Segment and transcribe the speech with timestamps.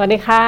[0.00, 0.44] วัสดีค่ะ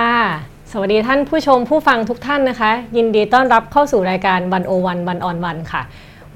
[0.73, 5.83] สวัสดีท่านผู้ชมผู้ฟังทุกท่านนะคะ ยินดีต้อนรับเข้าสู่รายการวันโอวันวันออนวันค่ะ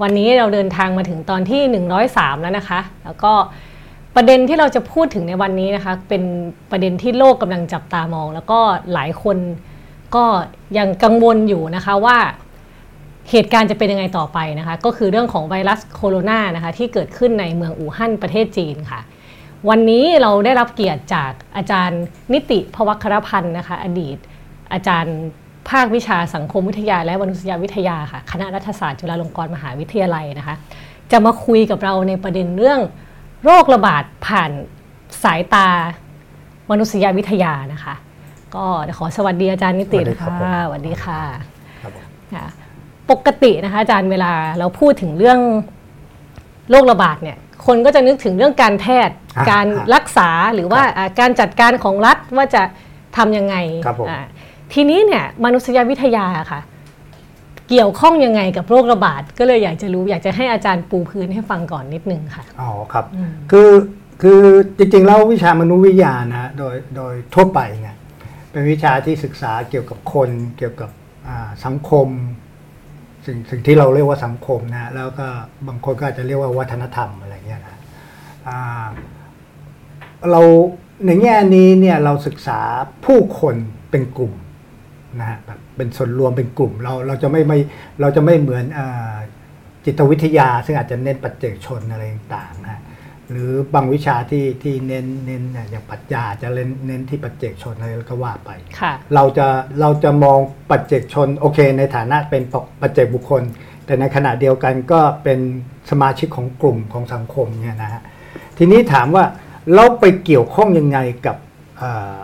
[0.02, 3.32] วันนี้เราเดินทางมาถึงตอนที่ 103 แล้วนะคะ แล้วก็
[4.16, 6.23] ประเด็นที่เราจะพูดถึงในวันนี้นะคะ เป็น
[6.70, 8.60] ประเด็นที่โลกกำลังจับตามอง แล้วก็
[8.92, 9.38] หลายคน
[10.14, 10.24] ก็
[10.78, 12.19] ยังกังวลอยู่นะคะว่า
[13.30, 19.01] เหตุการณ์จะเป็นยังไงต่อไปนะคะ ก็คือเรื่องของไวรัสโคโรนานะคะที่เกิดขึ้นในเมืองอู่ฮั่นประเทศจีนค่ะ
[19.69, 22.02] วันนี้เราได้รับเกียรติจากอาจารย์
[22.33, 24.19] นิติพวัครพันธ์นะคะ อดีต
[24.73, 25.19] อาจารย์
[25.70, 30.55] ภาควิชาสังคมวิทยาและมนุษยวิทยาค่ะ คณะรัฐศาสตร์จุฬาลงกรณ์มหาวิทยาลัยนะคะ
[31.12, 32.80] จะมาคุยกับเราในประเด็นเรื่อง
[33.45, 34.51] โรคระบาดผ่าน
[35.24, 35.68] สายตา
[36.70, 37.95] มนุษยวิทยานะคะ
[38.54, 38.65] ก็
[38.98, 40.29] ขอสวัสดีอาจารย์นิตินะคะ
[40.66, 41.20] สวัสดีค่ะ
[41.82, 42.46] ครับผมค่ะ
[43.10, 45.38] ปกตินะคะอาจารย์เวลาเราพูดถึงเรื่อง
[46.71, 52.62] โรคระบาดเนี่ย คนก็จะนึกถึงเรื่องการแพทย์อ่าการอ่ารักษาหรือว่าอ่าการจัดการของรัฐว่าจะ
[53.16, 54.21] ทำยังไงครับผมอ่า
[54.73, 56.60] ทีนี้เนี่ยมนุษยวิทยาค่ะ
[57.68, 63.04] เกี่ยวข้องยังไงกับโรคระบาด ก็เลยอยากจะรู้อยากจะให้อาจารย์ปูพื้นให้ฟังก่อนนิดนึงค่ะ อ๋อครับ
[63.51, 63.71] คือ
[64.22, 64.41] คือ
[64.78, 67.97] จริงๆแล้ววิชามนุษยวิทยานะโดยโดยทั่วไปเนี่ย
[68.50, 70.91] เป็นวิชาที่ศึกษาเกี่ยวกับคนเกี่ยวกับ
[71.28, 72.09] อ่าสังคม
[73.27, 75.27] สิ่งสิ่งที่เราเรียกว่าสังคมนะแล้วก็
[75.69, 77.77] บางคนก็อาจจะเรียกว่าวัฒนธรรมอะไรเงี้ยนะ
[80.31, 80.43] เรา
[81.06, 82.60] ในแง่นี้เนี่ยเราศึกษา
[83.06, 83.55] ผู้คน
[83.91, 84.34] เป็นกลุ่ม
[85.21, 87.59] นะฮะแบบเป็นส่วนรวมเป็นกลุ่มเราเราจะไม่ไม่
[88.00, 88.81] เราจะไม่เหมือนอ
[89.84, 92.83] จิตวิทยา ซึ่งอาจจะเน้นปัจเจกชนอะไรต่างๆนะฮะ
[93.31, 98.50] หรือบางวิชาที่ที่เน้นเน้นอย่างปรัชญาจะเน้นเน้นที่ปัจเจกชนอะไรก็ว่าไป
[98.81, 99.47] ค่ะเราจะ
[99.81, 100.38] เราจะมอง
[100.71, 103.43] ปัจเจกชนโอเค ในฐานะเป็นปปัจเจกบุคคล
[103.87, 105.41] แต่ในขณะเดียวกันก็เป็น
[105.91, 108.03] สมาชิกของกลุ่มของสังคมเนี่ยนะฮะ
[108.59, 109.25] ทีนี้ถามว่า
[109.75, 111.37] เราไปเกี่ยวข้องยังไงกับ
[111.79, 112.19] เอ่อ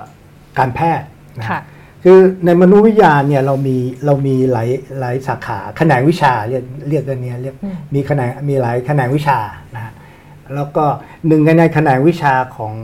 [0.58, 1.06] การแพทย์
[1.38, 1.62] นะฮะค่ะ
[2.04, 3.76] คือในมนุษยวิทยาเนี่ยเรามี
[4.06, 4.68] เรามีหลาย
[5.00, 9.38] หลายสาขาแขนงวิชาเรียกเรียกกันเนี้ยเรียกอืมมีแขนงมีหลายแขนงวิชา
[9.74, 9.81] นะฮะ
[10.56, 10.84] แล้วก็
[11.26, 12.74] หนึ่งในในแขนงวิชาของ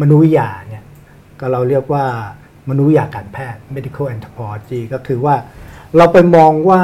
[0.00, 0.84] มนุษยวิทยาเนี่ย
[1.40, 2.04] ก็เราเรียกว่า
[2.70, 5.34] มนุษยวิทยาการแพทย์ medical anthropology ก็คือว่า
[5.96, 6.82] เราไปมองว่า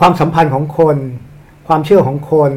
[0.00, 0.96] ความสัมพันธ์ของคน
[1.68, 2.52] ความเชื่อของคน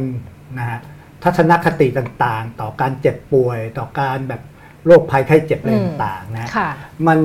[0.57, 0.79] นะฮะ
[1.23, 4.41] ทัศนคติต่างๆ ต่อการเจ็บป่วย ต่อการแบบ
[4.85, 6.69] โรคภัยไข้เจ็บอะไรอืมต่างๆนะฮะค่ะ
[7.07, 7.19] มัน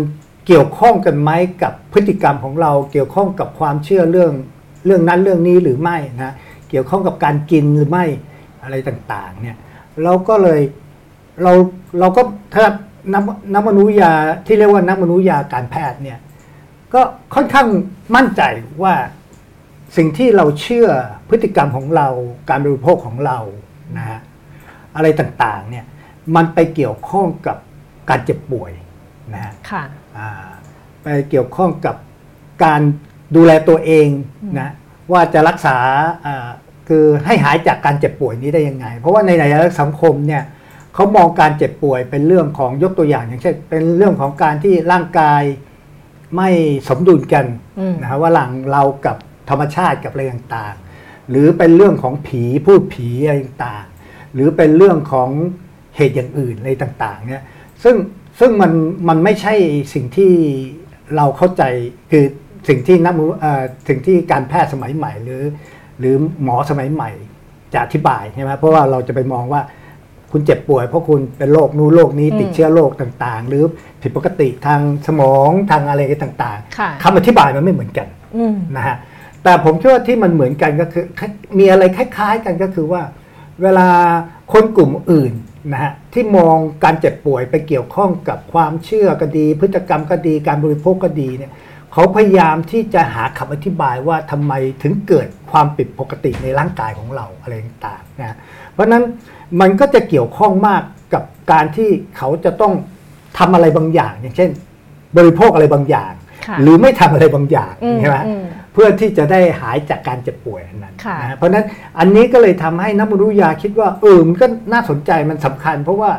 [0.46, 1.30] เกี่ยวข้องกันไหม
[1.62, 4.32] กับพฤติกรรมของเรา เกี่ยวข้องกับความเชื่อเรื่อง
[4.86, 6.34] เรื่องนั้นเรื่องนี้หรือไม่นะ
[6.70, 8.04] เกี่ยวข้องกับการกินหรือไม่
[8.62, 9.56] อะไรต่างๆ เนี่ย
[10.02, 10.60] เราก็เลย
[11.42, 11.52] เรา
[11.98, 12.22] เราก็
[12.54, 12.64] ถ้า
[13.14, 13.22] นัก
[13.54, 14.12] นักมนุษยวิทยา
[14.46, 16.18] ที่เรียกว่านักมนุษยวิทยาการแพทย์เนี่ย
[16.94, 17.00] ก็
[17.34, 17.68] ค่อนข้าง
[18.16, 18.42] มั่นใจ
[18.82, 18.94] ว่า
[19.96, 20.88] สิ่งที่เราเชื่อ
[21.28, 22.08] พฤติกรรมของเรา
[22.50, 23.38] การบริโภคของเรา
[23.98, 24.20] นะฮะ
[24.96, 25.84] อะไรต่างๆเนี่ย
[26.36, 27.56] มันไปเกี่ยวข้องกับ
[28.10, 28.72] การเจ็บป่วย
[29.34, 29.84] นะฮะค่ะ
[30.18, 30.48] อ่า
[31.02, 31.96] ไปเกี่ยวข้องกับ
[32.64, 32.80] การ
[33.36, 34.08] ดูแลตัวเอง
[34.60, 34.68] นะ
[35.12, 35.76] ว่าจะรักษา
[36.26, 36.48] อ่า
[36.88, 40.42] คือให้หายจากการเจ็บป่วยนี้ได้ยังไง เพราะว่าในหลายๆสังคมเนี่ย
[40.94, 45.42] เขามองการเจ็บป่วยเป็นเรื่องของยกตัวอย่าง อย่างเช่น เป็นเรื่องของการที่ร่างกาย
[46.36, 46.48] ไม่
[46.88, 47.46] สมดุลกัน
[47.78, 49.16] อืมนะฮะว่าหลังเรากับ
[49.50, 55.28] ธรรมชาติกับอะไรต่างๆ หรือเป็นเรื่องของผีพูดผีอะไรต่างๆ หรือเป็นเรื่องของ
[55.96, 57.42] เหตุอย่างอื่นอะไรต่างๆเนี่ย
[57.84, 57.96] ซึ่ง
[58.40, 58.72] ซึ่งมัน
[59.08, 59.54] มันไม่ใช่
[59.94, 60.32] สิ่งที่
[61.16, 61.62] เราเข้าใจ
[62.10, 62.24] คือ
[62.68, 65.42] สิ่งที่นักมนุเอ่อสิ่งที่การแพทย์สมัยใหม่หรือ
[66.02, 67.10] หรือหมอสมัยใหม่
[67.72, 69.60] จะอธิบายใช่ไหมเพราะว่าเราจะไปมองว่า
[70.32, 73.64] คุณเจ็บป่วยเพราะคุณเป็นโรคนู้นโรคนี้อืมติดเชื้อโรคต่างๆ หรือ
[74.02, 78.96] ผิดปกติทางสมองทางอะไรต่างค่ะๆคำอธิบายมันไม่เหมือนกันอืมนะฮะ
[79.42, 81.04] แต่ผมเชื่อว่าที่มันเหมือนกันก็คือ
[81.58, 83.02] มีอะไรคล้ายๆกันก็คือว่า
[83.62, 83.88] เวลา
[84.52, 85.32] คนกลุ่มอื่น
[85.72, 91.52] นะฮะที่มองการเจ็บป่วยไปเกี่ยวข้องกับความเชื่อก็ดี พฤติกรรมก็ดีการบริโภคก็ดีเนี่ย
[91.92, 94.52] เขาพยายามที่จะหาคำอธิบายว่าทำไม
[94.82, 98.36] ถึงเกิดความผิดปกติในร่างกายของเราอะไรต่างๆนะ
[98.72, 99.04] เพราะฉะนั้น
[99.60, 100.82] มันก็จะเกี่ยวข้องมาก
[101.14, 101.22] กับ
[101.52, 102.72] การที่เขาจะต้อง
[103.38, 104.50] ทำอะไรบางอย่าง อย่างเช่น
[105.16, 106.12] บริโภคอะไรบางอย่าง
[106.46, 111.64] ค่ะหรือไม่ทำอะไรบางอย่างอืมใช่ไหมอืมเพื่อที่จะได้หายจากการเจ็บป่วยอันนั้นค่ะนะฮะเพราะฉะนั้น
[111.98, 116.10] อันนี้ก็เลยทำให้นักมนุษยวิทยาคิดว่าเออมันก็น่าสนใจมันสำคัญ เพราะว่า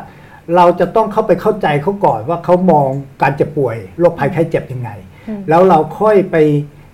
[0.56, 2.88] เราจะต้องเข้าไปเข้าใจเขาก่อนว่าเขามอง
[3.22, 5.13] การเจ็บป่วยโรคภัยไข้เจ็บยังไงอืม
[5.48, 6.36] แล้วเราค่อยไป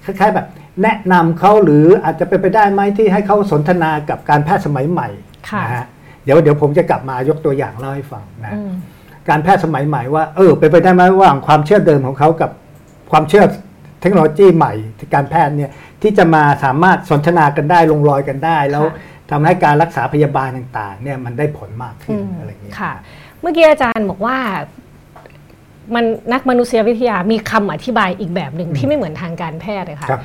[0.05, 0.47] คล้ายๆแบบ
[0.83, 5.09] แนะนำเขาหรืออาจจะเป็นไปได้ไหมที่ให้เขาสนทนากับการแพทย์สมัยใหม่
[5.51, 5.87] ค่ะนะฮะ
[6.25, 8.73] เดี๋ยวเดี๋ยวผมจะกลับมายกตัวอย่างเล่าให้ฟังนะอืม
[9.29, 12.51] การแพทย์สมัยใหม่ว่าเออเป็นไปได้ไหมระหว่างความเชื่อเดิมของเขากับ
[13.11, 13.45] ความเชื่อ
[14.01, 15.71] เทคโนโลยีใหม่ที่การแพทย์เนี่ย
[16.03, 22.93] ที่จะมาสามารถสนทนากันได้ลงรอยกันได้ แล้วค่ะทำให้การรักษาพยาบาลต่างๆเนี่ยมันได้ผลมากขึ้นอืมอะไรอย่างเงี้ยค่ะ
[23.41, 24.37] เมื่อกี้อาจารย์บอกว่า
[25.95, 30.23] มันนักมนุษยวิทยามีคำอธิบายอีกแบบหนึ่งที่ไม่เหมือนทางการแพทย์เลยค่ะครับ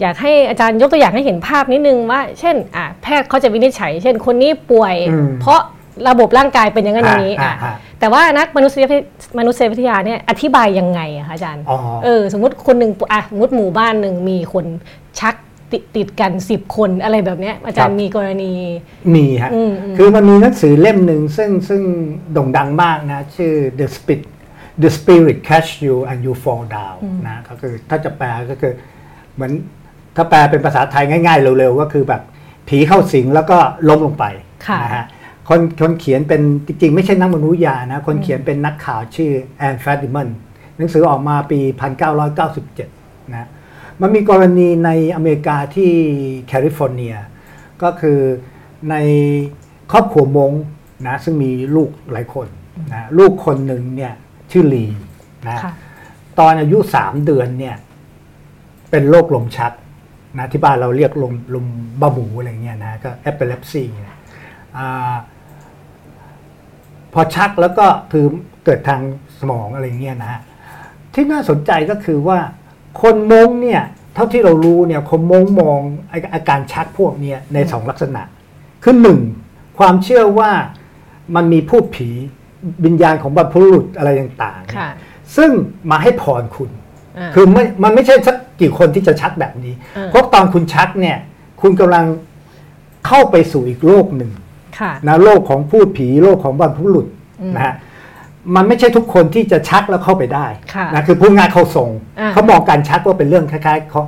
[0.00, 5.60] อยากให้อาจารย์ยกตัวอย่างให้เห็นภาพนิดนึงว่า เช่นอะแพทย์เขาจะวินิจฉัย เช่น คนนี้ป่วยอืมเพราะ
[6.08, 8.98] ระบบร่างกายเป็นอย่างนั้นอย่างนี้อ่าอะอ่าแต่ว่านักมนุษยวิ
[9.38, 14.64] มนุษยวิทยาเนี่ยอธิบายยังไงอะคะอาจารย์อ๋อเออสมมติคนหนึ่งอะสมมติหมู่บ้านหนึ่งมีคน
[15.20, 15.34] ชัก
[15.72, 18.52] ติดติดกันสิบคนอะไรแบบเนี้ยอาจารย์มีกรณี
[19.14, 21.82] มีฮะอืมอืมคือมันมีหนังสือเล่มหนึ่งซึ่งซึ่ง
[22.32, 24.22] โด่งดังมากนะ ชื่อ The Spirit
[24.82, 26.98] The Spirit Catch You and You Fall Down
[27.28, 28.72] นะก็คือถ้าจะแปลก็คือ
[29.34, 29.52] เหมือน
[30.16, 32.22] ถ้าแปลเป็นภาษาไทยง่าย ๆ เร็วๆ ก็คือแบบ
[32.68, 34.24] ผีเข้าสิงแล้วก็ล้มลงไป
[34.66, 35.04] ค่ะนะฮะ
[35.48, 40.28] คนคนเขียนเป็นจริงๆ ไม่ใช่นักมนุษยวิทยานะ คนเขียนเป็นนักข่าวชื่อแอนฟาดิมัน
[40.76, 41.60] หนังสือออกมาปี
[42.46, 43.48] 1997 นะ
[44.00, 45.92] มันมีกรณีในอเมริกาที่
[46.48, 47.14] แคลิฟอร์เนีย
[47.82, 48.18] ก็คือ
[48.90, 48.96] ใน
[49.92, 50.52] ครอบครัวมง
[51.06, 52.46] นะซึ่งมีลูกหลายคน
[52.92, 54.14] นะลูกคนหนึ่งเนี่ย
[54.54, 54.84] ชื่อลี
[55.48, 55.72] นะค่ะ
[56.38, 57.76] ตอนอายุสามเดือนเนี่ย
[58.90, 59.72] เป็นโรคลมชัก
[60.38, 61.66] นะที่บ้านเราเรียกลมลม
[62.00, 64.16] บ้าหมูอะไรเงี้ยนะก็เอปเป l ล p ซีเนี่ย
[64.76, 65.14] อา
[67.12, 68.26] พอชักแล้วก็คือ
[68.64, 69.00] เกิดทาง
[69.40, 70.40] สมองอะไรเงี้ยนะฮะ
[71.14, 72.38] ที่น่าสนใจก็คือว่า
[73.02, 73.82] คนมงเนี่ย
[74.14, 75.80] เท่าที่เรารู้เนี่ยคนมงมอง
[76.10, 78.22] ไอ้อาการชักพวกเนี้ยในสองลักษณะ
[78.82, 79.20] คือหนึ่ง
[79.78, 80.50] ความเชื่อว่า
[81.34, 82.10] มันมีพูดผี
[82.84, 84.90] วิญญาณของบรรพบุรุษอะไรต่างๆเนี่ยค่ะ
[85.36, 85.50] ซึ่ง
[85.90, 86.70] มาให้พรคุณ
[87.18, 91.16] อ่าคือไม่มันไม่ใช่สักกี่คนที่จะชักแบบนี้อืมเพราะตอนคุณชักเนี่ย
[91.60, 92.04] คุณกำลัง
[93.06, 94.30] เข้าไปสู่อีกโลกหนึ่ง
[94.78, 97.06] ค่ะ นะโลกของพูดผีโลกของบรรพบุรุษ
[97.42, 97.74] อืมนะฮะ
[98.54, 101.90] มันไม่ใช่ทุกคนที่จะชักแล้วเข้าไปได้ค่ะนะคือพูดง่ายเข้าทรง
[102.20, 104.02] อ่า เขามองการชักว่าเป็นเรื่องคล้ายๆเขา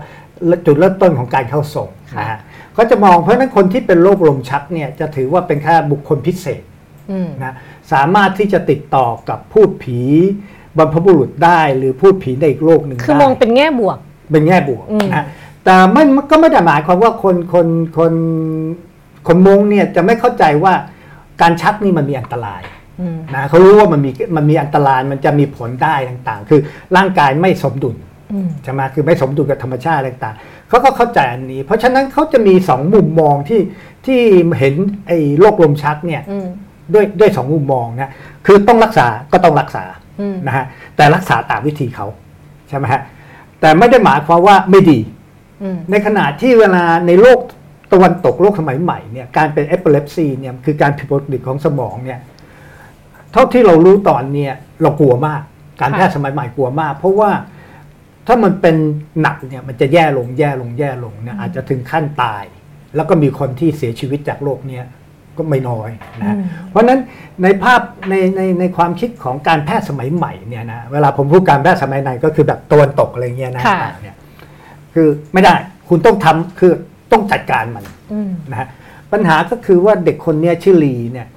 [0.67, 2.38] จุดเริ่มต้นของการเข้าทรงค่ะนะฮะ
[2.75, 6.62] เขาจะมองเพราะฉะนั้นคนที่เป็นโรคลมชักเนี่ยจะถือว่าเป็นแค่บุคคลพิเศษ
[7.11, 7.55] อืม นะ
[7.92, 10.00] สามารถที่จะติดต่อกับพูดผี
[10.78, 13.98] บรรพบุรุษได้หรือพูดผีในอีกโลกหนึ่งคือได้มองเป็นแง่บวก
[14.32, 15.24] เป็นแง่บวกอืมนะ
[15.64, 17.66] แต่ไม่ก็ไม่ได้หมายความว่าคนคน
[17.98, 18.12] คน
[19.26, 20.74] คนมงเนี่ยจะไม่เข้าใจว่า
[21.40, 22.62] การชักนี่มันมีอันตราย
[23.00, 26.60] อืมนะเขารู้ว่ามันมีมันมีอันตรายมันจะมีผลได้ต่างๆ คือ
[26.96, 27.96] ร่างกายไม่สมดุล
[28.32, 33.60] อืมใช่ไหมคือไม่สมดุลกับธรรมชาติอะไรต่างๆเขาก็เข้าใจอันนี้ เพราะฉะนั้นเขาจะมีสองมุมมองที่
[34.06, 34.20] ที่
[34.58, 34.74] เห็น
[35.06, 36.48] ไอ้โรคลมชักเนี่ยอืม
[36.94, 38.10] ด้วยด้วยสองมุมมองนะ
[38.46, 39.84] คือต้องรักษาก็ต้องรักษา
[40.20, 40.64] อืมนะฮะ
[40.96, 42.06] แต่รักษาตามวิธีเขา
[42.68, 43.02] ใช่ไหมฮะ
[43.60, 44.98] แต่ไม่ได้หมายความว่าไม่ดี
[45.62, 47.38] อืมในขณะที่เวลาในโลก
[47.92, 52.18] ตะวันตกโลกสมัยใหม่เนี่ยการเป็นเอป l e p s y เนี่ยคือการผิดปกติของสมองเนี่ย
[53.32, 55.42] เท่าที่เรารู้ตอนเนี่ยเรากลัวมาก
[55.80, 57.30] การแพทย์สมัยใหม่กลัวมาก เพราะว่า
[58.26, 58.76] ถ้ามันเป็น
[59.20, 62.42] หนักเนี่ยมันจะแย่ลงแย่ลงแย่ลงเนี่ยอาจจะถึงขั้นตาย
[62.96, 64.84] แล้วก็มีคนที่เสียชีวิตจากโรคเนี้ย
[65.38, 65.90] ก็ไม่น้อย
[66.20, 67.00] นะฮะอืมเพราะฉะนั้น
[67.42, 67.80] ในภาพ
[68.10, 74.16] ในในในความคิดของการแพทย์สมัยใหม่เนี่ยนะเวลาผมพูดการแพทย์สมัยใหม่ก็คือแบบตะวันตกอะไรเงี้ยนะค่ะต่างๆเนี่ย
[74.94, 75.54] คือไม่ได้
[75.88, 76.72] คุณต้องทำคือ
[77.12, 78.68] ต้องจัดการมันอืมนะฮะ
[79.12, 81.28] ปัญหาก็คือว่าเด็กคนเนี้ยชื่อลีเนี่ย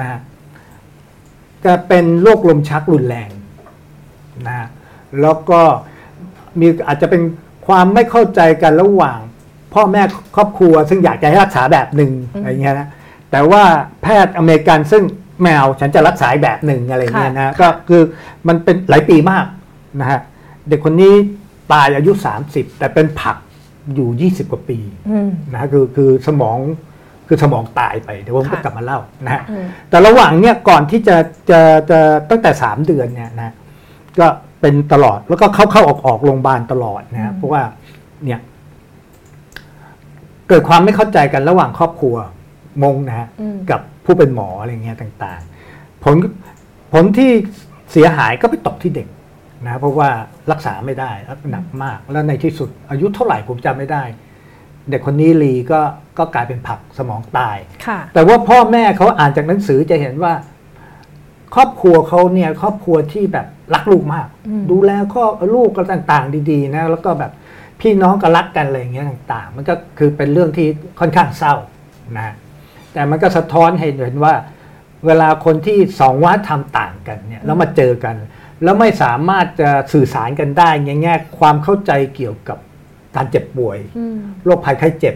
[0.00, 0.20] นะฮะ
[1.64, 3.30] จะเป็นโรคลมชักรุนแรง
[4.46, 4.68] นะฮะ
[5.20, 5.60] แล้วก็
[6.60, 7.22] มีอาจจะเป็น
[7.66, 9.18] ความไม่เข้าใจกันระหว่าง
[9.74, 10.02] พ่อแม่
[10.36, 12.88] ครอบครัวซึ่งอยากจะให้รักษาแบบหนึ่งอืมอะไรเงี้ยนะ
[13.30, 13.62] แต่ว่า
[14.02, 15.02] แพทย์อเมริกันซึ่ง
[15.42, 18.02] แมวฉันจะรักษาอีกแบบหนึ่งอะไรเงี้ยนะค่ะก็คือ
[18.48, 19.46] มันเป็นหลายปีมาก
[20.00, 20.20] นะฮะ
[20.68, 21.14] เด็กคนนี้
[21.72, 22.12] ตายอายุ
[22.46, 23.36] 30 แต่เป็นผัก
[23.94, 24.78] อยู่ 20 กว่าปี
[25.10, 26.58] อืมนะฮะคือคือสมอง
[27.28, 31.16] คือสมองตายไปเดี๋ยวผมก็ค่ะกลับมาเล่านะฮะอืมแต่ระหว่างเนี่ยก่อนที่จะ
[31.50, 31.60] จะ
[31.90, 33.54] จะตั้งแต่ 3 เดือนเนี่ยนะ
[34.18, 34.26] ก็
[34.60, 37.62] เป็นตลอดแล้วก็เข้าเข้าออกออกโรงพยาบาลตลอดนะฮะเพราะว่า
[38.24, 38.40] เนี่ย
[40.48, 42.16] เกิดความไม่เข้าใจกันระหว่างครอบครัว
[42.82, 46.16] มงนะฮะอืมกับผู้เป็นหมออะไรเงี้ยต่างๆ ผล
[46.92, 47.30] ผลที่
[47.92, 49.08] เสียหายก็ไปตกที่เด็ก
[49.66, 50.10] นะเพราะว่า
[50.52, 54.02] รักษาไม่ได้แล้วหนักมาก แล้วในที่สุดอายุเท่าไหร่ผมจำไม่ได้
[54.90, 55.80] เด็กคนนี้ลีก็
[56.18, 60.32] ก็กลายเป็นผักสมองตายค่ะแต่ว่าพ่อแม่เขาอ่านจากหนังสือจะเห็นว่า
[61.54, 65.24] ครอบครัวเขาเนี่ยครอบครัวที่แบบรักลูกมากอืมดูแลข้อ
[65.54, 67.32] ลูกกันต่าง ๆ ดีๆนะแล้วก็แบบ
[67.80, 70.66] พี่น้องก็รักกันอะไรอย่างเงี้ยต่าง ๆ มันก็คือเป็นเรื่องที่
[71.00, 71.54] ค่อนข้างเศร้า
[72.16, 72.34] นะ
[72.92, 74.34] แต่มันก็สะท้อนให้เห็นว่า
[75.06, 78.16] เวลาคนที่สองวัฒนธรรมต่างกันเนี่ยแล้วมาเจอกัน
[78.64, 82.58] แล้วไม่สามารถจะสื่อสารกันได้ในแง่ความเข้าใจเกี่ยวกับ
[83.16, 85.14] การเจ็บป่วยอืมโรคภัยไข้เจ็บ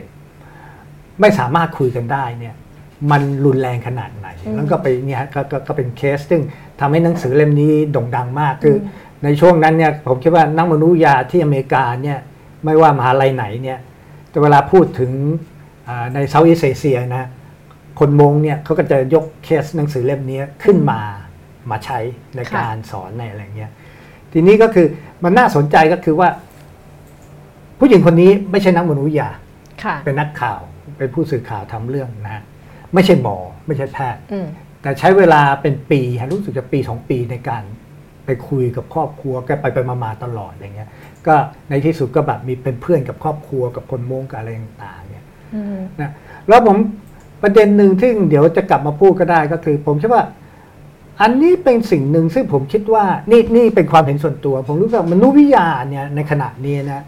[1.20, 2.54] ไม่สามารถคุยกันได้เนี่ย
[3.10, 6.42] มันรุนแรงขนาดไหนอืมแล้วก็ไปเนี่ยก็ก็ก็เป็นเคส ซึ่ง
[6.80, 12.18] ทำให้หนังสือเล่มนี้โด่งดังมากคืออมในช่วงนั้นเนี่ยผมคิดว่านักมนุษยวิทยาที่อเมริกาเนี่ย
[12.64, 13.78] ไม่ว่ามหาลัยไหนเนี่ย
[14.30, 15.10] แต่เวลาพูดถึง
[15.88, 17.28] อ่าในเซาท์อีสเอเชียนะ
[18.00, 21.00] คนมงเนี่ยเขาก็จะยกเคสหนังสือเล่มนี้ขึ้นมา
[21.70, 21.98] มาใช้
[22.36, 23.70] ในค่ะการสอนในอะไรเงี้ย
[24.32, 24.86] ทีนี้ก็คือ
[25.24, 26.28] มันน่าสนใจก็คือว่า
[27.78, 29.28] ผู้หญิงคนนี้ไม่ใช่นักมนุษยวิทยา
[29.84, 30.60] ค่ะเป็นนักข่าว
[30.98, 32.42] เป็นผู้สื่อข่าวทำเรื่องนะฮะ
[32.94, 33.36] ไม่ใช่หมอ
[33.66, 34.46] ไม่ใช่แพทย์อืม
[34.82, 37.62] แต่ใช้เวลาเป็นปีฮะรู้สึกจะปีสองปีในการ
[38.26, 40.88] ไปคุยกับครอบครัวแกไปไปมามาตลอดอย่างเงี้ย
[41.26, 41.34] ก็
[41.70, 45.24] ในที่สุดก็แบบมีเป็นเพื่อนกับครอบครัวกับคนมงกับอะไรต่างๆเนี่ย
[45.54, 46.10] อืมนะ
[46.48, 46.76] แล้วผม
[47.44, 50.22] ประเด็นหนึ่งที่เดี๋ยวจะกลับมาพูดก็ได้ก็คือ ผมคิดว่า
[51.22, 57.02] อันนี้เป็นสิ่งหนึ่งซึ่งผมคิดว่านี่นี่เป็นความเห็นส่วนตัว ผมรู้สึกว่ามนุษยวิทยาเนี่ยในขณะนี้นะ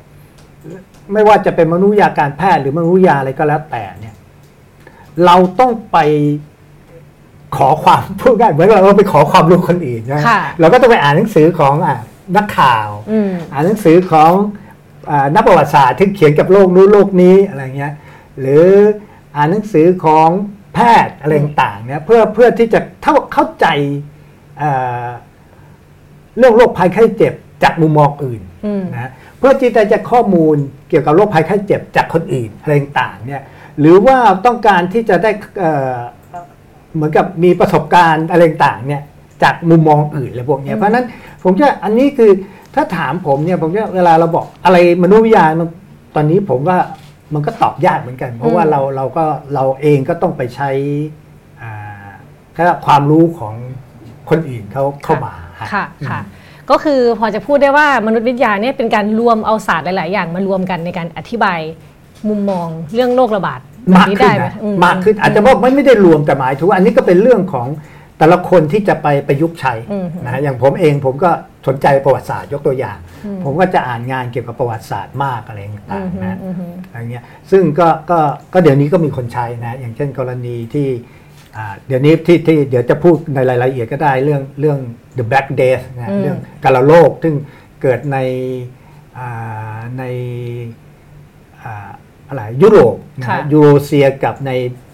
[1.13, 4.15] ไม่ว่าจะเป็นมนุษยวิทยาการแพทย์หรือมนุษยวิทยาอะไรก็แล้วแต่เนี่ย
[5.25, 5.99] เราต้องไป
[7.57, 11.99] ขอความพูดง่ายเหมือนเราไปขอความรู้คนอื่นนะค่ะเราก็ต้องไปอ่านหนังสือของอะ
[12.37, 14.33] นักข่าวอืมอ่านหนังสือของ
[15.11, 17.93] อานักประวัติศาสตร์ที่เขียนกับโลกนู้นโลกนี้อะไรเงี้ย
[18.41, 18.67] หรือ
[19.37, 20.29] อ่านหนังสือของ
[20.75, 23.67] แพทย์อะไรต่างๆเนี่ยเพื่อเพื่อที่จะเข้าเข้าใจ
[24.59, 24.71] เอ่
[25.05, 25.07] อ
[26.39, 30.57] เรื่องโรคภัยไข้เจ็บจากมุมมองอื่นอืมนะเพื่อที่จะจะข้อมูล
[30.89, 33.43] เกี่ยวกับโรคภัยไข้เจ็บจากคนอื่นอะไรต่างๆเนี่ย
[33.81, 34.17] หรือว่า
[34.47, 35.99] ต้องการที่จะได้เอ่อ
[36.95, 39.03] เหมือนกับมีประสบการณ์อะไรต่างๆเนี่ย
[39.43, 41.05] จากมุมมองอื่นอะไรพวกเนี้ยเพราะฉะนั้น
[41.43, 42.31] ผมว่าอันนี้คือ
[42.75, 45.69] ถ้าถามผมเนี่ยผมว่าเวลาเราบอกอะไรมนุษยวิทยามัน
[46.15, 46.79] ตอนนี้ผมว่า
[47.35, 50.71] มันก็ตอบยากเหมือนกัน เพราะว่าอืมเราเราก็เราเองก็ต้องไปใช้
[51.63, 52.07] อ่า
[52.55, 53.55] แค่ความรู้ของ
[54.31, 56.21] คนอื่นเขาเข้ามาฮค่ะค่ะ
[56.71, 61.61] ก็คือพอจะพูดได้ว่ามนุษยวิทยาเนี่ยเป็นการรวมเอาศาสตร์หลาย ๆ อย่างมารวมกันในการอธิบาย
[62.29, 67.67] มุมมองเรื่องโรคระบาดแบบมากนี้ขึ้ได้นไหมนะอืมากขึ้นอาจจะบอกไม่ไม่ได้รวมแต่หมายถึงว่าอันนี้ก็เป็นเรื่องของ
[68.19, 71.31] แต่ละคนที่จะไปประยุกต์ใช้อืมนะฮะอย่างผมเองผมก็
[71.67, 78.19] สนใจประวัติศาสตร์ยกตัวอย่างอืมผมก็จะอ่านงานเกี่ยวกับประวัติศาสตร์มากอะไรต่างๆนะอืมอืมอะไรเงี้ยซึ่งก็ก็
[78.53, 80.89] ก็เดี๋ยวนี้ก็มีคนใช้นะ อย่างเช่นกรณีที่
[81.57, 84.79] อ่าเดี๋ยวนี้ที่ที่เดี๋ยวจะพูดในรายละเอียดก็ได้เรื่องเรื่อง
[85.19, 87.35] the black death นะอืมเรื่องกาลโรคซึ่ง
[87.83, 88.19] เกิดใน
[89.19, 90.05] อ่าใน
[91.63, 91.91] อ่า
[92.29, 94.86] อะไรยุโรปนะค่ะฮะยูโรเซียกับในอ่า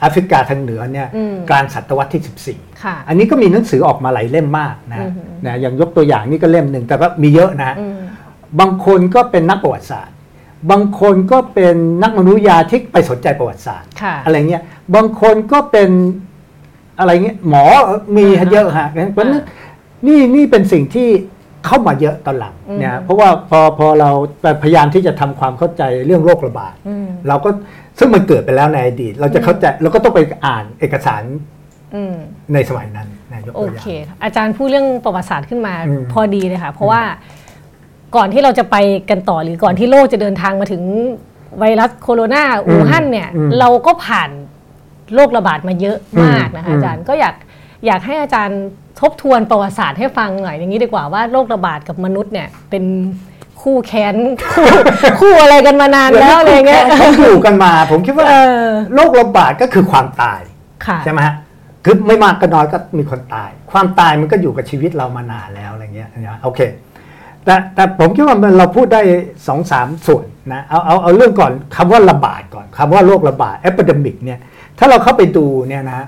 [0.00, 7.98] แอฟริกาทางเหนือเนี่ยอืมกลางศตวรรษที่ 14ค่ะอันนี้ก็มีหนังสือออกมาหลายเล่มมากนะอืมนะอย่างยกตัวอย่างนี่ก็เล่มหนึ่งแต่ว่ามีเยอะนะอืม
[8.60, 10.14] บางคนก็เป็นนักประวัติศาสตร์
[10.70, 14.62] บางคนก็เป็นนักมนุษยวิทยาที่ไปสนใจประวัติศาสตร์ค่ะอะไรเงี้ย
[14.94, 15.90] บางคนก็เป็น
[16.98, 17.64] อะไรเงี้ยหมอ
[18.16, 19.44] มีอ่าฮะเยอะฮะเพราะฉะนั้น
[20.06, 21.08] นี่นี่เป็นสิ่งที่
[21.66, 24.10] เข้ามาเยอะตอนหลังอืมเนี่ยเพราะว่าพอพอเรา
[24.62, 27.50] พยายามที่จะทำความเข้าใจเรื่องโรคระบาดอืมเราก็
[27.98, 31.22] ซึ่งมันเกิดไปแล้วในอดีต เราจะเข้าใจเราก็ต้องไปอ่านเอกสาร
[31.94, 32.14] อืม
[32.54, 37.02] ในสมัยนั้นนะยกโอตัวอย่าเคงอาจารย์พูดเรื่องประวัติศาสตร์ขึ้นมาอืมพอดีเลยค่ะ เพราะว่า
[38.16, 38.76] ก่อนที่เราจะไป
[39.10, 40.82] กันต่อหรือก่อนที่โลกจะเดินทางมาถึง
[41.58, 44.30] ไวรัสโคโรนาอู่ฮั่นเนี่ยอืมเราก็ผ่าน
[45.14, 47.34] โรคระบาดมาเยอะมากนะคะอืมอาจารย์ก็อยาก
[47.86, 48.60] อยากให้อาจารย์
[49.00, 52.84] ทบทวนประวัติศาสตร์ให้ฟังหน่อยอย่างนี้ดีกว่าว่าโรคระบาดกับมนุษย์เนี่ยเป็น
[53.62, 54.16] คู่แค้น
[54.52, 54.66] คู่
[55.20, 60.40] คู่อะไรกันมานานแล้วอะไรเงี้ยเขาอยู่กันมา ผมคิดว่าเออโรคระบาดก็คือความตาย
[60.86, 61.34] ค่ะใช่ไหมฮะ
[61.84, 66.60] คือไม่มากก็น้อยก็มีคนตาย ความตายมันก็อยู่กับชีวิตเรามานานแล้วอะไรเงี้ยนะโอเค
[67.44, 69.00] แต่แต่ผมคิดว่ามันเราพูดได้
[69.48, 74.38] สองสามส่วนนะเอาเอาเอาเรื่องก่อนคำว่าระบาดก่อนคำว่าโรคระบาด epidemic เนี่ย
[74.78, 76.00] ถ้าเราเข้าไปดูเนี่ยนะ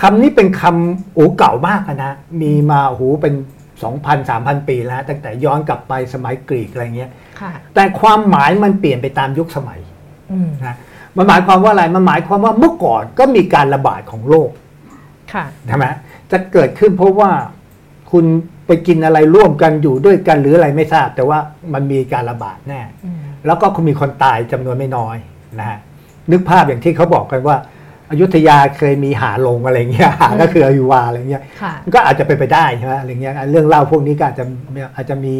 [0.00, 3.34] คำนี้เป็นคำโอ้เก่ามากอะนะ มีมาโอ้โหเป็น
[3.82, 9.80] 2,000 3,000 ปีแล้ว ตั้งแต่ย้อนกลับไปสมัยกรีกอะไรเงี้ยค่ะแต่ความหมายมันเปลี่ยนไปตามยุคสมัย
[10.32, 10.76] อืมนะ
[11.16, 14.50] มันหมายความว่าอะไร มันหมายความว่าเมื่อก่อนก็มีการระบาดของโรค
[15.32, 15.86] ค่ะใช่ไหม
[16.30, 17.30] จะเกิดขึ้นเพราะว่า
[18.12, 18.24] คุณ
[18.66, 21.38] ไปกินอะไรร่วมกันอยู่ด้วยกันหรืออะไรไม่ทราบ แต่ว่า
[21.74, 25.16] มันมีการระบาดแน่อืมแล้วก็คุณมีคนตายจำนวนไม่น้อย
[25.58, 25.78] นะฮะ
[26.30, 27.56] นึกภาพอย่างที่เขาบอกกันว่า
[28.10, 34.44] อยุธยาเคยมีหาลงอะไรเงี้ยหาก็คืออยุวาอะไรเงี้ยค่ะมันก็อาจจะเป็นไปได้ใช่ไหมอะไรเงี้ยเรื่องเล่าพวกนี้ก็อาจจะ
[34.96, 35.36] อาจจะมี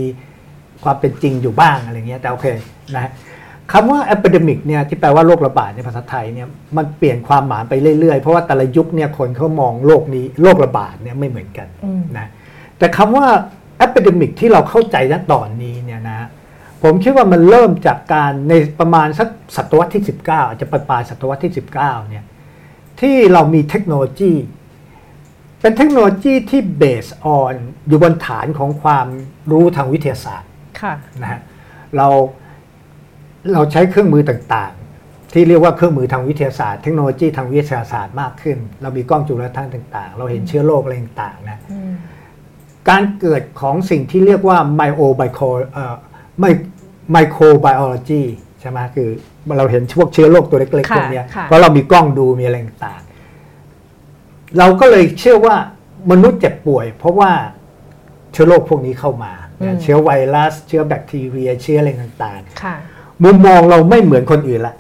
[0.85, 2.47] ความเป็นจริงอยู่บ้างอะไรเงี้ยแต่โอเค
[2.97, 3.11] นะ
[3.73, 12.27] คำว่า epidemic เนี่ยที่แปลว่าโรคระบาดในภาษาไทยเนี่ยมันเปลี่ยนความหมายไปเรื่อยๆ เพราะว่าแต่ละยุคเนี่ยคนเขามองโรคนี้โรคระบาดเนี่ยไม่เหมือนกันอืมนะ
[12.79, 13.27] แต่คำว่า
[13.85, 16.29] epidemic ที่เราเข้าใจณตอนนี้เนี่ยนะ
[16.83, 21.73] ผมคิดว่ามันเริ่มจากการในประมาณสักศตวรรษที่ 19 อาจจะปลายปลายศตวรรษที่ 19
[22.11, 22.25] เนี่ย
[23.01, 24.33] ที่เรามีเทคโนโลยี
[25.61, 27.55] เป็นเทคโนโลยีที่ based on
[27.89, 29.07] อยู่บนฐานของความ
[29.51, 31.41] รู้ทางวิทยาศาสตร์ค่ะนะฮะ
[31.97, 32.09] เรา
[33.53, 41.93] เราใช้เครื่องมือต่างๆ ที่เรียกว่าเครื่องมือทางวิทยาศาสตร์เทคโนโลยีทางวิทยาศาสตร์มากขึ้น เรามีกล้องจุลทรรศน์ต่าง ๆ เราเห็นเชื้อโรคอะไรต่างๆนะอืม
[42.89, 45.41] การเกิดของสิ่งที่เรียกว่าไมโอไบโค
[45.73, 45.95] เอ่อ
[46.41, 46.45] ไม
[47.13, 48.23] ไมโครไบโอโลจี
[48.61, 49.09] ใช่ไหมคือ
[49.59, 55.57] เราเห็นพวกเชื้อโรคตัวเล็กๆค่ะพวกเนี้ยค่ะเพราะเรามีกล้องดูมีอะไรต่างๆ เราก็เลยเชื่อว่า
[56.11, 57.31] มนุษย์เจ็บป่วย เพราะว่า
[58.33, 64.75] เชื้อโรคพวกนี้เข้ามาอืมเชื้อไวรัส เชื้อแบคทีเรีย เชื้ออะไรต่างค่ะๆมุมมองเราไม่เหมือนคนอื่นละ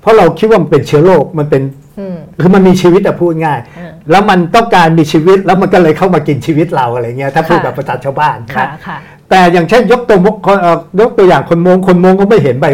[0.00, 1.62] เพราะเราคิดว่ามันเป็นเชื้อโรคมันเป็น
[1.98, 8.98] อืมคือมันมีชีวิตอะพูดง่ายอ่าแล้วมันต้องการมีชีวิตแล้วมันก็เลยเข้ามากินชีวิตเราอะไรเงี้ยถ้าพูดค่ะแบบภาษาชาวบ้านค่ะนะค่ะ
[9.30, 12.66] แต่อย่างเช่นยกตัวมกเอ่อยกตัวอย่างคนมงคนมงเขาไม่เห็นไบ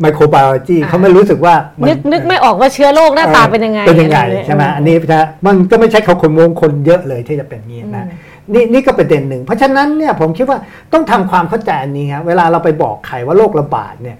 [0.00, 10.58] ไมโครไบโอโลจีอ่าเขาไม่รู้สึกว่ามันึกนึกไม่ออกว่าเชื้อโรคหน้าตาเป็นยังไงเป็นยังไงอะรใช่ไหมเยอันนี้นะมันก็ไม่ใช่เขาคนมงคนเยอะเลยที่จะเป็นอย่างนี้นะอืมนี่นี่ก็ประเด็นหนึ่ง เพราะฉะนั้นเนี่ยผมคิดว่า
[10.92, 14.16] ต้องทำความเข้าใจอันนี้ครับเวลาเราไปบอกใครว่าโรคระบาดเนี่ย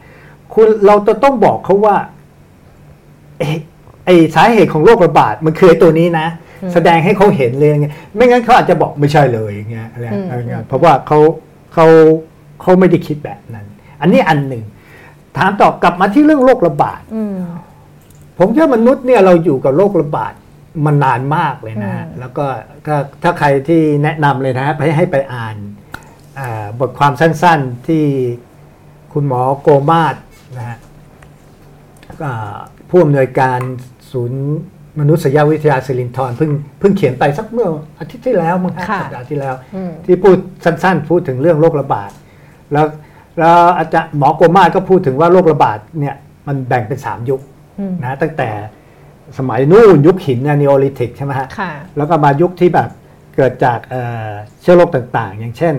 [0.54, 1.97] คุณเราจะต้องบอกเขาว่า
[3.38, 3.59] เอ๊ะ
[4.04, 6.26] ไอสาเหตุของโรคระบาดมันคือไอ้ตัวนี้นะ
[6.62, 11.18] อืมแสดงให้เขาเห็นเลยอย่างเงี้ยไม่งั้นเขาอาจจะบอกไม่ใช่เลยอย่างเงี้ยอะไรอืมอะไรเงี้ยเพราะว่าเขา
[11.75, 11.87] เขา
[12.62, 13.66] เขาไม่ได้คิดแบบนั้น
[14.00, 14.64] อันนี้อันหนึ่ง
[15.38, 17.36] ถามต่อกลับมาที่เรื่องโรคระบาดอืม
[18.38, 20.32] ผมคิดว่ามนุษย์เนี่ยเราอยู่กับโรคระบาด
[20.84, 22.44] มานานมากเลยนะฮะอืมแล้วก็
[22.86, 25.56] ถ้าถ้าใครที่แนะนำเลยนะฮะให้ให้ไปอ่าน
[26.38, 28.04] อ่าบทความสั้นๆที่
[29.12, 30.16] คุณหมอโกมาศ
[30.56, 30.76] นะฮะ
[32.24, 32.56] อ่า
[32.90, 33.60] ผู้อำนวยการ
[34.12, 34.42] ศูนย์
[35.00, 42.10] มนุษยวิทยาสิรินทรเพิ่งเพิ่งเขียนไปสักเมื่ออาทิตย์ที่แล้วมั้งฮะค่ะสัปดาห์ที่แล้วอืมที่พูดสั้นๆ พูดถึงเรื่องโรคระบาด
[42.72, 42.86] แล้ว
[43.38, 46.16] แล้วอาจารย์หมอโกมาศก็พูดถึงว่าโรคระบาดเนี่ย
[46.46, 47.40] มันแบ่งเป็นสามยุค
[47.78, 48.50] อืมนะตั้งแต่
[49.38, 52.90] สมัยนู่นยุคหินนีโอลิทิกใช่ไหมฮะค่ะแล้วก็มายุคที่แบบ
[53.36, 55.74] เกิดจากเอ่อเชื้อโรคต่างๆ อย่างเช่น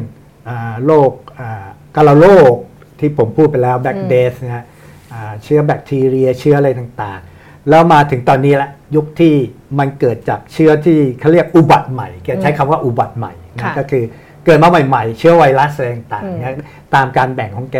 [0.47, 2.55] อ่าโรคอ่ากาลาโรค
[2.99, 4.65] ที่ผมพูดไปแล้วแบคเดสนะฮะ
[5.13, 9.33] อ่าเชื้อแบคทีเรียเชื้ออะไรต่างๆ แล้วมาถึงตอนนี้ละยุคที่
[9.79, 14.03] มันเกิดจากเชื้อที่เขาเรียกอุบัติใหม่แกใช้คำว่าอุบัติใหม่นะค่ะก็คือ
[14.47, 16.55] เกิดมาใหม่ๆ เชื้อไวรัสอะไรต่างอืมๆนะ
[16.95, 17.77] ตามการแบ่งของแก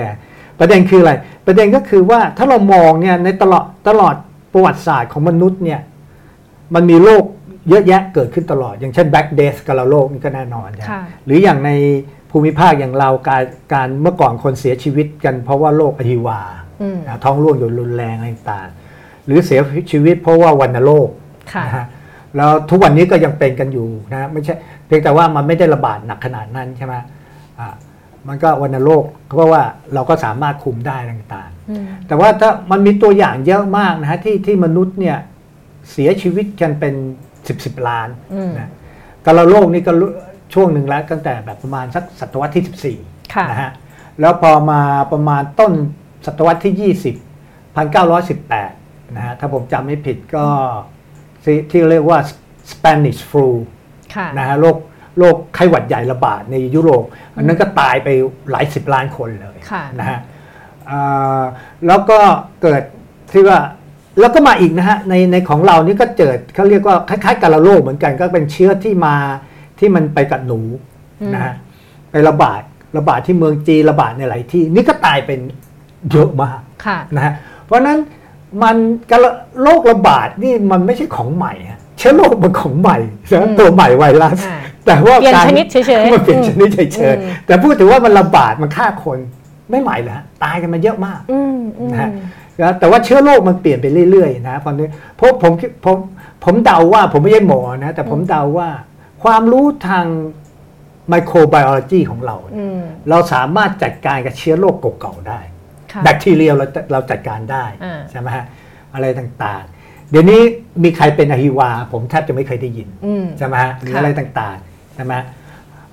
[0.60, 1.14] ประเด็นคืออะไร
[1.46, 4.16] ประเด็นก็คือว่าถ้าเรามองเนี่ยในตลอดตลอด
[4.54, 5.80] ประวัติศาสตร์ของมนุษย์เนี่ย
[6.76, 7.24] มันมีโรค
[7.70, 11.72] เยอะแยะเกิดขึ้นตลอด อย่างเช่น Black Death กาฬโรคนี่ก็แน่นอนนะค่ะหรืออย่างใน
[12.32, 16.40] ภูมิภาคอย่างเราการการเมื่อก่อนคนเสียชีวิตกันเพราะว่าโรคอหิวา
[16.82, 19.60] อืมนะท้องร่วงอยู่รุนแรงอะไรต่างๆหรือเสีย
[19.92, 21.10] ชีวิตเพราะว่าวัณโรค
[21.54, 21.86] ค่ะนะฮะ
[22.36, 24.56] แล้วทุกวันนี้ก็ยังเป็นกันอยู่นะไม่ใช่
[24.88, 26.96] เพียงแต่ว่ามันไม่ได้ระบาดหนักขนาดนั้นใช่ไหม
[27.60, 27.68] อ่า
[28.28, 35.18] มันก็วัณโรคเพราะว่าเราก็สามารถคุมได้ต่างๆอืมแต่ว่าถ้ามันมีตัวอย่างเยอะมากนะฮะที่ที่มนุษย์เนี่ย
[35.92, 36.94] เสียชีวิตกันเป็น
[37.48, 38.70] สิบสิบล้านอืมนะ
[39.26, 40.12] กาลาโรคนี่ก็รู้
[40.54, 42.64] ช่วงหนึ่งแล้วตั้งแต่แบบประมาณสักศตวรรษที่
[43.36, 43.72] ค่ะ14นะฮะ
[44.20, 45.74] แล้วพอมาประมาณต้น
[46.26, 50.46] ศตวรรษที่ 20 1918นะฮะถ้าผมจำไม่ผิดก็
[51.44, 52.20] ที่ที่เรียกว่า
[52.72, 53.77] Spanish flu ค่ะ
[54.38, 54.78] นะฮะโรค
[55.20, 57.04] โรคไข้หวัดใหญ่ระบาดในยุโรป
[57.36, 58.08] อันนั้นก็ตายไป
[58.52, 60.20] หลายสิบล้านคนเลยค่ะนะฮะ
[60.90, 61.42] อ่า
[61.88, 62.20] แล้วก็
[62.62, 62.82] เกิด
[63.34, 63.60] ที่ว่า
[64.20, 69.16] แล้วก็มาอีกนะฮะในในของเรานี่ก็เกิดเขาเรียกว่าคล้ายๆกับโรคเหมือนกันก็เป็นเชื้อที่มา
[69.80, 70.60] ที่มันไปกับหนู
[71.22, 71.54] อืมนะฮะ
[72.12, 72.62] ไประบาด
[72.98, 75.40] ระบาดที่เมืองจีนระบาดในหลายที่ นี่ก็ตายเป็น
[76.12, 77.34] เยอะมากค่ะนะฮะ
[77.66, 78.00] เพราะฉะนั้น
[78.64, 78.76] มัน
[79.12, 79.26] การ
[79.62, 82.98] โรคระบาดนี่มันไม่ใช่ของใหม่ฮะ เชื้อโรคมันของใหม่
[83.32, 89.18] นะอืมตัวใหม่ไวรัสอ่าแต่ว่าเปลี่ยนการชนิดเฉยๆมันเปลี่ยนชนิดเฉอืยมๆแต่พูดถึงว่ามันระบาดมันฆ่าคน
[89.70, 92.10] ไม่ใหม่เลยฮะตายกันมาเยอะมากอืมอืมนะฮะ
[92.62, 95.98] นะแต่ว่าเชื้อโรคมันเปลี่ยนไปเรื่อยๆนะตอนนี้เพราะผมคิดผม
[96.44, 98.70] ผมเดาว่าผมไม่ใช่หมอนะ แต่ผมเดาว่า
[99.24, 100.06] ความรู้ทาง
[101.10, 102.80] ไมโครไบโอโลจีของเราอืม
[103.10, 105.40] เราสามารถจัดการกับเชื้อโรคเก่าๆได้
[105.92, 108.46] ค่ะแบคทีเรียเราเราจัดการได้อ่าใช่ไหมฮะ
[108.94, 109.77] อะไรต่างๆ
[110.12, 110.42] เดี๋ยวนี้
[110.84, 115.14] มีใครเป็นอหิวา ผมแทบจะไม่เคยได้ยินอืมใช่ไหมฮะหรือค่ะอะไรต่างๆใช่ไหม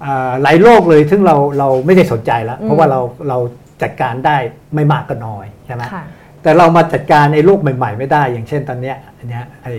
[0.05, 3.39] อ่าหลายโรคเลยซึ่งเราเราไม่ได้สนใจแล้ว เพราะว่าเราเรา
[3.83, 4.37] จัดการได้
[4.75, 6.05] ไม่มากก็น้อยใช่ไหมค่ะ
[6.43, 9.75] แต่เรามาจัดการไอ้โรคใหม่ ๆ ไม่ได้ อย่างเช่นตอนเนี้ยอันเนี้ยไอ้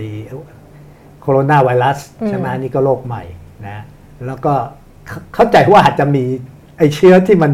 [1.20, 3.22] โคโรนาไวรัสอืมใช่ไหมนี่ก็โรคใหม่
[3.68, 3.82] นะ
[4.26, 4.54] แล้วก็
[5.06, 6.24] เข้าเข้าใจว่าอาจจะมี
[6.78, 7.52] ไอ้เชื้อที่มัน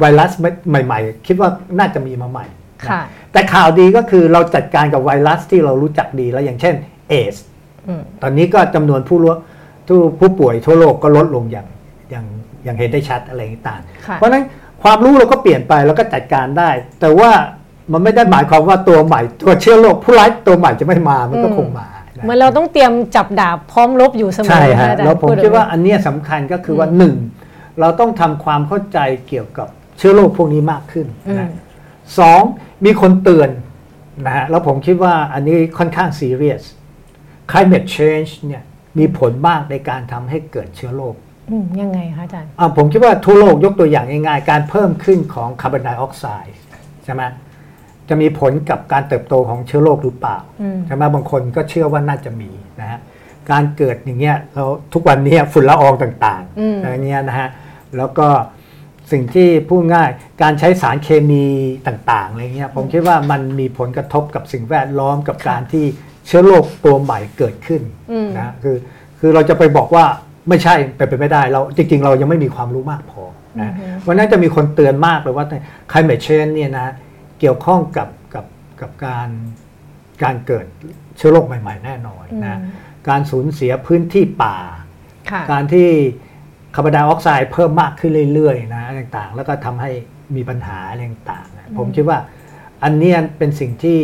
[0.00, 0.30] ไวรัส
[0.68, 2.46] ใหม่ ๆ คิดว่าน่าจะมีมาใหม่
[2.86, 3.02] นะค่ะ
[3.32, 6.74] แต่ข่าวดีก็คือเราจัดการกับไวรัสที่เรารู้จักดีแล้วอย่างเช่น
[7.08, 7.36] เอส
[7.88, 9.30] อืมตอนนี้ก็จำนวนผู้รู้
[9.88, 11.66] ผู้ผู้ป่วยทั่วโลกก็ลดลงอย่าง
[12.10, 12.26] อย่าง
[12.64, 14.44] อย่างเห็นได้ชัดอะไรต่างๆค่ะเพราะฉะนั้น
[14.82, 17.30] ความรู้เราก็เปลี่ยนไปเราก็จัดการได้ แต่ว่า
[17.92, 27.14] มันไม่ได้หมายความว่าตัวใหม่ ตัวเชื้อโรคผู้ร้ายตัวใหม่จะไม่มามันก็อืมคงมานะเหมือนเราต้องเตรียมจับดาบพร้อมรบอยู่เสมอใช่นฮะอาจารย์แล้วผมพูดคิดว่าแบบนี้อันเนี้ยสำคัญก็คือว่าหนึ่ง
[27.80, 31.48] เราต้องทำความเข้าใจเกี่ยวกับเชื้อโรคพวกนี้มากขึ้นอืมนะ
[32.18, 32.40] สอง
[32.84, 33.50] มีคนเตือน
[34.26, 36.62] นะฮะแล้วผมคิดว่าอันนี้ค่อนข้างซีเรียส
[37.50, 38.62] climate change เนี่ย
[38.98, 41.14] มีผลมากในการทำให้เกิดเชื้อโรค
[41.50, 46.56] อืมยังไงคะอาจารย์อ่าผมคิดว่าทั่วโลกยกตัวอย่างง่ายๆ การเพิ่มขึ้นของคาร์บอนไดออกไซด์
[47.04, 47.22] ใช่ไหม
[48.08, 53.00] จะมีผลกับการเติบโตของเชื้อโรคหรือเปล่าอืมใช่ไหมบางคนก็เชื่อว่าน่าจะมีนะฮะ
[53.50, 57.48] การเกิดอย่างเงี้ยเราทุกวันนี้ฝุ่นละอองต่างอืมๆอะไรเงี้ยนะฮะ
[57.96, 58.28] แล้วก็
[59.12, 60.10] สิ่งที่พูดง่าย
[60.42, 61.46] การใช้สารเคมี
[61.86, 65.84] ต่างๆอะไรเงี้ยผมคิดว่ามันมีผลกระทบกับสิ่งแวดล้อมกับการที่
[66.26, 68.76] เชื้อโรคตัวใหม่เกิดขึ้นอืมนะคือ
[69.20, 70.04] คือเราจะไปบอกว่า
[70.48, 73.22] ไม่ใช่ไปนไปไม่ได้เราจริง ๆ เรายังไม่มีความรู้มากพอ
[73.60, 73.72] นะ
[74.06, 75.46] วันนั้นจะมีคนเตือนมากเลยว่า
[75.90, 76.88] climate change เนี่ยนะ
[77.40, 78.46] เกี่ยวข้องกับกับ
[78.80, 79.28] กับการ
[80.22, 80.66] การเกิด
[81.16, 84.56] เชื้อโรคใหม่ ๆ แน่นอนนะอืมการสูญเสียพื้นที่ป่า
[85.30, 85.88] ค่ะการที่
[86.74, 89.90] คาร์บอนไดออกไซด์เพิ่มมากขึ้นเรื่อยๆนะอะไรต่างๆ แล้วก็ทำให้
[90.36, 92.18] มีปัญหาอะไรต่างๆนะผมคิดว่า
[92.84, 93.98] อันเนี้ยเป็นสิ่งที่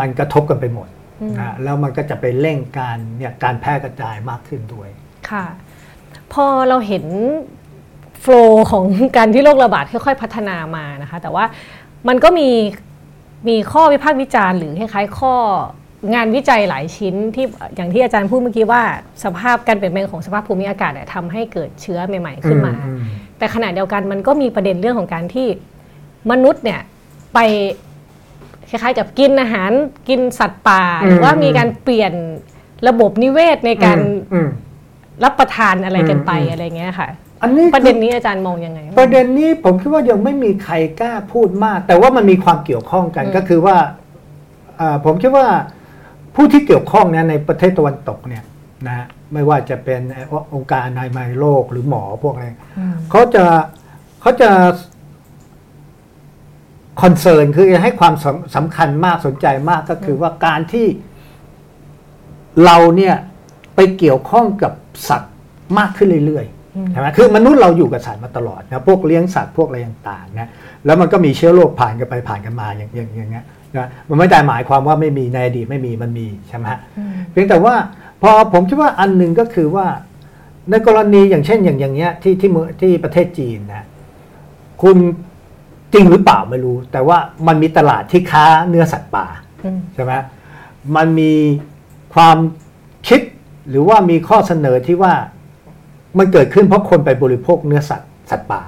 [0.00, 0.88] มันกระทบกันไปหมด
[1.20, 4.88] อืมนะแล้วมันก็จะไปเร่งการเนี่ยการแพร่กระจายมากขึ้นด้วย
[5.30, 5.44] ค่ะ
[6.32, 7.04] พอเราเห็น
[8.20, 8.84] โฟลว์ของ
[9.16, 11.44] การที่โรคระบาดค่อยๆพัฒนามานะคะ แต่ว่า
[12.08, 12.48] มันก็มี
[13.48, 15.34] มีข้อวิพากษ์วิจารณ์หรือคล้ายๆข้อ
[16.14, 18.82] งานวิจัยหลายชิ้นที่อย่างที่อาจารย์พูดเมื่อกี้ว่า
[19.24, 23.00] สภาพการเปลี่ยนแปลงของสภาพภูมิอากาศเนี่ยทำให้เกิดเชื้อใหม่ ๆ ขึ้นมาอืม
[23.38, 25.48] แต่ขณะเดียวกันมันก็มีประเด็นเรื่องของการที่
[26.30, 26.80] มนุษย์เนี่ย
[27.34, 27.38] ไป
[28.68, 29.70] คล้ายๆกับกินอาหาร
[30.08, 32.12] กินสัตว์ป่าหรือว่ามีการเปลี่ยน
[32.88, 33.98] ระบบนิเวศในการ
[34.32, 34.48] อืม
[35.24, 37.08] รับประทานอะไรกันไปอืมอะไรเงี้ยค่ะ
[37.42, 43.76] อันนี้ประเด็นนี้อาจารย์มองยังไง ประเด็นนี้ผมคิดว่ายังไม่มีใครกล้าพูดมาก แต่ว่ามันมีความเกี่ยวข้องกันอืมก็คือว่า
[44.80, 45.46] อ่าผมคิดว่า
[46.34, 48.44] ผู้ที่เกี่ยวข้องเนี่ยในประเทศตะวันตกเนี่ย
[48.88, 50.00] นะไม่ว่าจะเป็น
[50.54, 52.46] องค์การอนามัยโลกหรือหมอพวกอะไร
[52.78, 53.44] อืมเขาจะ
[54.20, 54.50] เขาจะ
[57.02, 60.86] คอนเซิร์นคือให้ความสำสำคัญมากสนใจมากก็คือว่าการที่
[62.64, 63.14] เราเนี่ย
[63.74, 64.72] ไปเกี่ยวข้องกับ
[65.08, 65.32] สัตว์
[65.78, 70.48] มากขึ้นเรื่อยอืมๆใช่ไหมคือมนุษย์เราอยู่กับสัตว์มาตลอดนะพวกเลี้ยงสัตว์พวกอะไรต่างๆนะ
[70.86, 73.44] แล้วมันก็มีเชื้อโรคผ่านกันไปผ่านกันมาอย่างอย่างอย่างเงี้ย
[73.76, 77.74] นะมันไม่ได้หมายความว่าไม่มีในอดีตไม่มีมันมีใช่ไหมฮะอืมเพียงแต่ว่า
[78.22, 79.86] พอผมคิดว่าอันหนึ่งก็คือว่า
[80.70, 83.86] ในกรณีอย่างเช่นอย่างอย่างเงี้ยที่ที่เมืองที่ประเทศจีนนะ
[84.82, 84.96] คุณ
[85.92, 89.26] จริงหรือเปล่าไม่รู้ แต่ว่ามันมีตลาดที่ค้าเนื้อสัตว์ป่า
[89.64, 90.12] อืมใช่ไหม
[90.96, 91.32] มันมี
[92.14, 92.36] ความ
[93.08, 93.20] คิด
[93.70, 95.14] หรือว่ามีข้อเสนอที่ว่า
[96.18, 98.62] มันเกิดขึ้นเพราะคนไปบริโภคเนื้อสัตว์สัตว์ป่า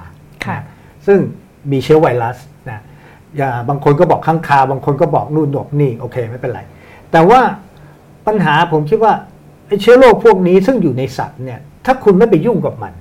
[0.45, 0.57] ค่ะ
[1.07, 1.19] ซึ่ง
[1.71, 2.54] มีเชื้อไวรัสนะ
[3.37, 6.61] อย่าบางคนก็บอกข้างคาวบางคนก็บอกนู่นบอกนี่โอเคไม่เป็นไร
[7.11, 7.41] แต่ว่า
[8.27, 9.13] ปัญหาผมคิดว่า
[9.67, 12.93] ไอ้เชื้อโรคพวกนี้ซึ่งอยู่ในสัตว์เนี่ย ถ้าคุณไม่ไปยุ่งกับมัน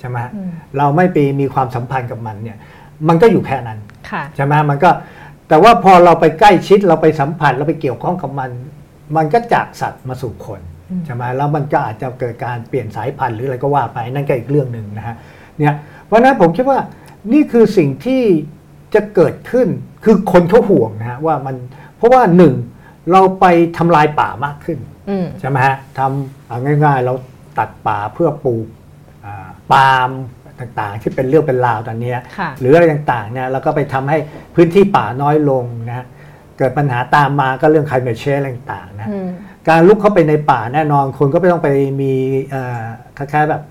[0.00, 2.56] ใช่ไหมอืมเราไม่ไปมีความสัมพันธ์กับมันเนี่ย
[3.08, 3.78] มันก็อยู่แค่นั้น
[4.10, 4.90] ค่ะใช่ไหมมันก็
[5.48, 8.50] แต่ว่าพอเราไปใกล้ชิดเราไปสัมผัสเราไปเกี่ยวข้องกับมัน
[9.16, 15.16] มันก็จากสัตว์มาสู่คนอืมใช่ไหมแล้วมันก็อาจจะเกิดการเปลี่ยนสายพันธุ์หรืออะไรก็ว่าไปนั่นก็อีกเรื่องหนึ่งนะฮะ
[15.58, 15.74] เนี่ย
[16.06, 16.78] เพราะฉะนั้นผมคิดว่า
[17.32, 18.22] นี่คือสิ่งที่
[18.94, 19.68] จะเกิดขึ้น
[20.04, 21.56] คือคนเขาห่วงนะฮะว่ามัน
[21.96, 22.54] เพราะว่าหนึ่ง
[23.12, 23.46] เราไป
[23.78, 24.78] ทำลายป่ามากขึ้น
[25.10, 27.14] อืมใช่ไหมฮะทำเอาง่ายๆ เรา
[27.58, 28.66] ตัดป่าเพื่อปลูก
[29.24, 30.10] อ่าปาล์ม
[30.60, 34.18] ต่างๆ ที่เป็นเรื่องเป็นราวตอนเนี้ยค่ะหรืออะไรต่างๆเนี่ยแล้วก็ไปทำให้
[34.54, 36.06] พื้นที่ป่าน้อยลงนะ
[36.58, 39.28] เกิดปัญหาตามมาก็เรื่อง climate change อะไรต่างๆนะอืม
[39.68, 41.68] การลุกเข้าไปในป่าแน่นอนคนก็ไม่ต้องไป
[42.00, 42.12] มี
[42.50, 42.82] เอ่อ
[43.16, 43.62] คล้ายๆแบบ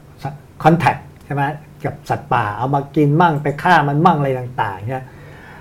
[0.64, 1.44] คอนแทคใช่ไหม
[1.86, 5.06] กับสัตว์ป่า เอามากินมั่งไปฆ่ามันมั่งอะไรต่างๆเนี่ย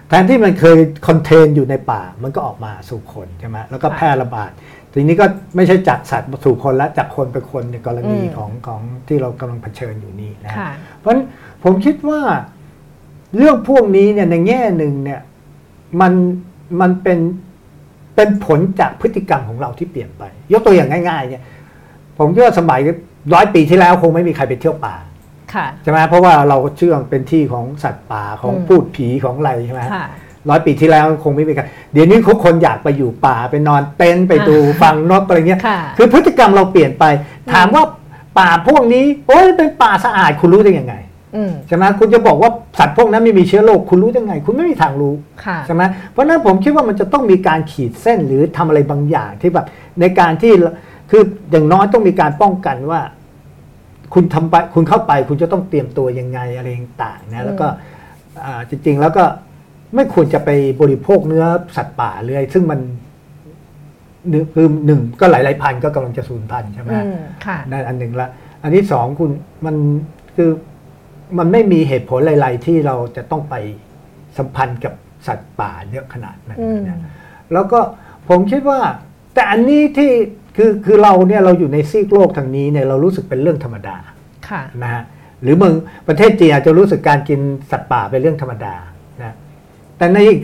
[0.08, 4.50] แทนที่มันเคยคอนเทนอยู่ในป่ามันก็ออกมาสู่คนใช่ไหมแล้วก็แพร่ระบาด
[4.92, 5.26] ทีนี้ก็
[5.56, 11.24] ไม่ใช่จากสัตว์สู่คนแล้วจากคนไปคนในกรณีอืมของของที่เรากำลังเผชิญอยู่นี่นะค่ะเพราะฉะนั้น
[11.62, 12.20] ผมคิดว่า
[13.36, 15.20] เรื่องพวกนี้เนี่ยในแง่หนึ่งเนี่ย
[16.00, 16.12] มัน
[16.80, 17.18] มันเป็น
[18.16, 21.42] เป็นผลจากพฤติกรรมของเราที่เปลี่ยนไป ยกตัวอย่างง่ายๆเนี่ย
[22.18, 22.80] ผมคิดว่าสมัย
[23.34, 25.05] ร้อยปีที่แล้วคงไม่มีใครไปเที่ยวป่าค่ะ
[25.82, 30.06] ใช่ไหมเพราะว่าเราเชื่อเป็นที่ของสัตว์ป่าของอืมพูดผีของอะไรใช่ไหมค่ะ
[30.50, 37.04] ร้อยปีที่แล้วคงไม่มีใครเดี๋ยวนี้ทุกคนอยากไปอยู่ป่าไปนอนเต็นท์ไปดูฟังนกอะไรเงี้ยค่ะคือพฤติกรรมเราเปลี่ยนไป
[37.52, 37.84] ถามว่า
[38.38, 40.94] ป่าพวกนี้โอ้ยเป็นป่าสะอาดคุณรู้ได้ยังไง
[41.36, 45.14] อืมใช่ไหมคุณจะบอกว่าสัตว์พวกนั้นไม่มีเชื้อโรคคุณรู้ได้ไง คุณไม่มีทางรู้
[45.44, 49.66] ค่ะใช่ไหมเพราะฉะนั้นผมคิดว่ามันจะต้องมีการขีดเส้นหรือทำอะไรบางอย่างที่แบบ
[50.00, 50.52] ในการที่
[51.10, 53.00] คืออย่างน้อยต้องมีการป้องกันว่า
[54.14, 57.66] คุณทำไปคุณเข้าไปคุณจะต้องเตรียมตัวยังไงอะไรต่างๆนะแล้วก็
[58.44, 59.24] อ่าจริง ๆ แล้วก็
[59.94, 61.44] ไม่ควรจะไปบริโภคเนื้อ
[61.76, 62.80] สัตว์ป่าเลย ซึ่งมัน
[64.30, 67.16] หนึ่งคือหนึ่งก็หลาย ๆ พันธุ์ก็กำลังจะสูญพันธุ์ใช่ไหมอืม
[67.46, 68.28] ค่ะนั่นอันหนึ่งละ
[68.62, 69.30] อันที่สองคุณ
[69.66, 69.76] มัน
[70.36, 70.50] คือ
[71.38, 73.54] มันไม่มีเหตุผลอะไรๆที่เราจะต้องไป
[74.38, 74.94] สัมพันธ์กับ
[75.26, 77.00] สัตว์ป่าเยอะขนาดนั้นอืมนะ
[77.52, 77.80] แล้วก็
[78.28, 78.80] ผมคิดว่า
[79.34, 80.10] แต่อันนี้ที่
[80.56, 83.96] คือคือเราเนี่ยเราอยู่ในซีกโลกทางนี้เนี่ยเรารู้สึกเป็นเรื่องธรรมดา
[84.48, 85.02] ค่ะนะฮะ
[85.42, 85.74] หรือเมือง
[86.08, 87.40] ประเทศจีนอาจจะรู้สึกการกิน
[87.70, 88.74] สัตว์ป่าเป็นเรื่องธรรมดา
[89.22, 89.34] นะ
[89.96, 90.40] แต่ในอีก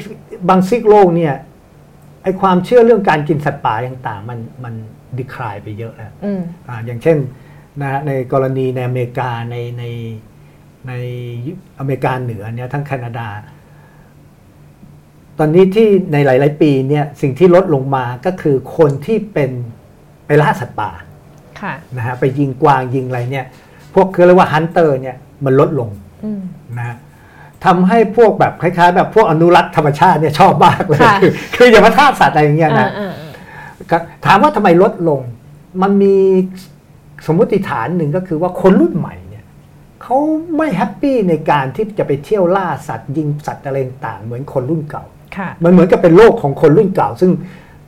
[0.48, 1.34] บางซีกโลกเนี่ย
[2.22, 4.74] ไอความเชื่อเรื่องการกินสัตว์ป่าต่างๆมันมัน
[5.18, 7.18] ดีคลายไปเยอะแล้วอืมอ่าอย่างเช่น
[7.80, 9.84] นะฮะในกรณีในอเมริกาในใน
[10.88, 10.92] ใน
[11.78, 13.28] อเมริกาเหนือเนี่ยทั้งแคนาดา
[15.38, 19.50] ตอนนี้ที่ในหลาย ๆ ปีเนี่ยสิ่งที่ลดลงมาก็คือคนที่เป็น
[20.26, 20.90] ไปล่าสัตว์ป่า
[21.60, 23.46] ค่ะนะฮะไปยิงกวางยิงอะไรเนี่ย
[23.94, 25.90] พวกคือเรียกว่าฮันเตอร์เนี่ยมันลดลง
[26.24, 26.40] อืม
[26.78, 26.96] นะฮะ
[27.64, 33.32] ทำให้พวกแบบคล้ายๆ แบบพวกอนุรักษ์ธรรมชาติเนี่ยชอบมากเลยค่ะคือคืออย่ามาฆ่าสัตว์อะไรอย่างเงี้ยอ่านะอ่าอ่า
[33.90, 35.20] ก็ถามว่าทำไมลดลง
[35.82, 36.16] มันมี
[37.26, 39.44] สมมติฐานหนึ่งก็คือว่าคนรุ่นใหม่เนี่ย
[40.02, 40.16] เขา
[40.56, 45.04] ไม่ happy ในการที่จะไปเที่ยวล่าสัตว์ยิงสัตว์อะไรต่างๆเหมือนคนรุ่นเก่า
[45.36, 47.30] ค่ะมันเหมือนกับเป็นโลกของคนรุ่นเก่า ซึ่ง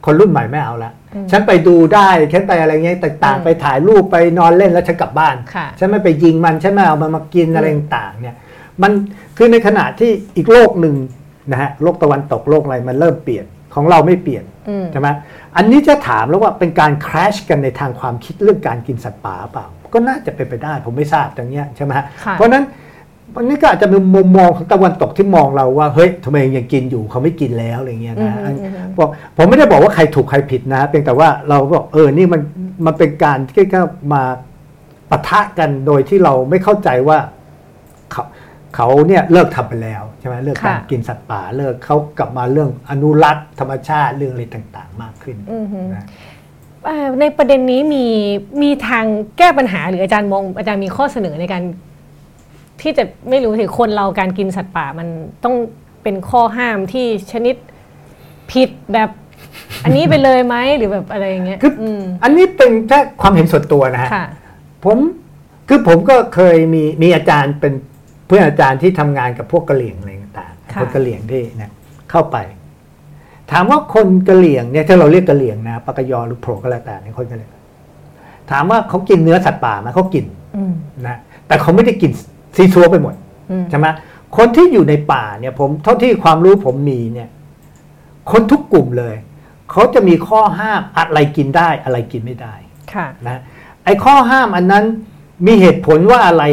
[0.07, 8.37] คนรุ่นใหม่ไม่เอาละอืม ฉันไปดูได้ฉันไปอะไรเงี้ยต่างอืมๆไปถ่ายรูปไปนอนเล่นแล้วฉันกลับบ้านค่ะฉันไม่ไปยิงมันฉันไม่เอามันมากินอะไรต่างๆเนี่ย
[8.83, 8.93] มัน
[9.37, 10.95] คือในขณะที่อีกโลกหนึ่ง
[11.51, 15.09] นะฮะโลกตะวันตกโลกอะไรมันเริ่มเปลี่ยนของเราไม่เปลี่ยนอืมใช่ไหม
[15.57, 22.65] อันนี้จะถามแล้วว่าเป็นการค a ชกันในทางความคิดเรื่องการกินสัตว์ป่าเปล่า ก็น่าจะเป็นไปได้ผมไม่ทราบอย่างเงี้ยใช่ไหมฮะค่ะเพราะฉะนั้น
[23.37, 32.41] วันนี้ก็อาจจะเป็นมุมมองของตะวันตกที่มองเราว่าเฮ้ยทำไมยังกินอยู่เขาไม่กินแล้วอะไรเงี้ยนะอืมอืมอืมบอกผมไม่ได้บอกว่าใครถูกใครผิดนะเพียงแต่ว่าเราบอกเออนี่มัน
[32.87, 33.81] มันเป็นการที่ก็
[34.13, 34.23] มา
[35.11, 37.19] ปะทะกันโดยที่เราไม่เข้าใจว่า
[38.13, 38.23] เขา
[38.75, 46.05] เขาเนี่ยเลิกทำไปแล้วใช่ไหมเลิกการค่ะกินสัตว์ป่าเลิกเขากลับมาเรื่องอนุรักษ์ธรรมชาติเรื่องอะไรต่าง ๆ มากขึ้นอือฮึนะ
[46.85, 48.05] เอ่อในประเด็นนี้มี
[48.63, 49.05] มีทาง
[49.39, 51.63] แก้ปัญหาหรืออาจารย์มองอาจารย์มีข้อเสนอในการ
[52.81, 55.09] ที่จะไม่รู้ถึงคนเราการกินสัตว์ป่ามัน
[55.45, 55.55] ต้อง
[56.03, 57.55] เป็นข้อห้ามที่ชนิด
[58.53, 59.11] ผิดแบบ
[59.85, 64.27] อันนี้ไปเลยไหมหรือแบบอะไรอย่างเงี้ยคืออมอันนี้เป็นแค่ความเห็นส่วนตัวนะฮะ ค่ะ
[64.85, 64.99] ผม
[65.69, 67.73] คือผมก็เคยมีมีอาจารย์เป็น
[68.27, 71.71] เพื่อนอาจารย์ที่ทำงานกับพวกกะเหลี่ยงอะไรต่างๆค่ะ คนกะเหลี่ยงที่เนี่ย
[72.11, 72.37] เข้าไป
[73.53, 77.51] ถามว่าคนกะเหลี่ยงเนี่ยถ้าเราเรียกกะเหลี่ยงนะปากกยอหรือโผล่ก็แล้วแต่เนี่ยคนกะเหลี่ยง
[78.51, 80.25] ถามว่าเขากินเนื้อสัตว์ป่าไหมเขากิน
[80.57, 80.73] อืม
[81.07, 82.11] นะแต่เขาไม่ได้กิน
[82.57, 83.15] ซีซัวไปหมด
[83.51, 83.87] อืมใช่ไหม
[84.37, 87.29] คนที่อยู่ในป่าเนี่ยผมเท่าที่ความรู้ผมมีเนี่ย
[88.31, 89.17] คนทุกกลุ่มเลย
[89.71, 92.55] เขาจะมีข้อห้ามอะไรกินได้อะไรกินไม่ได้
[92.95, 93.41] ค่ะนะ
[93.85, 94.85] ไอ้ข้อห้ามอันนั้น
[95.47, 96.45] มีเหตุผลว่าอะไร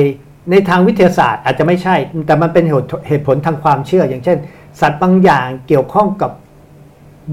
[0.51, 1.95] ในทางวิทยาศาสตร์อาจจะไม่ใช่
[2.27, 4.37] แต่มันเป็นเหตุเหตุผลทางความเชื่อ อย่างเช่น
[4.81, 6.31] สัตว์บางอย่างเกี่ยวข้องกับ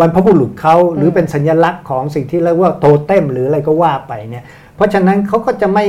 [0.00, 5.86] บรรพบุรุษเขาหรือเป็นสัญลักษณ์ของสิ่งที่เรียกว่าโทเต็มหรืออะไรก็ว่าไปเนี่ย เพราะฉะนั้นเขาก็จะไม่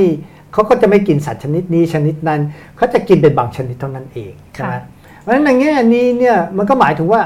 [0.53, 2.41] เขาก็จะไม่กินสัตว์ชนิดนี้ชนิดนั้น
[2.77, 4.81] เขาจะกินเป็นบางชนิดเท่านั้นเองใช่ไหมค่ะ
[5.21, 7.21] เพราะฉะนั้นในแง่นี้เนี่ยมันก็หมายถึงว่า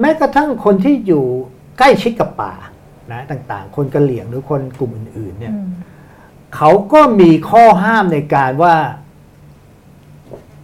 [0.00, 1.24] แม้กระทั่งคนที่อยู่
[1.78, 2.54] ใกล้ชิดกับป่า
[3.12, 5.68] นะต่างๆ คนกะเหลี่ยงหรือคนกลุ่มอื่น ๆ เนี่ยอืม
[6.56, 8.74] เขาก็มีข้อห้ามในการว่า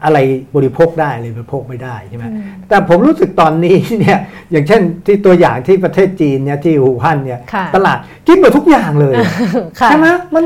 [0.04, 0.18] อะไร
[0.56, 4.18] บริโภคได้อะไรบริโภคไม่ได้ใช่ไหมอืมแต่ผมรู้สึกตอนนี้เนี่ย
[4.50, 9.14] อย่างเช่นที่ตัวอย่างที่ประเทศจีนเนี่ยที่หูฮั่นเนี่ยค่ะตลาดกินหมดทุกอย่างเลย
[9.80, 10.44] ค่ะใช่ไหมมัน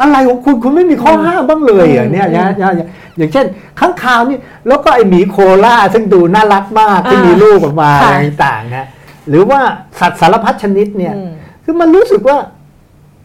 [0.00, 2.72] อะไรของคุณคุณไม่มีข้อห้ามบ้างเลยเหรอือะมเนี่ยอืมนะนะ
[3.16, 3.46] อย่างเช่น
[3.80, 8.86] ข้างคาวนี่แล้วก็ไอหมีโคล่าซึ่งดูน่ารักมากที่อ่ามีมีลูกออกมาค่ะอะไรต่างๆนะ
[9.28, 9.60] หรือว่า
[10.00, 11.30] สัตว์สารพัดชนิดเนี่ยอืม
[11.64, 12.38] คือมันรู้สึกว่า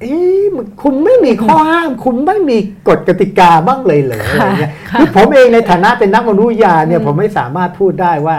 [0.01, 8.37] เอ๊ะมันคุณไม่มีข้อห้าม คุณไม่มีกฎกติกาบ้างเลยเหรออะไรเงี้ยค่ะคือผมเองในฐานะเป็นนักมนุษยวิทยาเนี่ยอืมผมไม่สามารถพูดได้ว่า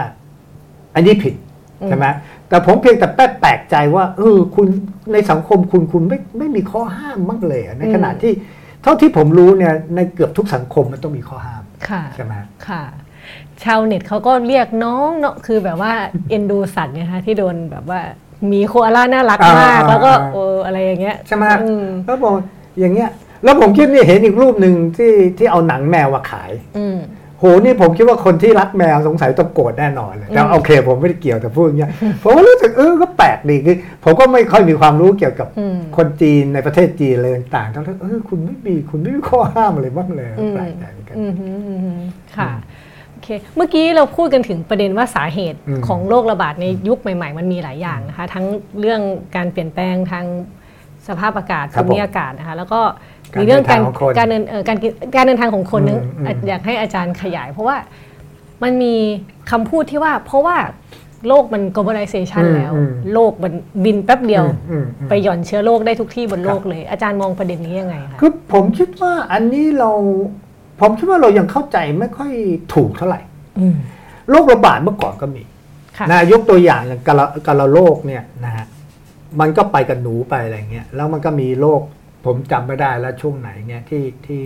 [0.95, 1.33] อันนี้ผิด
[1.81, 2.05] อืมใช่ไหม
[2.49, 3.07] แต่ผมเพียงแต่
[3.41, 4.67] แปลกใจว่าเออคุณ
[5.13, 8.33] ในสังคมคุณคุณไม่ไม่มีข้อห้ามบ้างเลยอะในขณะที่
[8.83, 12.33] เท่าที่ผมรู้เนี่ยในเกือบทุกสังคมมันต้องมีข้อห้ามค่ะใช่ไหม
[12.67, 12.83] ค่ะ
[13.63, 15.93] ชาวเน็ตเขาก็เรียกน้องเนาะคือแบบว่า
[16.29, 18.01] เอ็นดูสัตว์เนี่ยค่ะที่โดนแบบว่า
[18.47, 22.33] หมีโคอาล่าน่ารักมากอ่าแล้วก็อ่าเอออะไรอย่างเงี้ยใช่ไหมอืมแล้วบอก
[22.79, 23.09] อย่างเงี้ย
[23.43, 26.97] แล้วผมคิดนี่เห็นอีกรูปหนึ่งที่ที่เอาหนังแมวมาขายอืม
[27.39, 41.91] โหนี่ผมคิดว่าคนที่รักแมวสงสัยต้องโกรธแน่นอนเลยแต่อืมโอเค ผมไม่ได้เกี่ยวแต่พูดอย่างเงี้ยผมก็รู้สึกเออก็แปลกดีคือผมก็ไม่ค่อยมีความรู้เกี่ยวกับอืมคนจีนในประเทศจีนอะไรต่างๆทั้งที่เออคุณไม่มีคุณไม่มีข้อห้ามอะไรบ้างเลยอืมแปลกใจเหมือนกันอืมฮึอืมฮึ
[42.37, 42.49] ค่ะ
[43.11, 48.45] โอเคเมื่อกี้เราพูดกันถึงประเด็นว่าสาเหตุอืมของโรคระบาดในยุคใหม่ ๆ มันมีหลายอย่างนะคะ ทั้ง
[48.79, 49.01] เรื่อง
[49.35, 50.25] การเปลี่ยนแปลงทาง
[51.07, 57.77] สภาพอากาศครัภูบผมมิอากาศนะคะแล้วก็การ มีเรื่องการเดินทางของคนการเดินเอ่อการกินการเดินทางของคนนึงอืมอืมอะอยากให้อาจารย์ขยาย เพราะว่า
[58.63, 58.95] มันมี
[59.51, 60.57] คำพูดที่ว่า เพราะว่า
[61.27, 63.53] โลกมัน globalization อืมแล้วอืมโลกมัน
[63.85, 69.91] บินแป๊บเดียวอืมอืมอืมไปหย่อนเชื้อโรคได้ทุกที่บนโลกเลย อาจารย์มองประเด็นนี้ยังไงคะคือผมคิดว่าอันนี้เรา
[70.79, 72.31] ผมคิดว่าเรายังเข้าใจไม่ค่อย
[72.73, 73.19] ถูกเท่าไหร่
[73.59, 73.75] อืม
[74.29, 75.43] โรคระบาดเมื่อก่อนก็มี
[75.97, 78.65] ค่ะนะยกตัวอย่างอย่างกาลกาลโรคเนี่ยนะฮะ
[79.39, 81.81] มันก็ไปกับหนูไปอะไรเงี้ยแล้วมันก็มีโรค
[82.25, 84.43] ผมจำไม่ได้แล้วช่วงไหนเนี่ยที่ที่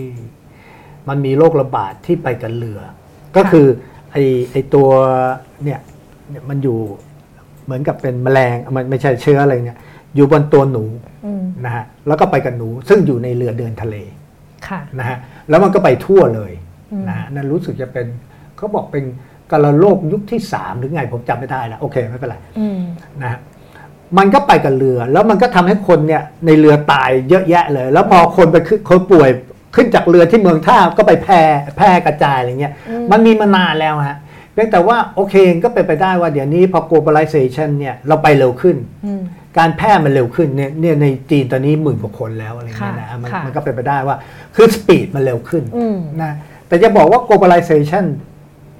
[1.08, 2.80] มันมีโรคระบาดที่ไปกับเรือ
[3.36, 3.66] ก็คือ
[4.12, 4.16] ไอ
[4.50, 4.88] ไอตัว
[5.64, 5.80] เนี่ย
[6.30, 6.78] เนี่ยมันอยู่
[7.64, 9.78] เหมือนกับเป็นแมลงมันไม่ใช่เชื้ออะไรเนี่ย
[10.14, 10.84] อยู่บนตัวหนู
[11.26, 13.96] อืมนะฮะแล้วก็ไปกับหนูซึ่งอยู่ในเรือเดินทะเล
[14.68, 16.52] ค่ะนะฮะแล้วมันก็ไปทั่วเลย
[16.92, 18.06] อืมนะฮะนั่นรู้สึกจะเป็น
[18.56, 19.04] เขาบอกเป็น
[19.50, 22.80] กาลโลกยุคที่สามหรือไงผมจำไม่ได้แล้วโอเคไม่เป็นไรอืม
[23.22, 23.40] นะฮะ
[24.18, 29.30] มันก็ไปกับเรือ แล้วมันก็ทำให้คนเนี่ยในเรือตายเยอะแยะเลย แล้วพอคนไปขึ้นคนป่วย
[29.74, 31.40] ขึ้นจากเรือที่เมืองท่าก็ไปแพร่
[31.76, 34.18] แพร่กระจายอะไรเงี้ยอืมมันมีมานานแล้วฮะ
[34.52, 39.22] เพียงแต่ว่าโอเคก็เป็นไปได้ว่าเดี๋ยวนี้พอ globalization เนี่ยเราไปเร็วขึ้นอืม
[39.58, 44.16] การแพร่มันเร็วขึ้นเนี่ยเนี่ยในจีนตอนนี้หมื่นกว่าคนแล้วอะไรเงี้ยนะค่ะมันค่ะมันก็เป็นไปได้ว่า
[44.56, 46.32] คือสปีดมันเร็วขึ้นอืมนะ
[46.68, 48.04] แต่จะบอกว่า globalization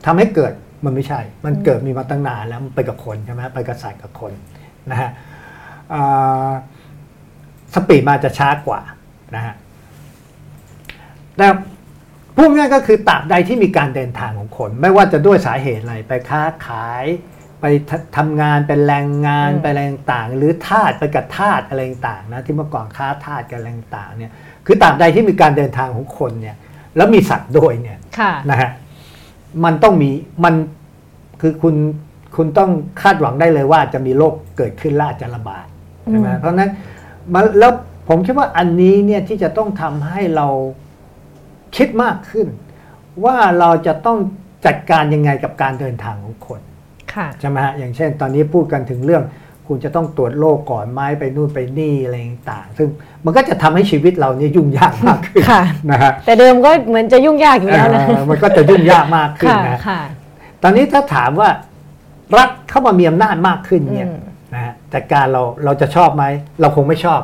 [0.06, 0.52] ทำให้เกิด
[0.84, 4.32] มันไม่ใช่ มันเกิดมีมาตั้งนานแล้วมันไปกับคนใช่ไหมไปกับสัตว์กับคน
[4.90, 5.10] นะฮะ
[5.94, 6.50] อ่า
[7.74, 8.80] สปีดมาจะช้ากว่า
[9.34, 9.54] นะฮะ
[11.36, 11.46] แต่
[12.36, 17.04] พูดง่ายก็คือตราบใดที่มีการเดินทางของคน ไม่ว่าจะด้วยสาเหตุอะไรไปค้าขาย
[17.60, 24.32] ไปททำงานเป็นแรงงานอืมไปอะไรต่างๆหรือทาสไปกับทาสอะไรต่างๆนะที่เมื่อก่อนค้าทาสกันอะไรต่างๆเนี่ย
[24.66, 26.56] คือตราบใดที่มีการเดินทางของคนเนี่ย
[26.96, 28.70] แล้วมีสัตว์ด้วยเนี่ยค่ะนะฮะ
[29.64, 30.10] มันต้องมี
[30.44, 30.54] มัน
[31.40, 31.74] คือคุณ
[32.36, 32.70] คุณต้อง
[33.02, 35.66] คาดหวังได้เลยว่าจะมีโรคเกิดขึ้นและอาจจะระบาด
[36.10, 36.70] ใช่ไหมอืมเพราะฉะนั้น
[37.34, 37.72] มันแล้ว
[38.08, 40.46] ผมคิดว่าอันนี้เนี่ยที่จะต้องทำให้เรา
[41.76, 42.46] คิดมากขึ้น
[43.24, 44.18] ว่าเราจะต้อง
[44.66, 46.60] จัดการยังไงกับการเดินทางของคน
[47.14, 49.24] ค่ะใช่ไหมฮะอย่างเช่น ตอนนี้พูดกันถึงเรื่อง
[49.68, 52.16] คุณจะต้องตรวจโรคก่อนไหมไปนู่นไปนี่อะไร
[52.50, 52.88] ต่างๆซึ่ง
[53.24, 60.00] มันก็จะทำให้ชีวิตเราเนี่ยยุ่งยากมากขึ้นค่ะนะฮะแต่เดิมก็เหมือนจะยุ่งยากอยู่แล้วนะเออมันก็จะยุ่งยากมากขึ้นค่ะนะค่ะ
[60.62, 61.48] ตอนนี้ถ้าถามว่า
[62.36, 64.18] รัฐเข้ามามีอำนาจมากขึ้นเนี่ยอืม
[64.54, 66.24] นะฮะแต่การเราเราจะชอบไหม
[66.60, 67.20] เราคงไม่ชอบ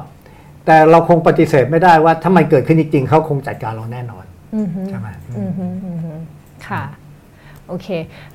[0.67, 4.25] แต่เราคงปฏิเสธไม่ได้ว่าถ้ามันเกิดขึ้นจริงๆเขาคงจัดการเราแน่นอน
[4.57, 5.09] อือฮึใช่ไหม
[5.39, 6.13] อือฮึอือฮึ
[6.69, 6.83] ค่ะ
[7.69, 7.89] โอเค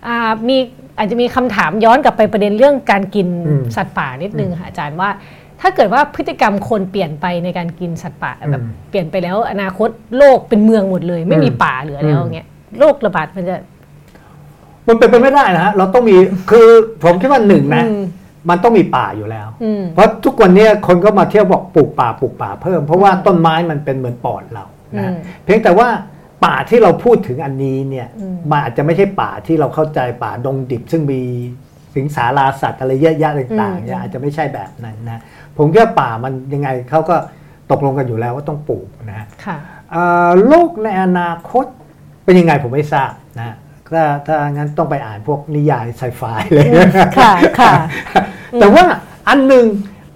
[0.06, 0.16] อ่า
[0.48, 0.58] มี
[0.98, 5.10] อาจจะมีคำถามย้อนกลับไปประเด็นเรื่องการกินอืมสัตว์ป่านิดนึงค่ะอาจารย์ว่า
[5.62, 12.48] ถ้าเกิดว่าพฤติกรรมคนเปลี่ยนไปในการกินสัตว์ป่าแบบอืมเปลี่ยนไปแล้ว อนาคตโลกเป็นเมืองหมดเลย ไม่มีอืมป่าเหลือแล้วอืมเงี้ย
[12.80, 13.56] โรคระบาดมันจะ
[14.88, 16.16] มันเป็นไปไม่ได้นะฮะเราต้องมี
[16.52, 16.68] คือ
[17.04, 18.04] ผมคิดว่าหนึ่งนะอืม
[18.50, 24.66] มันต้องมีป่าอยู่แล้วอืมเพราะทุกวันนี้คนก็มาเที่ยวบอกปลูกป่าปลูกป่าเพิ่ม เพราะว่าต้นไม้มันเป็นเหมือนปอดเรา
[24.98, 25.88] นะอืมเพียงแต่ว่า
[26.46, 31.22] ป่าที่เราพูดถึงอันนี้เนี่ยอืมมันอาจจะไม่ใช่ป่าที่เราเข้าใจป่าดงดิบ ซึ่งมี
[31.96, 35.22] สิงสาราสัตว์อะไรเยอะแยะต่างๆเนี่ยอาจจะไม่ใช่แบบนั้นนะ
[35.58, 37.16] ผมคิดว่าป่ามันยังไงเขาก็
[37.72, 39.58] ตกลงกันอยู่แล้วว่าต้องปลูกนะฮะค่ะ
[39.92, 41.66] เอ่อโลกในอนาคต
[42.26, 43.56] เป็นยังไงผมไม่ทราบนะ
[43.94, 46.22] ถ้าถ้างั้นต้องไปอ่านพวกนิยายไซไฟ
[46.52, 46.68] เลย
[47.18, 47.74] ค่ะค่ะ
[48.60, 48.84] แต่ว่า
[49.30, 49.66] อันหนึ่ง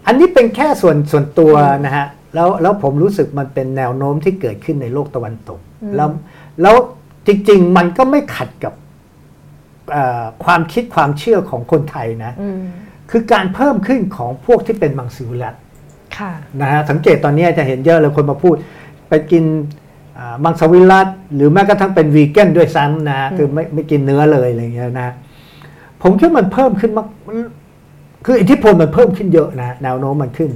[0.08, 1.54] อันนี้เป็นแค่ส่วนส่วนตัว
[1.86, 2.06] นะฮะ
[2.36, 6.10] แล้วแล้วผมรู้สึกมันเป็นแนวโน้มที่เกิดขึ้นในโลกตะวันตกอืมแล้ว
[6.62, 6.76] แล้ว
[7.28, 8.74] จริง ๆ มันก็ไม่ขัดกับ
[9.92, 12.62] เอ่อความคิดความเชื่อของคนไทยนะอืม
[13.12, 15.56] คือการเพิ่มขึ้นของพวกที่เป็นมังสวิรัต
[16.18, 18.56] ค่ะนะฮะสังเกตตอนนี้จะเห็นเยอะเลยคนมาพูด
[19.10, 19.79] ไปกินอ่า
[20.44, 25.10] มังสวิรัตหรือแม้กระทั่งเป็นวีแกนด้วยซ้ำนะฮะอืมคือไม่ไม่กินเนื้อเลยอะไรอย่างเงี้ยนะ
[26.02, 27.38] ผมคิดว่ามันเพิ่มขึ้นมากมัน
[28.26, 30.52] คืออิทธิพลมันเพิ่มขึ้นเยอะนะแนวโน้มมันขึ้น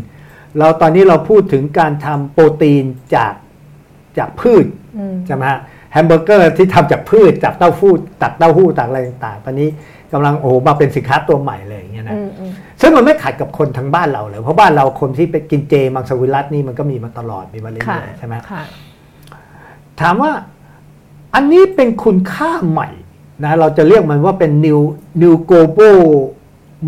[0.58, 2.84] เราตอนนี้เราพูดถึงการทำโปรตีน
[3.16, 3.34] จาก
[4.18, 4.66] จากพืช
[4.98, 5.60] อืมใช่ไหมฮะ
[5.92, 9.70] แฮมเบอร์เกอร์ที่ทำจากพืชจากเต้าหู้ตักเต้าหู้ตักอะไรต่างๆตอนนี้
[10.14, 18.64] กำลังโอ้โหมาเป็นสินค้าตัวใหม่เลยอย่างเงี้ยนะอืมอืมซึ่งมันไม่ขัดกับคนทางบ้านเราเลย เพราะบ้านเราคนที่ไปกินเจมังสวิรัตนี่มันก็มีมาตลอดมีมาเรื่ค่ะอยๆใช่ไหมค่ะ
[20.02, 20.32] ถามว่า
[21.36, 22.90] อันนี้เป็นคุณค่าใหม่
[23.44, 24.80] นะเราจะเรียกมันว่าเป็น new
[25.22, 26.00] new global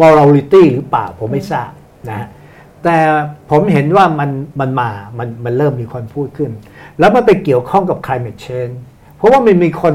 [0.02, 1.72] morality หรือเปล่าผมไม่ทราบ
[2.10, 2.28] นะฮะ
[2.84, 2.98] แต่
[3.50, 4.89] ผมเห็นว่ามันมันมา
[5.20, 6.52] มันมันเริ่มมีคนพูดขึ้น
[7.00, 8.76] แล้วมันไปเกี่ยวข้องกับ climate change
[9.18, 9.94] เพราะว่ามันมีคน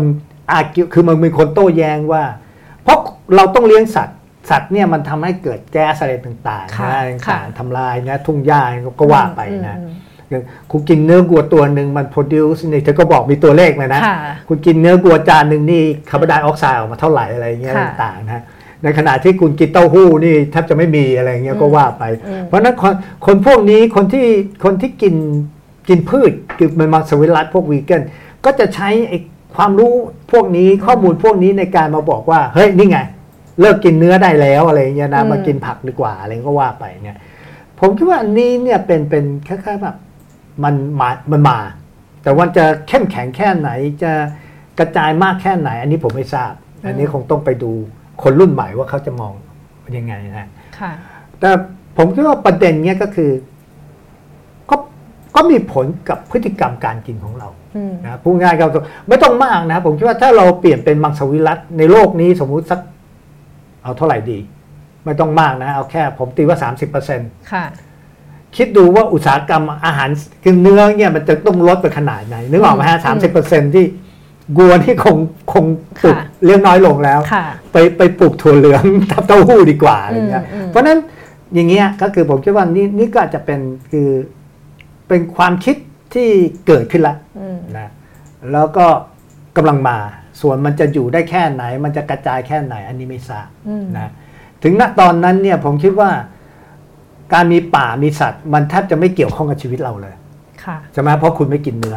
[0.53, 2.25] อากิคือมันมีคนโต้แย้งว่า
[2.83, 2.99] เพราะ
[3.35, 4.18] เราต้องเลี้ยงสัตว์
[4.51, 8.62] สัตว์เนี่ยมันทำให้เกิดแก๊สอะไรต่างๆค่ะนะค่ะต่างๆทำลายนะทุ่งหญ้า
[9.01, 10.10] ก็ว่าไปนะอืมอย่าง
[10.70, 14.16] คุณกินเนื้อวัวตัวหนึ่งมัน produce นี่เธอก็บอกมีตัวเลขเลยนะค่ะ
[14.48, 18.44] คุณกินเนื้อวัวจานหนึ่งนี่คาร์บอนไดออกไซด์ออกมาเท่าไหร่อะไรเงี้ยค่ะต่างๆนะ
[18.83, 22.94] ในขณะที่คุณกินเต้าหู้นี่แทบจะไม่มีอะไรเงี้ยก็ว่าไปอืมเพราะฉะนั้นคน
[23.26, 24.26] คนพวกนี้คนที่
[24.64, 25.14] คนที่กิน
[25.88, 28.02] กินพืชคือมันมังสวิรัตพวกวีแกน
[28.44, 29.18] ก็จะใช้ไอ้
[29.56, 29.92] ความรู้
[30.33, 32.98] พวกนี้ข้อมูลพวกนี้ในการมาบอกว่าเฮ้ยนี่ไง
[33.60, 37.18] เลิกกินเนื้อได้แล้วอะไรเงี้ยนะอืมมากินผักดีกว่าอะไรก็ว่าไปเนี่ย
[37.81, 39.96] ผมคิดว่าอันนี้เนี่ยเป็นเป็นคล้ายๆแบบ
[40.65, 41.58] มันมามันมา
[42.23, 43.71] แต่ว่าจะเข้มแข็งแค่ไหน
[44.02, 44.13] จะ
[44.79, 46.52] กระจายมากแค่ไหน อันนี้ผมไม่ทราบ
[46.87, 47.73] อันนี้คงต้องไปดู
[48.23, 49.33] คนรุ่นใหม่ว่าเขาจะมอง
[49.96, 50.48] ยังไงนะ
[50.79, 50.92] ค่ะ
[51.40, 51.50] แต่
[51.96, 53.31] ผมคิดว่าประเด็นเนี้ยก็คือ
[54.71, 54.77] ก็
[55.37, 58.67] ก็มีผลกับพฤติกรรมการกินของเราอืมนะพูดง่ายๆก็
[59.08, 62.81] ไม่ต้องมากนะผมคิดว่าถ้าเราเปลี่ยนเป็นมังสวิรัตในโลกนี้สมมุติสัก
[63.83, 64.38] เอาเท่าไหร่ดี
[65.04, 66.58] ไม่ต้องมากนะ เอาแค่ผมตีว่า
[67.04, 67.65] 30%ค่ะ
[68.57, 70.09] คิดดูว่าอุตสาหกรรมอาหาร
[70.42, 73.85] คือเนื้อเนี่ยมันจะต้องลดไปขนาดไหน นึกออกไหมฮะอืสามสิบเปอร์เซ็นที่
[74.57, 75.17] วัวนี่คง
[75.53, 75.65] คง
[76.03, 80.98] ปลูกค่ะเลี้ยงน้อยลงแล้วค่ะไปไปปลูกถั่วเหลืองทับเต้าหู้ดีกว่าอะไรเงี้ยอืมอืมเพราะฉะนั้น
[81.55, 83.61] อย่างเงี้ยก็คือผมคิดว่านี่นี่ก็อาจจะเป็น
[83.92, 84.09] คือ
[85.09, 85.77] เป็นความคิด
[86.15, 86.29] ที่
[86.67, 87.88] เกิดขึ้นละอืมนะ
[88.53, 88.87] แล้วก็
[89.57, 89.96] กำลังมา
[90.40, 94.11] ส่วนมันจะอยู่ได้แค่ไหน มันจะกระจายแค่ไหน อันนี้ไม่ทราบอืมนะ
[94.63, 96.11] ถึงณตอนนั้นเนี่ยผมคิดว่า
[97.33, 100.14] การมีป่ามีสัตว์ มันแทบจะไม่เกี่ยวข้องกับชีวิตเราเลย
[100.64, 101.96] ค่ะใช่ไหมเพราะคุณไม่กินเนื้อ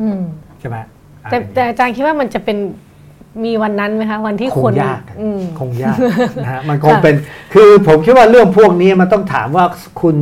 [0.00, 0.20] อืม
[0.60, 0.76] ใช่ไหม
[1.30, 2.58] แต่แต่อาจารย์คิดว่ามันจะเป็น
[3.44, 5.96] มีวันนั้นไหมคะวันที่คคงนยากอืมคงยาก
[6.44, 7.14] นะฮะมันคงค่ะเป็น
[7.54, 9.64] คือผมคิดว่าเรื่องพวกนี้มันต้องถามว่า
[10.00, 10.16] คุณ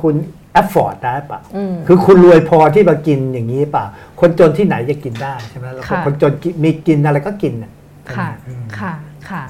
[0.00, 0.14] คุณ
[0.60, 3.84] afford ได้ปะอืมคือคุณรวยพอที่มากินอย่างนี้เปล่า
[4.20, 7.70] คนจนที่ไหนจะกินได้ใช่ไหมแล้วค่ะคนจนกินมีกินอะไรก็กินน่ะ
[8.16, 8.92] ค่ะอืมค่ะ
[9.30, 9.42] ค่ะ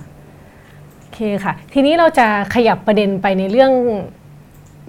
[0.98, 3.72] โอเคค่ะ ทีนี้เราจะขยับประเด็นไปในเรื่อง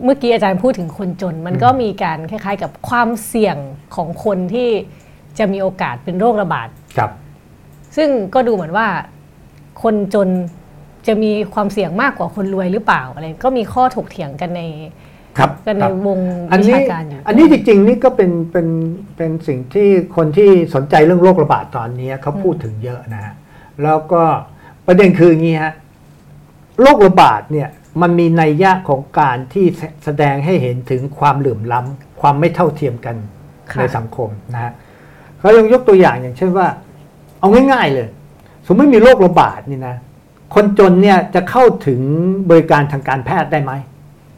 [0.03, 3.57] เมื่อกี้อาจารย์พูดถึงคนจน มันก็มีการคล้าย ๆ กับความเสี่ยง
[3.95, 4.69] ของคนที่
[5.39, 7.11] จะมีโอกาสเป็นโรคระบาดครับ
[7.95, 8.87] ซึ่งก็ดูเหมือนว่า
[9.83, 10.29] คนจน
[11.07, 14.61] จะมีความเสี่ยงมากกว่าคนรวยหรือเปล่าอะไรก็มีข้อถกเถียงกันใน
[15.37, 16.19] ครับกันคในรับวง
[16.51, 18.67] อันวินี้ชาการอยู่อันนี้จริง ๆ นี่ก็เป็นเป็น
[19.17, 23.33] เป็นสิ่งที่คนที่สนใจเรื่องโรคระบาดตอนนี้เขาพูดถึงเยอะนะฮะ
[23.83, 24.23] แล้วก็
[24.87, 25.73] ประเด็นคืออย่างนี้ฮะ
[26.81, 27.69] โรคระบาดเนี่ย
[28.01, 33.15] มันมีนัยยะของการที่แสแสดงให้เห็นถึงความเหลื่อมล้ำความไม่เท่าเทียมกัน
[33.71, 34.71] ค่ะในสังคมนะฮะ
[35.39, 36.67] เขายังยกตัวอย่างอย่างเช่นว่า
[37.39, 38.07] เอาง่าย ๆเลย
[38.67, 39.95] สมมติมีโรคระบาดนี่นะ
[40.53, 41.99] คนจนเนี่ยจะเข้าถึง
[42.49, 43.71] บริการทางการแพทย์ได้ไหม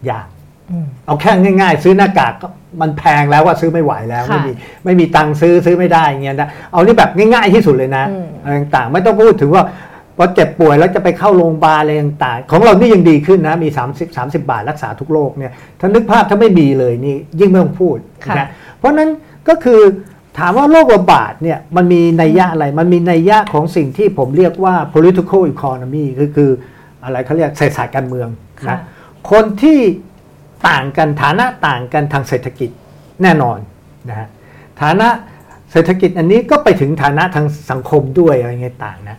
[0.09, 0.27] ยาก
[0.71, 1.31] อืมเอาแค่
[1.61, 2.47] ง่าย ๆ ซื้อหน้ากากก็
[2.81, 4.51] มันแพงแล้วว่าซื้อไม่ไหวแล้วค่ะไม่มี
[4.85, 9.90] ไม่มีตังค์ซื้อซื้อไม่ได้อย่างเงี้ยนะเอานี่แบบง่าย ๆที่สุดเลยนะอืมอะไรต่างๆไม่ต้องพูดถึงว่าพ
[10.21, 18.47] อเจ็บป่วยแล้วจะไปเข้าโรงพยาบาลอะไรต่างๆ ของเรานี่ยังดีขึ้นนะ มี 30 30 บาทรักษาทุกโรคเนี่ยถ้านึกภาพถ้าไม่มีเลยนี่ยิ่งไม่ต้องพูดค่ะนะ
[18.77, 19.09] เพราะฉะนั้น
[19.47, 19.81] ก็คือ
[20.39, 26.51] ถามว่าโรคระบาดเนี่ยมันมีนัยยะอะไร มันมีนัยยะของสิ่งที่ผมเรียกว่า political economy คือคือ
[27.03, 28.29] อะไรเขาเรียกเศรษฐศาสตร์การเมือง
[28.67, 28.79] ค่ะนะ
[29.31, 29.79] คนที่
[30.69, 32.69] ต่างกันฐานะต่างกันทางเศรษฐกิจ
[33.21, 33.57] แน่นอน
[34.09, 34.27] นะฮะ
[34.81, 35.07] ฐานะ
[35.71, 39.17] เศรษฐกิจอันนี้ก็ไปถึงฐานะทางสังคมด้วยอะไรเงี้ยต่างนะ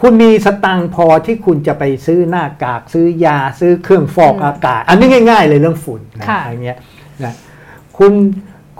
[0.00, 6.78] คุณมีสตังค์พอที่คุณจะไปซื้อหน้ากากซื้อยาซื้อเครื่องฟอกอืมอากาศ อันนี้ง่าย ๆ เลยเรื่องฝุ่นนะค่ะอะไรเงี้ย
[7.24, 7.34] นะ
[7.98, 8.12] คุณ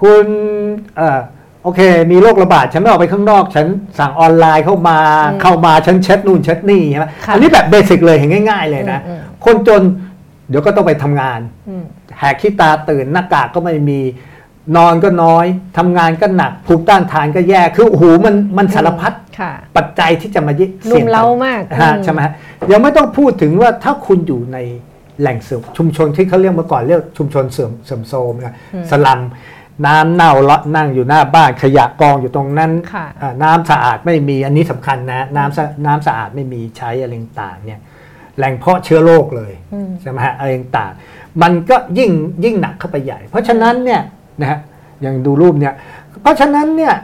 [0.00, 0.26] คุณ
[0.96, 1.20] เอ่อ
[1.62, 3.66] โอเค มีโรคระบาด ฉันไม่ออกไปข้างนอก ฉัน
[3.98, 4.98] สั่งออนไลน์เข้ามา
[5.32, 9.82] อืมเข้ามาฉันเช็ดนู่นเช็ดนี่ใช่ไหมค่ะอันนี้แบบเบสิกเลยเห็นง่าย ๆ เลยนะอืมอืมคนจน
[10.48, 11.84] เดี๋ยวก็ต้องไปทำงานอืม
[12.18, 14.00] แหกขี้ตาตื่นหน้ากากก็ไม่มี
[14.76, 15.46] นอนก็น้อย
[15.78, 22.32] ทำงานก็หนักภูมิต้านทานก็แย่คือโอ้โหมันมันสารพัดค่ะปัจจัยที่จะมาเยรุมเร้ามากฮะอืมใช่ไหมฮะ
[22.72, 24.58] ยังไม่ต้องพูดถึงว่าถ้าคุณอยู่ใน
[25.20, 28.54] แหล่งเสื่อมชุมชนที่เขาเรียกเมื่อก่อนเรียกชุมชนเสื่อมเสื่อมโทรมนะ
[28.90, 29.20] สลัม
[29.86, 37.12] น้ำเน่าเลาะนั่งอยู่หน้าบ้านขยะกองอยู่ตรงนั้นค่ะอ่าน้ำสะอาดไม่มีอันนี้สำคัญนะน้ำสะน้ำสะอาดไม่มีใช้อะไร
[37.42, 37.80] ต่างๆเนี่ย
[38.38, 42.10] แหล่งเพาะเชื้อโรคเลยอืมใช่ไหมฮะอะไรต่างๆมันก็ยิ่ง
[42.44, 44.02] ยิ่งหนักเข้าไปใหญ่ เพราะฉะนั้นเนี่ย
[44.40, 44.58] นะฮะ
[45.02, 45.74] อย่างดูรูปเนี่ย
[46.22, 46.94] เพราะฉะนั้นเนี่ย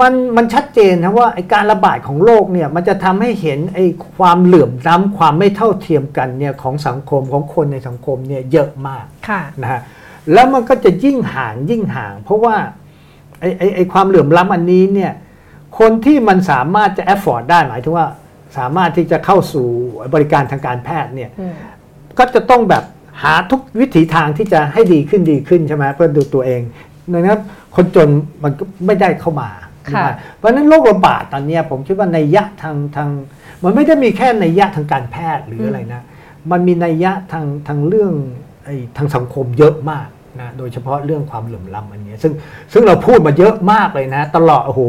[0.00, 3.80] มันมันชัดเจนนะว่าไอการระบาดของโรคเนี่ยมันจะทำให้เห็นไอ
[4.16, 9.80] ความเหลื่อมล้ำความไม่เท่าเทียมกันเนี่ยของสังคมของคนในสังคมเนี่ยเยอะมากค่ะนะฮะ
[10.32, 12.56] แล้วมันก็จะยิ่งห่างยิ่งห่าง เพราะว่า
[13.40, 15.12] ไอ้ไอ้ไอ้ความเหลื่อมล้ำอันนี้เนี่ย
[15.78, 18.08] คนที่มันสามารถจะ afford ได้หมายถึงว่า
[18.56, 19.66] สามารถที่จะเข้าสู่
[20.14, 21.54] บริการทางการแพทย์เนี่ยอืม
[22.18, 22.84] ก็จะต้องแบบ
[23.22, 26.62] หาทุกวิถีทางที่จะให้ดีขึ้นดีขึ้นใช่ไหมเพื่อดูตัวเอง
[27.12, 27.40] ดังนั้น
[27.76, 28.08] คนจน
[28.44, 29.50] มันก็ไม่ได้เข้ามา
[29.94, 30.06] ค่ะ
[30.36, 33.08] เพราะฉะนั้นโรคระบาดตอนเนี้ยผมคิดว่าในยยะทางทาง
[33.64, 36.02] มันไม่ได้มีแค่ในยยะทางการแพทย์หรืออะไรนะ
[36.50, 38.12] มันมีนัยยะทางทางเรื่อง
[38.64, 40.08] ไอ้ทางสังคมเยอะมาก
[40.40, 42.32] นะโดยเฉพาะเรื่องความเหลื่อมล้ำอันเนี้ยซึ่ง
[42.72, 44.80] ซึ่งเราพูดมาเยอะมากเลยนะ ตลอดโอ้โห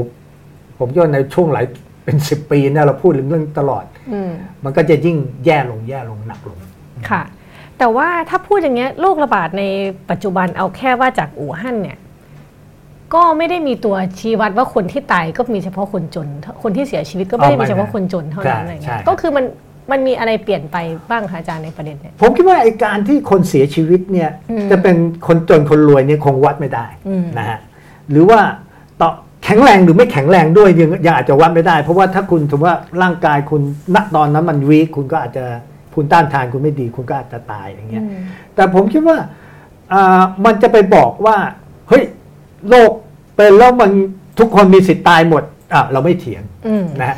[0.79, 1.65] ผมคิดว่าในช่วงหลาย
[2.05, 4.31] เป็นสิบปีเนี่ยเราพูดเรื่องตลอดอืม
[4.63, 6.59] มันก็จะยิ่งแย่ลงแย่ลงหนักลง
[7.09, 7.21] ค่ะ
[7.79, 9.63] แต่ว่าถ้าพูดอย่างเงี้ยโรคระบาดใน
[10.09, 11.97] ปัจจุบันเอาแค่ว่าจากอู่ฮั่นเนี่ย
[13.13, 16.27] ก็ไม่ได้มีตัวชี้วัดว่าคนที่ตายก็มีเฉพาะคนจน
[16.63, 19.45] คนที่เสียชีวิตก็ไม่ได้เอาไม่มีเฉพาะคนจนเท่านั้นใช่อะไรเงี้ใช่ยก็คือมัน
[19.91, 20.77] มันมีอะไรเปลี่ยนไป
[21.09, 24.95] บ้างคะอาจารย์ในประเด็นเนี่ยผมคิดว่าไอ้การที่คนเสียชีวิตเนี่ยอืมจะเป็น
[25.27, 27.59] คนจนคนรวยเนี่ยคงวัดไม่ได้อืมนะฮะ
[28.11, 28.39] หรือว่า
[29.01, 29.09] ต่อ
[29.43, 33.61] แข็งแรงหรือไม่แข็งแรงด้วยยังยังอาจจะวัดไม่ได้ เพราะว่าถ้าคุณถือว่าร่างกายคุณ
[33.95, 35.45] ณตอนนั้นมันวีคคุณก็อาจจะ
[35.95, 38.21] ภูมิต้านทานคุณไม่ดี คุณก็อาจจะตายอย่างเงี้ยอืม
[38.55, 39.17] แต่ผมคิดว่า
[39.93, 41.37] อ่ามันจะไปบอกว่า
[41.89, 42.03] เฮ้ย
[42.69, 42.91] โรค
[43.35, 43.91] เป็นแล้วมัน
[44.39, 45.43] ทุกคนมีสิทธิ์ตายหมด
[45.73, 47.17] อะเราไม่เถียงอืมนะฮะ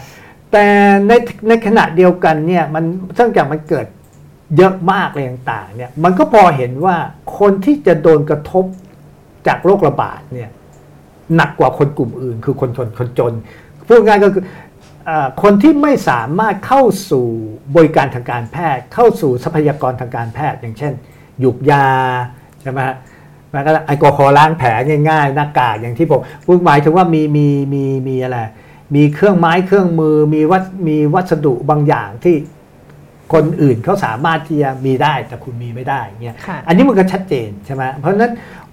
[0.52, 0.66] แต่
[1.08, 1.12] ใน
[1.48, 2.84] ในขณะเดียวกันเนี่ยมัน
[3.16, 3.86] เนื่องจากมันเกิด
[4.58, 6.96] เยอะมากอะไรต่างๆเนี่ยมันก็พอเห็นว่า
[7.40, 8.66] คนที่จะโดนกระทบ
[9.48, 10.50] จากโรคระบาดเนี่ย
[11.36, 13.34] หนักกว่าคนกลุ่มอื่น คือคนชนคนจน
[13.88, 14.67] พูดง่ายก็คืออา
[15.42, 16.82] คนที่ไม่สามารถเข้า
[17.12, 17.28] สู่
[17.76, 20.94] บริการทางการแพทย์ เข้าสู่ทรัพยากรทางการแพทย์ อย่างเช่น
[21.40, 21.88] หยุกยา
[22.62, 22.96] ใช่ไหมฮะ
[23.54, 24.70] มันก็แอลกอฮอล์ล้างแผล
[25.10, 28.40] ง่ายๆหน้ากากอย่างที่ผมพูดหมายถึงว่ามีมีมีมีอะไร
[28.96, 32.36] มีเครื่องไม้เครื่องมือมีวัสมีวัสดุบางอย่างที่
[33.34, 38.32] คนอื่นเขาสามารถที่จะมีได้แต่คุณมีไม่ได้เงี้ยค่ะอันนี้มันก็ชัดเจนใช่ไหมเพราะฉะนั้น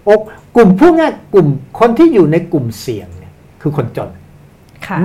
[0.09, 0.21] อก
[0.57, 1.47] กลุ่มพวกนี้กลุ่ม
[1.81, 3.33] คนที่อยู่ในกลุ่มเสี่ยงเนี่ย
[3.63, 4.24] คือคนจนค่ะ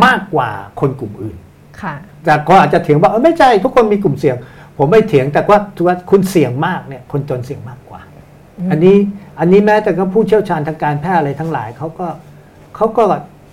[0.06, 0.50] มากกว่า
[0.80, 1.38] คนกลุ่มอื่น
[1.82, 4.36] ค่ะแต่ก็อาจจะเถียงว่าเออไม่ใช่ทุกคนมีกลุ่มเสี่ยง
[4.78, 8.02] ผมไม่เถียงแต่ว่าถือว่าคุณเสี่ยงมากเนี่ยคนจนเสี่ยงมากกว่า
[8.60, 8.98] อืมอันนี้
[9.40, 12.08] อันนี้แม้แต่ก็ผู้เชี่ยวชาญทางการแพทย์อะไรทั้งหลายเขาก็
[12.76, 13.04] เขาก็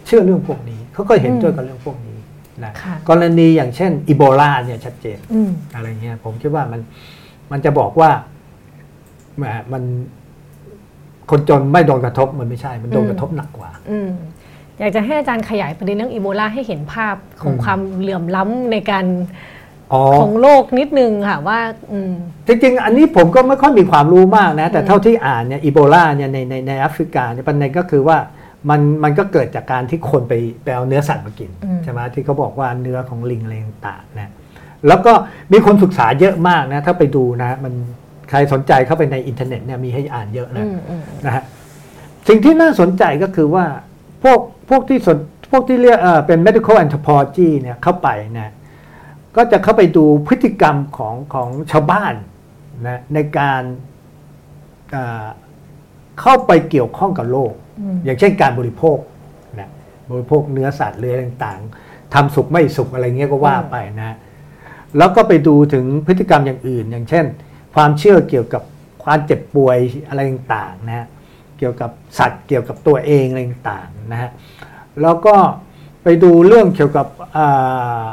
[0.06, 2.18] เชื่อเรื่องพวกนี้เขาก็เห็นด้วยกับเรื่องพวกนี้
[2.64, 6.80] นะค่ะกรณีอย่างเช่นอีโบลาเนี่ยชัดเจนอืมอะไรเงี้ยผมคิดว่ามัน
[7.50, 8.10] มันจะบอกว่า
[9.36, 9.82] แหมมัน
[11.30, 13.70] คนจนไม่โดนกระทบมันไม่ใช่ มันโดนกระทบหนักกว่า
[14.78, 19.06] อืมอยากจะให้อาจารย์ขยายประเด็นเรื่องอีโบลาให้เห็นภาพของอืมความเหลื่อมล้ำในการ
[19.92, 21.60] อ๋อของโลกนิดนึงค่ะว่า
[21.92, 22.12] อืม
[22.46, 28.18] จริงๆ อันนี้ผมก็ไม่ค่อยมีความรู้มากนะ แต่เท่าที่อ่านเนี่ยอีโบลาเนี่ยในในในแอฟริกาเนี่ยประเด็นก็คือว่า
[28.70, 34.32] มันมันก็เกิดจากการที่คนไปไปเอาเนื้อสัตว์มากินอืมใช่ไหมที่เขาบอกว่าเนื้อของลิงอะไรต่างๆนะ
[34.88, 35.12] แล้วก็
[35.52, 37.74] มีคนศึกษาเยอะมากนะ ถ้าไปดูนะมัน
[38.30, 41.44] ใครสนใจเข้าไปในอินเทอร์เน็ตเนี่ยมีให้อ่านเยอะนะอืมอืมนะฮะ
[42.28, 43.64] สิ่งที่น่าสนใจก็คือว่า
[44.24, 45.18] พวก พวกที่สน
[45.50, 48.08] พวกที่เรียกเอ่อเป็น medical anthropology เนี่ยเข้าไป
[48.38, 48.52] นะ
[49.36, 52.14] ก็จะเข้าไปดูพฤติกรรมของของชาวบ้าน
[52.86, 53.62] นะในการ
[54.90, 55.26] เอ่อ
[56.20, 58.98] เข้าไปเกี่ยวข้องกับโลกอืมอย่างเช่นการบริโภค
[59.58, 59.70] นะ
[60.10, 64.16] บริโภคเนื้อสัตว์หรืออะไรต่างๆทำสุกไม่สุกอะไรเงี้ยก็ว่าไปนะ
[64.98, 67.24] แล้วก็ไปดูถึงพฤติกรรมอย่างอื่น อย่างเช่น
[67.74, 68.62] ความเชื่อเกี่ยวกับ
[69.04, 71.06] ความเจ็บป่วยอะไรต่างๆนะฮะ
[71.58, 74.30] เกี่ยวกับสัตว์เกี่ยวกับตัวเองอะไรต่างๆนะฮะ
[75.02, 75.36] แล้วก็
[76.02, 78.04] ไปดูเรื่องเกี่ยวกับอ่า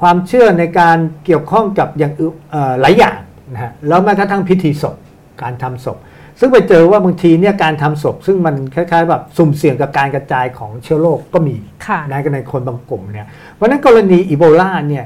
[0.00, 3.18] ความเชื่อในการเกี่ยวข้องกับอย่างอื่นเอ่อหลายอย่าง
[3.52, 4.96] นะฮะแล้วแม้กระทั่งพิธีศพ
[5.42, 5.98] การทำศพ
[6.40, 15.04] ซึ่งไปเจอว่าบางทีเนี่ยการทำศพ ซึ่งมันคล้ายๆแบบสุ่มเสี่ยงกับการกระจายของเชื้อโรคก็มีค่ะนะในคนบางกลุ่มเนี่ยเพราะฉะนั้นกรณีอีโบลาเนี่ย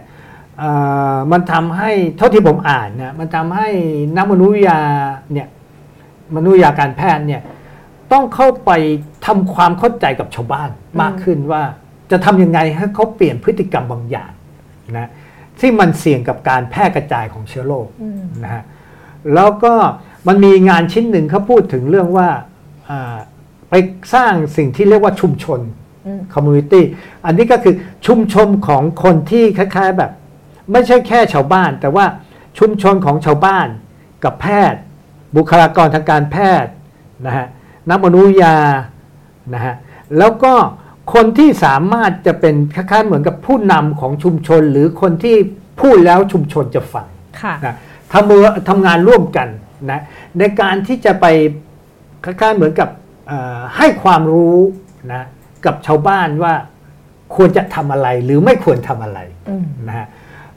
[0.58, 0.70] เอ่
[1.14, 3.68] อมันทำให้เท่าที่ผมอ่านนะมันทำให้
[4.16, 4.80] นักมนุษยวิทยา
[5.32, 5.48] เนี่ย
[6.36, 7.42] มนุษยวิทยาการแพทย์เนี่ย
[8.12, 8.70] ต้องเข้าไป
[9.26, 11.62] ทำความเข้าใจกับชาวบ้านมากขึ้นว่า
[12.10, 14.32] จะทำยังไงให้เขาเปลี่ยนพฤติกรรมบางอย่าง
[14.98, 15.10] นะ
[15.60, 18.62] ที่มันเสี่ยงกับการแพร่กระจายของเชื้อโรคอืมนะฮะ
[19.34, 19.74] แล้วก็
[20.28, 22.28] มันมีงานชิ้นหนึ่งเขาพูดถึงเรื่องว่า
[22.90, 23.16] อ่า
[23.70, 23.74] ไป
[24.14, 25.60] สร้างสิ่งที่เรียกว่าชุมชน
[26.06, 26.84] อืม community
[27.26, 27.74] อันนี้ก็คือ
[28.06, 30.12] ชุมชนของคนที่คล้าย ๆแบบ
[30.72, 32.06] ไม่ใช่แค่ชาวบ้าน แต่ว่า
[32.58, 33.68] ชุมชนของชาวบ้าน
[34.24, 34.80] กับแพทย์
[35.36, 36.72] บุคลากรทางการแพทย์
[37.26, 37.46] นะฮะ
[37.90, 38.56] นักมนุษยวิทยา
[39.54, 39.74] นะฮะ
[40.18, 40.52] แล้วก็
[41.14, 45.36] คนที่สามารถจะเป็นคล้ายๆเหมือนกับผู้นำของชุมชน หรือคนที่
[45.80, 47.06] พูดแล้วชุมชนจะฟัง
[47.40, 47.74] ค่ะนะ
[48.12, 49.48] ทำมือทำงานร่วมกัน
[49.90, 50.00] นะ
[50.38, 51.26] ในการที่จะไป
[52.24, 52.88] คล้ายๆเหมือนกับ
[53.26, 54.56] เอ่อให้ความรู้
[55.12, 55.22] นะ
[55.66, 56.54] กับชาวบ้านว่า
[57.34, 59.18] ควรจะทำอะไรหรือไม่ควรทำอะไร
[59.48, 60.06] อืมนะฮะ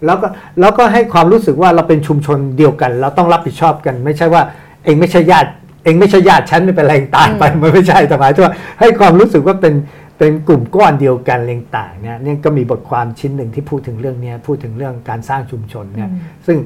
[0.05, 0.27] แล้วก็
[0.59, 4.43] แล้วก็ให้ความรู้สึกว่าเราเป็นชุมชนเดียวกัน เราต้องรับผิดชอบกัน ไม่ใช่ว่า
[4.83, 9.73] เองไม่ใช่ญาติเองไม่ใช่ญาติฉันไม่เป็นไรตายไปมันไม่ใช่แต่หมายถึงว่าให้ความรู้สึกว่าเป็น
[10.17, 16.57] เป็นกลุ่มก้อนเดียวกันอะไรต่างๆเนี่ยเนี่ยก็มีบทความชิ้นหนึ่งที่พูดถึงเรื่องเนี้ยพูดถึงเรื่องการสร้างชุมชนเนี่ยอืมซึ่ง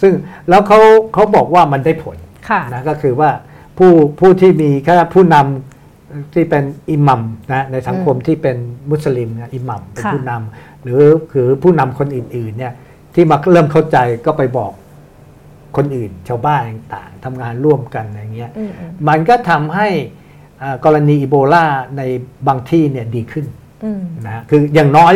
[0.00, 0.12] ซึ่ง
[0.48, 0.78] แล้วเขา
[1.14, 2.16] เขาบอกว่ามันได้ผล
[2.48, 3.30] ค่ะนะก็คือว่า
[3.78, 7.22] ผู้ผู้ที่มีแค่ผู้นำที่เป็นอิหมัม
[7.52, 8.56] นะในสังคมที่เป็น
[8.90, 11.00] มุสลิมนะอิหมัมเป็นค่ะผู้นำหรือ
[11.32, 12.72] คือผู้นำคนอื่นๆเนี่ย
[13.14, 14.72] ที่มาเริ่มเข้าใจก็ไปบอก
[15.76, 16.62] คนอื่นชาวบ้าน
[16.94, 19.88] ต่างๆทำงานร่วมกันอะไรเงี้ยอืมอืมมันก็ทำให้
[20.62, 21.64] อ่ากรณีอีโบลา
[21.96, 22.02] ใน
[22.46, 23.46] บางที่เนี่ยดีขึ้น
[23.84, 25.14] อืมนะฮะคืออย่างน้อย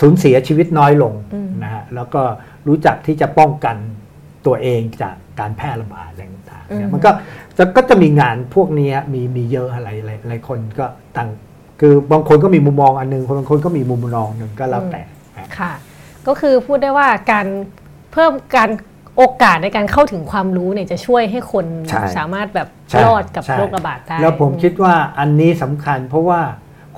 [0.00, 2.22] สูญเสียชีวิตน้อยลงอืมนะฮะแล้วก็
[2.68, 3.76] รู้จักที่จะป้องกัน
[4.46, 7.10] ตัวเองจากการแพร่ระบาดอะไรต่างๆเนี่ยมันก็
[7.56, 10.86] จะก็จะมีงานพวกนี้มีมีเยอะอะไรหลายหลายคนก็
[11.16, 11.28] ต่าง
[11.80, 15.02] คือบางคนก็มีมุมมองอันหนึงคนบางคนก็มีมุมมองหนึ่งก็แล้วแต่
[15.38, 15.72] นะค่ะ
[16.26, 17.46] ก็คือพูดได้ว่าการ
[18.12, 18.70] เพิ่มการ
[19.16, 26.40] โอกาสในการเข้าถึงความรู้เนี่ยจะช่วยให้คนใช่สามารถแบบใช่รอดกับใช่โรคระบาดได้แล้วผมคิดว่าอันนี้สำคัญ เพราะว่า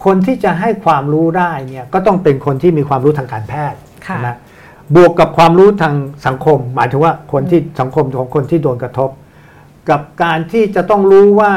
[0.04, 4.36] คนที่จะให้ความรู้ได้เนี่ยก็ต้องเป็นคนที่มีความรู้ทางการแพทย์ค่ะนะ
[4.96, 5.94] บวกกับความรู้ทาง
[6.26, 9.10] สังคม หมายถึงว่าคนที่สังคมของคนที่โดนกระทบ
[9.90, 11.52] กับการที่จะต้องรู้ว่า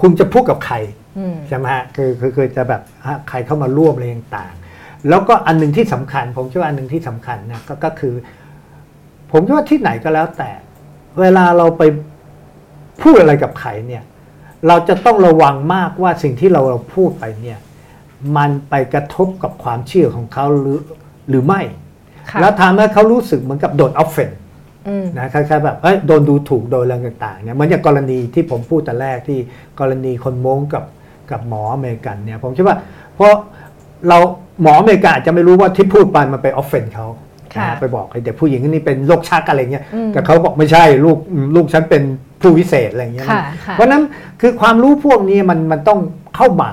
[0.00, 0.76] คุณจะพูดกับใคร
[1.18, 8.14] อืมใช่ไหมฮะคือคือคือจะแบบฮะใครเข้ามาร่วมอะไรต่างๆแล้วก็อันหนึ่งที่สำคัญ ผมคิดว่าอันหนึ่งที่สำคัญนะก็ก็คือ
[9.30, 10.50] ผมคิดว่าที่ไหนก็แล้วแต่
[11.20, 11.82] เวลาเราไป
[13.02, 14.02] พูดอะไรกับใครเนี่ย
[14.66, 17.58] เราจะต้องระวังมากว่าสิ่งที่เราเราพูดไปเนี่ย
[18.36, 20.78] มันไปกระทบกับความเชื่อของเขาหรือ
[21.28, 21.60] หรือไม่
[22.30, 24.30] ค่ะแล้วทำให้เขารู้สึกเหมือนกับโดนออฟเฟน
[24.88, 29.38] อืมนะคล้ายๆแบบเอ้ยโดนดูถูกโดนอะไรต่างๆเนี่ยเหมือนอย่างกรณีที่ผมพูดแต่แรกที่
[29.80, 30.84] กรณีคนม้งกับ
[31.30, 32.76] กับหมออเมริกันเนี่ยผมคิดว่า
[33.14, 33.34] เพราะ
[34.08, 34.18] เรา
[34.62, 37.27] หมออเมริกันอาจจะไม่รู้ว่าที่พูดไปมันไป offend เขาค่ะนะ
[37.80, 41.18] ไปบอกไอ้เด็กผู้หญิงคนนี้เป็นโรคชักอะไรเงี้ยอืมแต่เขาบอกไม่ใช่ลูก
[41.54, 42.02] ลูกฉันเป็น
[42.40, 44.02] ผู้วิเศษอะไรเงี้ยค่ะนะค่ะเพราะฉะนั้น
[44.40, 45.98] คือความรู้พวกนี้มันมันต้อง
[46.36, 46.70] เข้ามา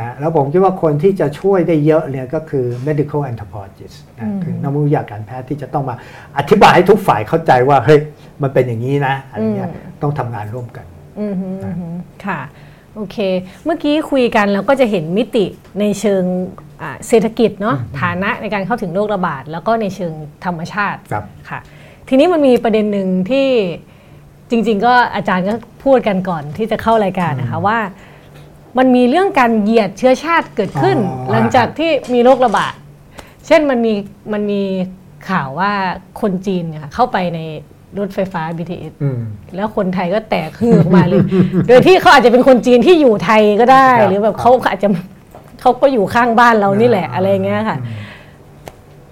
[0.00, 5.94] นะแล้วผมคิดว่าคนที่จะช่วยได้เยอะเนี่ยก็คือ medical anthropologist นะคือนักวิทยาการแพทย์ที่จะต้องมา
[6.38, 8.00] อธิบายให้ทุกฝ่ายเข้าใจว่าเฮ้ย
[8.42, 10.86] มันเป็นอย่างนี้นะอะไรเงี้ยอืมต้องทำงานร่วมกัน
[11.20, 11.88] อืมฮึอืมฮึ
[12.26, 12.40] ค่ะ
[12.96, 13.16] โอเค
[13.64, 15.44] เมื่อกี้คุยกันเราก็จะเห็นมิติ
[15.80, 16.67] ในเชิงอ่า
[17.08, 20.12] เศรษฐกิจเนาะฐานะในการเข้าถึงโรคระบาด แล้วก็ในเชิง
[20.44, 21.60] ธรรมชาติครับค่ะ
[22.08, 23.48] ทีนี้มันมีประเด็นหนึ่งที่
[24.50, 25.54] จริง ๆ ก็อาจารย์ก็
[25.84, 27.78] พูดกันก่อนที่จะเข้ารายการนะคะว่า
[28.78, 32.74] มันมีเรื่องการเหยียดเชื้อชาติเกิดขึ้นอ๋อหลังจากที่มีโรคระบาด
[33.46, 33.94] เช่นมันมี
[34.32, 34.62] มันมี
[35.28, 35.72] ข่าวว่า
[36.20, 37.40] คนจีนเนี่ยค่ะเข้าไปใน
[37.98, 39.20] รถไฟฟ้า BTS อืม
[39.56, 41.22] แล้วคนไทยก็แตกฮือออกมาเลย
[41.68, 44.88] โดยที่เขาอาจจะเป็นคนจีนที่อยู่ไทยก็ได้ครับหรือแบบเขาอาจจะ
[45.60, 47.78] เขาก็อยู่ข้างบ้านเรานี่แหละอะไรอย่างเงี้ยค่ะ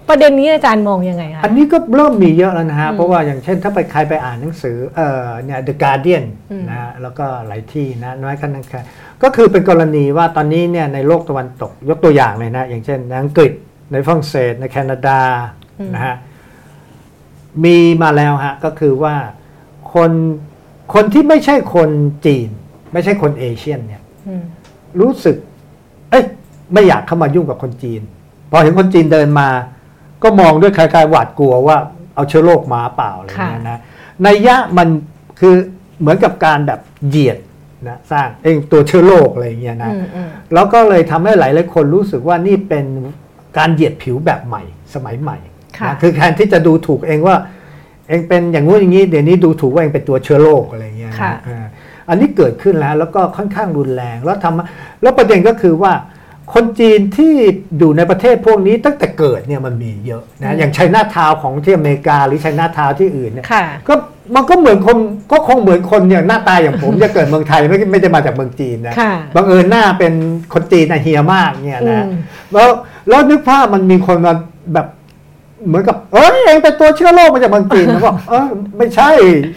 [0.09, 8.83] ประเด็นนี้อาจารย์มองยังไงคะอันนี้ก็เริ่มมีเยอะแล้วนะฮะ เพราะว่าอย่างเช่นถ้าไปใครไปอ่านหนังสือเอ่อเนี่ย The Guardian อืมนะฮะแล้วก็หลายที่นะน้อยกันนันค่ะ
[9.23, 13.53] ก็คือเป็นกรณีว่าตอนนี้เนี่ยในโลกตะวันตกยกตัวอย่างเลยนะ อย่างเช่นในอังกฤษ
[13.93, 15.21] ในฝรั่งเศสในแคนาดา
[15.95, 16.17] นะฮะ
[17.65, 19.15] มีมาแล้วฮะก็คือว่า
[19.95, 20.13] คน
[20.95, 21.91] คนที่ไม่ใช่คน
[22.27, 22.49] จีน
[22.93, 24.43] ไม่ใช่คนเอเชียนเนี่ยอืม
[25.01, 25.37] รู้สึก
[26.11, 26.25] เอ้ย
[26.73, 28.01] ไม่อยากเข้ามายุ่งกับคนจีน
[28.51, 29.49] พอเห็นคนจีนเดินมา
[30.23, 31.77] ก็มองด้วยคล้ายๆหวาดกลัวว่า
[32.15, 33.79] เอาเชื้อโรคมาเปล่าอะไรเงี้ยนะ
[34.23, 34.89] ในยยะมัน
[35.41, 35.55] คือ
[36.01, 37.39] เหมือนกับการแบบเหยียด
[37.89, 42.85] นะสร้างเองตัวเชื้อโรคอะไรเงี้ยนะอืมอืมแล้วก็เลยทำให้หลายหลายๆคนรู้สึกว่านี่เป็น
[43.59, 44.63] การเหยียดผิวแบบใหม่
[44.95, 45.39] สมัยใหม่
[45.79, 47.37] ค่ะนะคือแทนที่จะดูถูกเองว่า
[48.09, 51.33] เองเป็นอย่างงู้นอย่างนี้เดี๋ยวนี้ดูถูกว่าเองเป็นตัวเชื้อโรคอะไรเงี้ยนะค่ะ
[52.09, 55.93] อ่าอันนี้เกิดขึ้นแล้วแล้วก็ค่อนข้างรุนแรงแล้วทำแล้วประเด็นก็คือว่า
[56.55, 57.33] คนจีนที่
[57.79, 63.95] อยู่ในประเทศพวกนี้ตั้งแต่เกิดเนี่ยมันมีเยอะนะอย่างไชน่าทาวน์ของที่อเมริกาหรือไชน่าทาวน์ที่อื่นเนี่ยค่ะก็
[64.35, 64.99] มันก็เหมือนคน
[65.33, 70.13] ก็คงเหมือนคนเนี่ยหน้าตาอย่างผมจะเกิดเมืองไทยไม่ไม่ได้มาจากเมืองจีนนะค่ะบังเอิญหน้าเป็น
[70.55, 72.21] คนจีนนะเฮียมากเนี่ยนะอืม
[72.53, 72.69] แล้ว
[73.09, 74.35] แล้วนึกภาพมันมีคนมา
[74.75, 74.87] แบบ
[75.67, 78.47] เหมือนกับเอ้ยเองเป็นตัวเชื้อโรคมาจากเมืองจีนแล้วบอกเออ
[78.79, 79.11] ไม่ใช่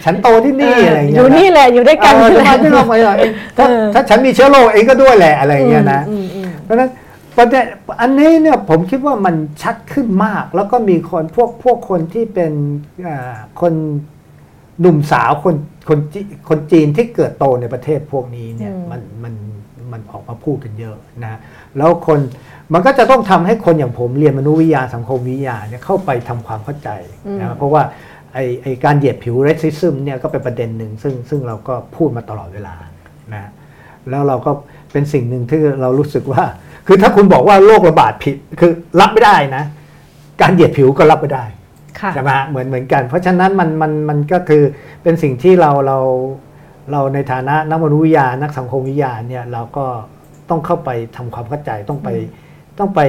[0.06, 6.90] ฉันโตที่นี่อะไรอย่างเงี้ยอยู่นี่แหละอยู่ด้วยกันเออนี่จะแหละมาที่เราไปอะเองถ้าเออถ้าฉันมีเชื้อโรคเองก็ด้วยแหละอะไรอย่างเงี้ยนะอืมอืมเพราะฉะนั้น
[7.38, 7.66] ประเด็น
[8.02, 12.52] อันนี้เนี่ยผมคิดว่ามันชัดขึ้นมาก แล้วก็มีคนพวกพวกคนที่เป็น
[13.08, 13.74] อ่าคน
[14.82, 15.56] หนุ่มสาวคน
[15.90, 16.20] คนจี
[16.50, 19.34] คนจีนที่เกิดโตในประเทศพวกนี้เนี่ยอืมมันมัน
[19.92, 20.96] มันออกมาพูดกันเยอะ
[21.26, 21.40] นะ
[21.78, 22.20] แล้วคน
[22.74, 26.90] มันก็จะต้องทำให้คนอย่างผมเรียนมนุษยวิทยาสังคมวิทยาเนี่ยเข้าไปทำความเข้าใจ
[27.40, 27.82] นะเพราะว่า
[28.34, 32.76] ไอไอการเหยียดผิวเรสซิซึมเนี่ยก็เป็นประเด็นหนึ่งซึ่งซึ่งเราก็พูดมาตลอดเวลา
[33.34, 33.50] นะ
[34.10, 34.52] แล้วเราก็
[34.92, 36.44] เป็นสิ่งหนึ่งที่เรารู้สึกว่า
[36.88, 39.64] คือถ้าคุณบอกว่าโรคระบาดผิดคือรับไม่ได้นะ
[40.42, 41.46] การเหยียดผิวก็รับไม่ได้
[42.00, 44.64] ค่ะใช่ไหมฮะเหมือนเหมือนกัน เพราะฉะนั้นมันมันมันก็คือ
[45.04, 45.98] เป็นสิ่งที่เราเรา
[46.92, 49.86] เราในฐานะนักมนุษยวิทยานักสังคมวิทยาเนี่ยเราก็
[50.50, 52.10] ต้องเข้าไปทำความเข้าใจต้องไป
[52.80, 53.02] ต้องไป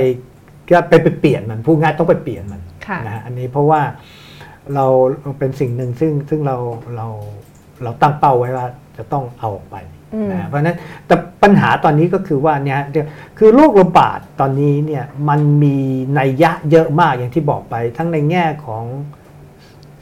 [0.69, 3.83] ก็ไปไปเปลี่ยนมันพูดง่ายต้องไปเปลี่ยนมันค่ะนะฮะอันนี้เพราะว่า
[4.75, 4.87] เรา
[5.39, 6.57] เป็นสิ่งหนึ่งซึ่งซึ่งเรา
[6.97, 7.07] เรา
[7.83, 8.67] เราตั้งเป้าไว้ว่า
[8.97, 9.77] จะต้องเอาออกไป
[10.15, 13.07] อืมนะเพราะฉะนั้นแต่ปัญหาตอนนี้ก็คือว่าเนี่ยเดี๋ยว
[13.39, 15.77] คือโรคระบาดตอนนี้เนี่ยมันมี
[16.19, 18.85] นัยยะเยอะมากอย่างที่บอกไป ทั้งในแง่ของ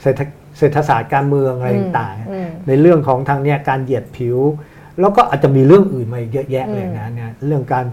[0.03, 0.21] เศรษฐ
[0.59, 4.39] เศรษฐศาสตร์การเมืองอะไรต่างอืมๆในเรื่องของทางเนี่ยการเหยียดผิว
[5.01, 7.85] แล้วก็อาจจะมีเรื่องอื่นมาอีกเยอะแยะเลยนะเนี่ยเรื่องการ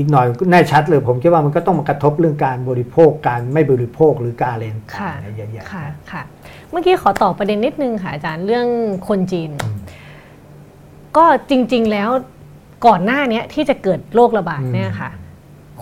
[0.00, 6.22] อีกหน่อยแน่ชัดเลย ผมคิดว่ามันก็ต้องมากระทบเรื่องการบริโภคการไม่บริโภคหรือการเรียนค่ะอะไรเยอะแยะค่ะค่ะ
[6.70, 8.66] เมื่อกี้ขอตอบประเด็นนิดนึงค่ะอาจารย์เรื่อง
[9.08, 9.50] คนจีน
[11.16, 12.10] ก็จริง ๆแล้ว
[12.86, 15.10] ก่อนหน้าเนี้ยที่จะเกิดโรคระบาดเนี่ยค่ะ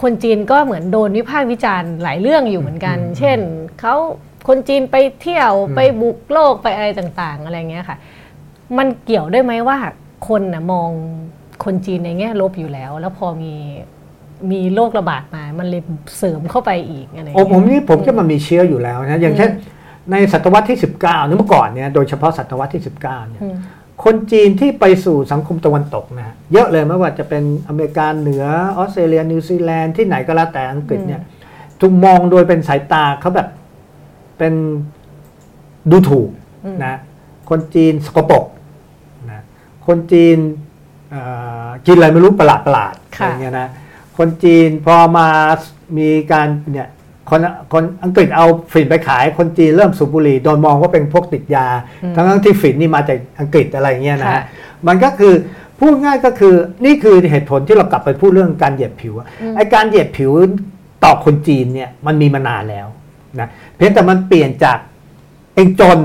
[0.03, 3.39] คนจีนก็เหมือนโดนวิพากษ์วิจารณ์หลายเรื่องอยู่เหมือนกันอืมเช่น
[3.81, 3.95] เขา
[4.49, 7.97] คนจีนไปเที่ยวอืมไปบุกโลกไปอะไรต่างๆ อะไรเงี้ยค่ะ
[8.79, 9.79] มันเกี่ยวด้วยไหมว่า
[10.29, 10.91] คนนะมอง
[11.64, 13.55] คนจีนในแง่ลบอยู่แล้ว แล้วพอมี
[14.53, 15.82] มีโรคระบาดมา มันเลย
[16.18, 19.51] เสริมเข้าไปอีกอะไรโอ้เงี้ยผมนี่ผมคิดว่ามันมีเชื้ออยู่แล้วนะอย่างเช่น
[20.11, 23.57] ในศตวรรษที่ 19เนี่ยเมื่อก่อนเนี่ยโดยเฉพาะศตวรรษที่ 19เนี่ยอืม
[24.05, 28.45] คนจีนที่ไปสู่สังคมตะวันตกนะฮะเยอะเลยไม่ว่าจะเป็นอเมริกาเหนือ
[28.78, 31.22] ออสเตรเลียนิวซีแลนด์ที่ไหนก็แล้วแต่อังกฤษเนี่ย
[31.80, 33.49] ถูกมองโดยเป็นสายตาเขาแบบ
[34.39, 34.55] เป็น
[35.91, 36.30] ดูถูก
[36.64, 36.95] อืมนะ
[37.51, 38.45] คนจีนสกปรก
[39.30, 39.43] นะ
[39.86, 40.36] คนจีน
[41.11, 41.22] เอ่
[41.64, 43.68] อกินอะไรไม่รู้ประหลาดประหลาดๆค่ะอะไรเงี้ยนะ
[44.19, 45.27] คนจีนพอมา
[45.99, 46.89] มีการเนี่ย
[47.31, 47.41] คน
[47.73, 51.66] คนอังกฤษเอาฝิ่นไปขายคนจีนเริ่มสูบบุหรี่โดนมองว่าเป็นพวกติดยา
[52.14, 54.45] ทั้งทั้งๆที่ฝิ่นนี่มาจากอังกฤษอะไรเงี้ยนะค่ะฮะ
[54.87, 55.35] มันก็คือ
[55.79, 56.55] พูดง่ายก็คือ
[56.85, 60.33] นี่คือเหตุผลที่เรากลับไปพูดเรื่องการเหยียดผิวอะไอการเหยียดผิว
[61.05, 62.87] ต่อคนจีนเนี่ยมันมีมานานแล้ว
[63.41, 64.79] นะเพียงแต่มันเปลี่ยนจาก
[65.55, 65.99] เองจน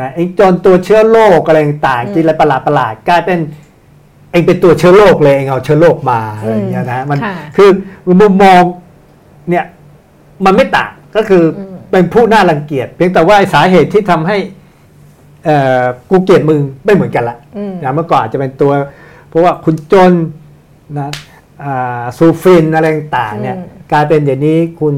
[0.00, 7.68] นะเองจนตัวเชื้อโรคอะไรต่างๆกินอะไรประหลาดประหลาดๆกลายเป็นเองเป็นตัวเชื้อโรคเลยเองเอาเชื้อโรคมาอะไรอย่างเงี้ยนะมันค่ะคือ
[8.20, 8.62] มุมมอง
[9.50, 9.64] เนี่ย
[10.44, 14.36] มันไม่ต่างก็คืออมเป็นผู้น่ารังเกียจเพียงแต่ว่าไอ้สาเหตุที่ทำให้
[15.44, 18.72] เอ่อกูเกลียดมึงไม่เหมือนกันละอืมนะเมื่อก่อนอาจจะเป็นตัว
[19.28, 20.12] เพราะว่าคุณจน
[20.98, 21.08] นะ
[21.64, 24.94] อ่าซูฟินอะไรต่างๆเนี่ยอืมกลายเป็นเดี๋ยวนี้คุณ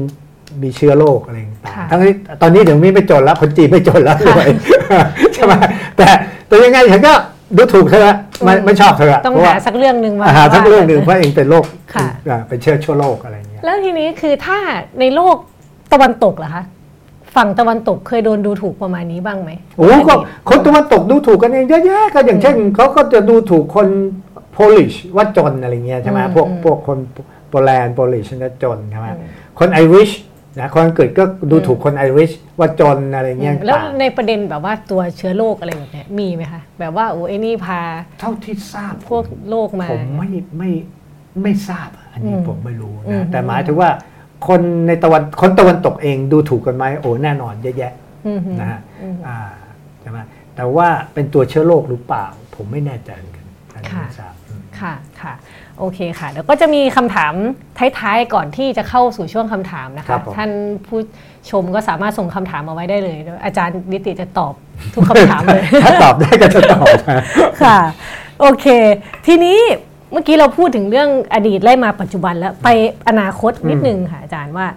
[0.61, 4.47] มีเชื้อโรคอะไรต่างค่ะๆทั้งที่ตอนนี้เดี๋ยวนี้ไม่จนแล้วคนจีนไม่จนแล้วค่ะด้วย
[5.33, 5.53] ใช่ไหม
[5.97, 6.07] แต่
[6.47, 7.13] แต่ยังไงฉันก็
[7.57, 14.59] ดูถูกเธอละไม่อืมไม่ชอบเธอละต้องเพราะหาว่าสักเรื่องหนึ่งมาอาหารทั้งว่าเรื่องหนึ่งเพราะเองเป็นโรคค่ะอ่าเป็นเชื้อชั่วโรคอะไรอย่างเงี้ยแล้วทีนี้คือถ้า
[14.99, 15.35] ในโลก
[15.93, 16.63] ตะวันตกเหรอคะ
[17.35, 20.15] ฝั่งตะวันตกเคยโดนดูถูกประมาณนี้บ้างไหมโอ้โหก็
[20.49, 23.87] คนตะวันตกดูถูกกันเองเยอะแยะก็อย่างเช่นเขาก็จะดูถูกคน
[24.51, 26.97] โพลิชว่าจนอะไรเงี้ยใช่ไหมอืมพวกอืมพวกคน
[27.49, 29.19] โปแลนด์โพลิชนะจนใช่ไหมอืม
[29.59, 30.09] คนไอริช
[30.59, 37.81] นะคนอังกฤษก็ดูถูกคนไอริชว่าจนอะไรเงี้ยแล้วต่างในประเด็นแบบว่าตัวเชื้อโรคอะไรแบบเนี้ยมีไหมคะแบบว่าโอ้ไอ้นี่พา
[38.19, 40.71] เท่าที่ทราบพวกโรคมาผมไม่ไม่
[41.41, 43.89] ไม่ทราบอะอันนี้อืมผมไม่รู้อืมนะแต่หมายถึงว่า
[44.47, 47.93] คนในตะวันคนตะวันตกเองดูถูกกันไหมโอ้แน่นอนเยอะแยะ
[48.27, 49.37] อืมฮึนะฮะอืมอ่า
[50.01, 50.19] ใช่ไหม
[50.55, 55.33] แต่ว่าเป็นตัวเชื้อโรคหรือเปล่า ผมไม่แน่ใจเหมือนกันอันนี้ค่ะไม่ทราบอืมค่ะค่ะ
[55.79, 57.33] โอเคค่ะเดี๋ยวก็จะมีคำถาม
[57.99, 60.51] ท้ายๆก่อนที่จะเข้าสู่ช่วงคำถามนะครัคะบผม ท่าน
[60.87, 60.99] ผู้
[61.51, 64.53] ชมก็สามารถส่งคำถามมาไว้ได้เลยเดี๋ยวอาจารย์นิติจะตอบ
[64.93, 67.23] ทุกคำถามเลย ถ้าตอบได้ก็จะตอบนะ
[67.63, 67.79] ค่ะ
[68.39, 68.65] โอเค
[69.27, 69.57] ทีนี้
[70.11, 72.67] เมื่อกี้เราพูดถึงเรื่องอดีตไล่มาปัจจุบันแล้วไป
[73.07, 74.67] อนาคตนิดนึงค่ะอาจารย์ว่า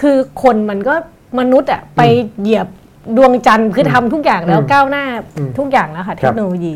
[0.00, 0.94] คือคนมันก็
[1.38, 2.00] มนุษย์อะไป
[2.40, 2.68] เหยียบ
[3.16, 5.04] ดวงจันทร์คือทำทุกอย่างแล้วอืมก้าวหน้า
[5.36, 6.74] อืมทุกอย่างแล้วค่ะคเทรับคโนโลยี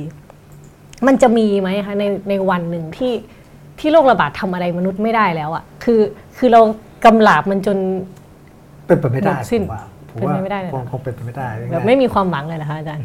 [1.07, 3.13] มันจะมีไหมคะในในวันหนึ่งที่
[3.79, 6.01] ที่โรคระบาดทำอะไรมนุษย์ไม่ได้แล้วอะคือ
[6.39, 6.61] คือเรา
[7.05, 7.79] กำลาบมันจน
[8.87, 13.05] เป็นไปไม่ได้หมดสิ้นผมว่าผมเป็นว่าไปไม่ได้เลยเหรคองคงเป็นไปไม่ได้แบบไม่มีความหวังเลยนะคะอาจารย์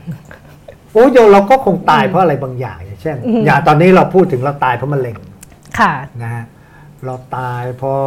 [0.93, 5.17] โอ้ยเดี๋ยวเราก็คงตายเพราะอะไรบางอย่างอย่างเช่นอืมอย่างตอนนี้เราพูดถึงเราตายเพราะมะเร็ง
[5.79, 5.93] ค่ะ
[6.23, 6.45] นะฮะ
[7.05, 7.99] เราตายเพราะ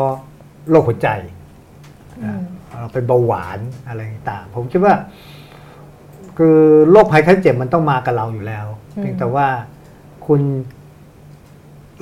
[0.70, 1.08] โรคหัวใจ
[2.24, 2.34] นะ
[2.80, 4.94] เราเป็นเบาหวานอะไรต่างๆผมคิดว่า
[6.38, 6.58] คือ
[6.90, 8.66] โรคภัยไข้เจ็บมันต้องมากับเราอยู่แล้ว
[8.96, 9.46] อืมเพียงแต่ว่า
[10.30, 10.42] คุณ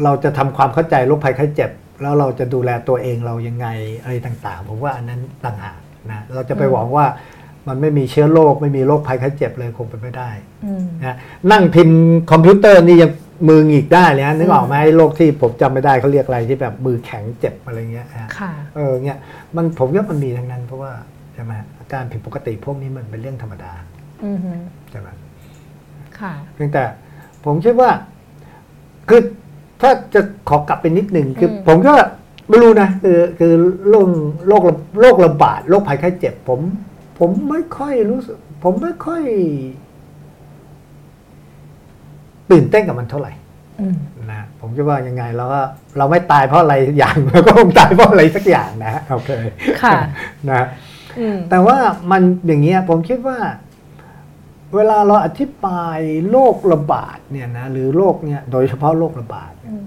[0.04, 1.70] เราจะทำความเข้าใจโรคภัยไข้เจ็บ
[2.02, 3.66] แล้วเราจะดูแลตัวเองเรายังไง
[4.02, 5.78] อะไรต่างๆ ผมว่าอันนั้นต่างหาก
[6.10, 7.06] นะเราจะไปหวังว่า
[7.68, 10.30] มันไม่มีเชื้อโรคไม่มีโรคภัยไข้เจ็บเลยคงเป็นไม่ได้
[10.64, 11.16] อืมนะ
[11.52, 12.00] นั่งพิมพ์
[12.30, 13.10] คอมพิวเตอร์นี่ยัง
[13.48, 19.18] มือหงิกได้เลยนะนึกออกไหมไอ้โรคที่ผมจำไม่ได้เขาเรียกอะไรที่แบบมือแข็งเจ็บอะไรเงี้ยฮะค่ะเออเงี้ย
[19.56, 20.92] มันผมว่ามันมีทั้งนั้นเพราะว่า
[21.34, 23.72] ใช่ไหมอาการผิดปกติพวกนี้มันเป็นเรื่องธรรมดา
[24.24, 24.52] อือฮึ
[24.90, 25.08] ใช่ไหม
[26.20, 26.84] ค่ะเพียงแต่
[27.44, 27.90] ผมคิดว่า
[29.08, 29.20] คือ
[29.80, 31.94] ถ้าจะขอกลับไปนิดหนึ่งคืออม ผมก็
[32.48, 33.52] ไม่รู้นะคือคือ
[33.88, 34.06] โรค
[34.48, 36.60] โรคระโรคระบาดโรคภัยไข้เจ็บ ผม
[37.18, 39.22] ผมไม่ค่อยรู้สึก ผมไม่ค่อย
[42.50, 43.32] ตื่นเต้นกับมันเท่าไหร่
[43.80, 43.96] อืม
[44.30, 45.62] นะผมคิดว่ายังไงเราก็
[45.98, 49.30] เราไม่ตายเพราะอะไรอย่าง เราก็คงตายเพราะอะไรสักอย่างนะโอเค
[49.82, 49.92] ค่ะ
[50.50, 50.62] นะ
[51.18, 51.76] อืม แต่ว่า
[52.10, 53.38] มันอย่างเงี้ยผมคิดว่า
[54.74, 55.98] เวลาเราอธิบาย
[56.30, 59.86] โรคระบาดเนี่ยนะหรือโรคเนี่ยโดยเฉพาะโรคระบาดอืม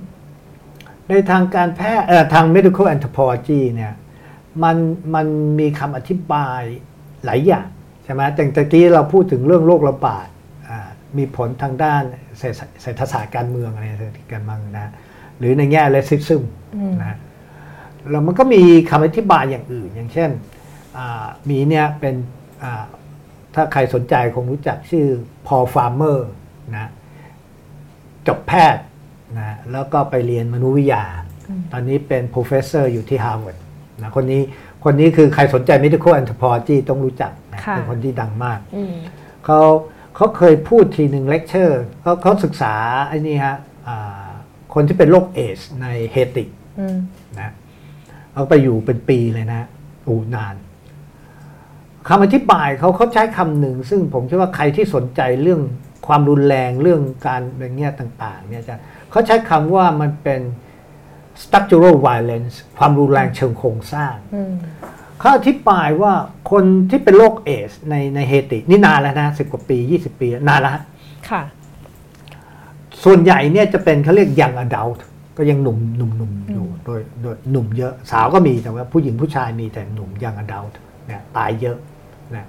[1.10, 3.94] ในทางการแพทย์เอ่อทาง medical anthropology เนี่ย
[4.64, 4.78] มัน
[5.16, 5.28] มัน
[5.60, 6.62] มีคำอธิบาย
[7.26, 7.68] หลายอย่าง
[8.04, 10.28] ใช่ไหมแต่ตะกี้เราพูดถึงเรื่องโรคระบาด
[10.70, 10.80] อ่า
[11.18, 12.04] มีผลทางด้าน
[12.40, 14.92] เศรษฐเศรษฐศาสตร์การเมืองอะไรเศรษฐกิจการเมืองนะ
[15.40, 16.42] หรือในแง่ racism
[16.76, 17.18] อืมนะ
[18.10, 20.30] แล้วมันก็มีคำอธิบายอย่างอื่น อย่างเช่น
[20.98, 22.16] อ่าหมีเนี่ยเป็น
[22.64, 22.84] อ่า
[23.56, 25.08] ถ้าใครสนใจคงรู้จักชื่อ
[25.48, 26.30] Paul Farmer
[26.76, 26.90] นะ
[28.28, 28.84] จบแพทย์
[29.40, 31.04] นะแล้วก็ไปเรียนมนุษยวิทยา
[31.50, 33.60] อืมตอนนี้เป็น professor อยู่ที่ Harvard
[34.02, 34.42] นะคนนี้
[34.84, 38.94] คนนี้คือใครสนใจ medical anthropology ต้องรู้จักนะค่ะเป็นคนที่ดังมากอืม
[39.46, 39.62] เขา
[40.16, 42.74] เขาเคยพูดทีหนึ่งเลคเชอร์เขาเขาศึกษา
[43.08, 43.56] ไอ้นี่ฮะ
[43.88, 44.26] อ่า
[44.74, 46.46] คนที่เป็นโรคเอสในเฮติ
[46.80, 46.98] อืม
[47.40, 47.52] นะ
[48.36, 49.62] เอาไปอยู่เป็นปีเลยนะ
[50.08, 50.56] อูนาน
[52.08, 55.62] คำอธิบายเขาเขาใช้คำหนึ่ง ซึ่งผมคิดว่าใครที่สนใจเรื่อง
[56.08, 58.76] ความรุนแรงเรื่องการอย่างเงี้ยต่างๆเนี่ยจะ
[59.12, 60.42] เขาใช้คำว่ามันเป็น
[61.44, 64.54] structural violence ความรุนแรงเชิงโครงสร้างอืม
[65.20, 66.14] เขาอธิบายว่า
[66.52, 70.84] คนที่เป็นโรคเอสในในเฮติ นี่นานแล้วนะสิบกว่าปี 20 ปี นานแล้วฮะ
[71.30, 71.42] ค่ะ
[73.04, 74.88] ส่วนใหญ่เนี่ยจะเป็นเขาเรียกยังอดัล
[75.38, 80.66] ก็ยังหนุ่มหนุ่มหนุ่มอยู่โดยโดยหนุ่มเยอะสาวก็มีแต่ว่าผู้หญิงผู้ชายมีแต่หนุ่มยังอดัล
[81.08, 81.78] เนี่ยตายเยอะ
[82.36, 82.48] นะ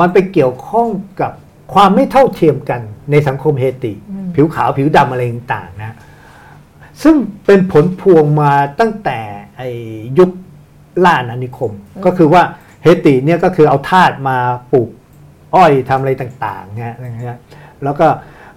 [0.00, 0.88] มันไปเกี่ยวข้อง
[1.20, 1.32] กับ
[1.74, 2.80] ความไม่เท่าเทียมกัน
[3.10, 3.92] ในสังคมเฮติ
[4.34, 5.96] ผิวขาวผิวดำอะไรต่างๆนะ
[7.02, 9.18] ซึ่งเป็นผลพวงมาตั้งแต่
[9.56, 9.68] ไอ้
[10.18, 10.30] ยุค
[11.04, 11.72] ล่าอาณานิคม
[12.04, 12.42] ก็คือว่า
[12.82, 14.36] เฮติเนี่ยก็คือเอาทาสมา
[14.72, 14.88] ปลูก
[15.54, 17.38] อ้อยทำอะไรต่างๆเนี่ยนะฮะ
[17.84, 18.06] แล้วก็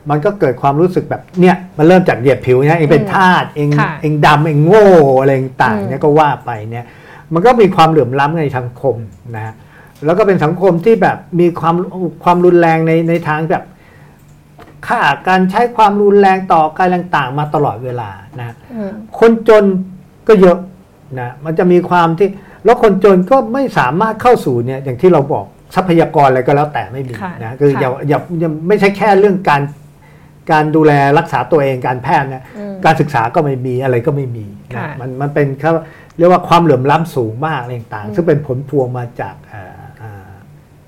[0.09, 4.87] มันก็เกิดความรู้สึกแบบเนี่ยมันเริ่มจากเหยียดผิวเนี่ยเองเป็นทาสเองค่ะเองดำเองโง่
[5.19, 6.85] อะไรต่างอืๆมเนี่ยก็ว่าไปเนี่ย
[7.33, 8.95] มันก็มีความเหลื่อมล้ำในสังคม
[9.35, 9.53] นะฮะ
[10.05, 11.75] แล้วก็เป็นสังคมที่แบบมีความ
[12.23, 13.63] ความรุนแรงในในทางแบบ
[14.87, 19.65] ค่าการใช้ความรุนแรงต่อการต่างๆ มาตลอดเวลานะอืมคนจน
[20.27, 20.57] ก็เยอะ
[21.19, 22.29] นะมันจะมีความที่
[22.65, 25.45] แล้วคนจนก็ไม่สามารถเข้าสู่เนี่ยอย่างที่เราบอก
[25.75, 29.61] ทรัพยากรอะไรก็แล้วแต่ไม่มีค่ะนะคืออย่าค่ะอย่าอย่าไม่ใช่แค่เรื่องการ
[30.51, 35.71] การดูแลรักษาตัวเองการแพทย์นะอืมการศึกษาก็ไม่มีอะไรก็ไม่มีนะค่ะมันมันเป็นเขา
[36.17, 39.70] เรียกว่าความเหลื่อมล้ำสูงมากอะไรต่างอืมๆซึ่งเป็นผลพวงมาจากเอ่อเอ่อ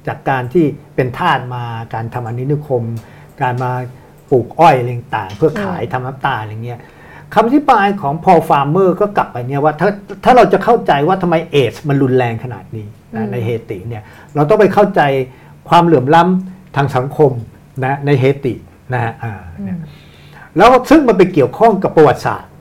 [0.08, 2.84] จากการที่เป็นทาสมาการทำอาณานิคม
[3.41, 3.72] การมา
[4.30, 6.80] ปลูกอ้อยอะไรต่างๆเพื่อขายทำน้ำตาลอะไรเงี้ย
[7.34, 9.89] คำอธิบายของพอลฟาร์เมอร์ก็กลับไปเนี่ยว่าถ้า
[10.24, 14.04] ถ้าเราจะเข้าใจว่าทำไมเอสมันรุนแรงขนาดนี้อืนะมในเฮติเนี่ย
[14.36, 15.01] เราต้องไปเข้าใจ
[15.70, 17.32] ความเหลื่อมล้ำทางสังคม
[17.86, 18.54] นะในเฮติ
[18.93, 19.34] นะฮะอ่า
[19.64, 19.78] เนี่ย
[20.58, 22.51] แล้วซึ่งมันไปเกี่ยวข้องกับประวัติศาสตร์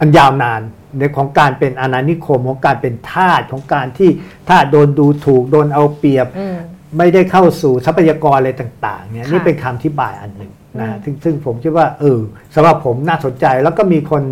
[0.00, 0.60] อันยาวนาน
[0.98, 4.10] ในของการเป็นอาณานิคมของการเป็นทาสของการที่
[4.48, 6.56] ทาสโดนดูถูกโดนเอาเปรียบอืม
[6.98, 12.20] ไม่ได้เข้าสู่ทรัพยากรอะไรต่างๆเนี่ยค่ะนี่เป็นคำอธิบายอันหนึ่งนะฮะอืมซึ่งซึ่งผมคิดว่าเออ
[12.54, 14.22] สำหรับผมน่าสนใจแล้วก็มีคน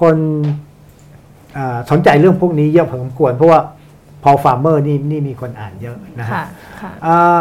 [0.00, 0.16] คน
[1.56, 3.60] อ่าสนใจเรื่องพวกนี้เยอะพอสมควร เพราะว่า
[4.22, 6.44] พอฟาร์เมอร์นี่นี่มีคนอ่านเยอะนะฮะค่ะ
[6.80, 7.40] ค่ะอ่า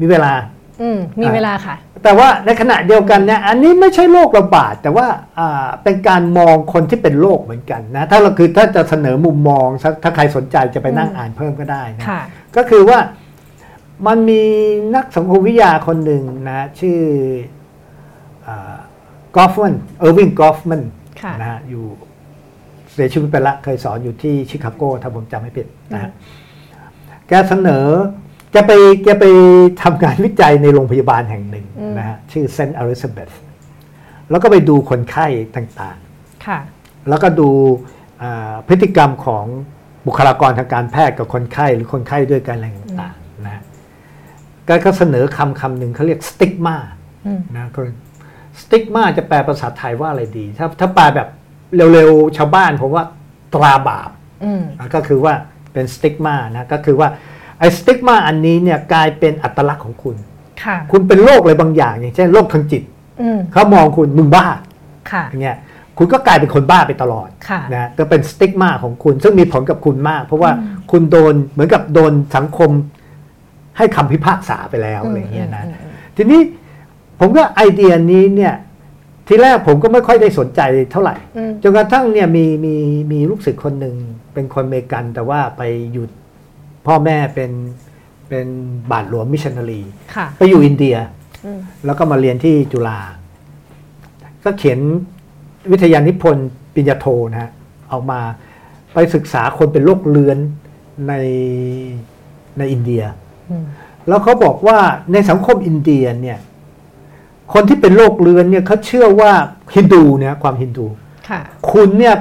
[0.00, 0.32] มีเวลา
[0.80, 5.06] อืมมีเวลาค่ะ แต่ว่าในขณะเดียวกันเนี่ยอันนี้ไม่ใช่โรคระบาด แต่ว่า
[5.38, 12.20] อ่าเป็นการมองคนที่เป็นโรคเหมือนกันนะถ้าเราคือถ้าจะเสนอมุมมองถ้าถ้าใครสนใจจะไปนั่งอืมอ่านเพิ่มก็ได้นะค่ะ
[12.56, 12.98] ก็คือว่า
[14.06, 14.42] มันมี
[14.94, 16.98] นักสังคมวิทยาคนหนึ่งนะชื่อ
[19.36, 20.82] กอฟฟ์แมนเออร์วิงกอฟฟ์แมน
[21.22, 21.84] ค่ะนะฮะอยู่
[22.92, 26.10] เสียชีวิตไปละเคยสอนอยู่ที่ชิคาโกถ้าผมจำไม่ผิดนะฮะ
[27.28, 28.72] แกเสนอแกไป
[29.04, 29.24] แกไป
[29.82, 33.28] ทำงานวิจัยในโรงพยาบาลแห่งหนึ่งอืมนะฮะชื่อเซนต์อลิซาเบธ
[34.30, 35.26] แล้วก็ไปดูคนไข้
[35.56, 35.96] ต่าง
[36.46, 37.48] ค่ะๆแล้วก็ดู
[38.22, 39.44] อ่าพฤติกรรมของ
[40.06, 42.66] บุคลากรทางการแพทย์กับคนไข้หรือคนไข้ด้วยกันอะไร
[43.00, 43.62] ต่างๆนะฮะ
[44.66, 46.76] แกก็เสนอคำคำหนึ่งเขาเรียกสติ๊กมา
[47.26, 47.80] อืมนะก็
[48.60, 51.28] สติ๊กมาจะแปลภาษาไทยว่าอะไรดี ถ้าถ้าแปลแบบ
[51.92, 53.04] เร็วๆชาวบ้านผมว่า
[53.54, 54.10] ตราบาป
[54.44, 55.34] อืมนะก็คือว่า
[55.72, 57.08] เป็นสติ๊กมานะก็คือว่า
[57.58, 60.16] ไอ้สติ๊กมาอันนี้เนี่ยกลายเป็นอัตลักษณ์ของคุณ
[60.62, 62.82] ค่ะ คุณเป็นโรคอะไรบางอย่าง อย่างเช่นโรคทางจิต
[63.20, 64.46] อืมเขามองคุณมึงบ้า
[65.10, 65.56] ค่ะ อย่างเงี้ย
[65.98, 70.50] คุณก็กลายเป็นคนบ้าไปตลอดค่ะนะก็เป็น stigma ของคุณ ซึ่งมีผลกับคุณมาก เพราะว่า
[70.90, 72.70] คุณโดนเหมือนกับโดนสังคม
[73.76, 76.40] ให้คำพิพากษาไปแล้วอะไรเงี้ยนะอืมอืมทีนี้
[77.20, 78.54] ผมก็ไอเดียนี้เนี่ย
[79.28, 80.60] ทีแรกผมก็ไม่ค่อยได้สนใจ
[80.92, 82.74] เท่าไหร่อืมจนกระทั่งเนี่ยมีมี
[83.12, 83.96] มีลูกศิษย์คนหนึ่ง
[84.34, 86.04] เป็นคนอเมริกันแต่ว่าไปอยู่
[86.86, 87.50] พ่อแม่เป็น
[88.28, 88.46] เป็น
[88.90, 89.82] บาทหลวงมิชชันนารี
[90.14, 90.96] ค่ะไปอยู่อินเดีย
[91.44, 92.98] อืมแล้วก็มาเรียนที่จุฬา
[94.44, 94.78] ก็เขียน
[95.70, 97.50] วิทยานิพนธ์ปริญญาโทนะฮะ
[97.92, 98.20] ออกมา
[98.94, 100.38] ไปศึกษาคนเป็นโรคเลือน
[101.08, 101.12] ใน
[102.58, 103.02] ในอินเดีย
[103.50, 103.64] อืม
[104.08, 104.78] แล้วเขาบอกว่า
[105.12, 106.38] ในสังคมอินเดียเนี่ย
[107.52, 109.32] คนที่เป็นโรคเรือนเนี่ยเขาเชื่อว่า
[109.74, 110.86] ฮินดูเนี่ยความฮินดู
[111.28, 112.14] ค่ะคุณเนี่ย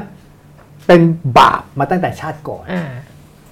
[0.87, 1.01] เป็น
[1.37, 2.83] บาปมาตั้งแต่ชาติก่อนอ่า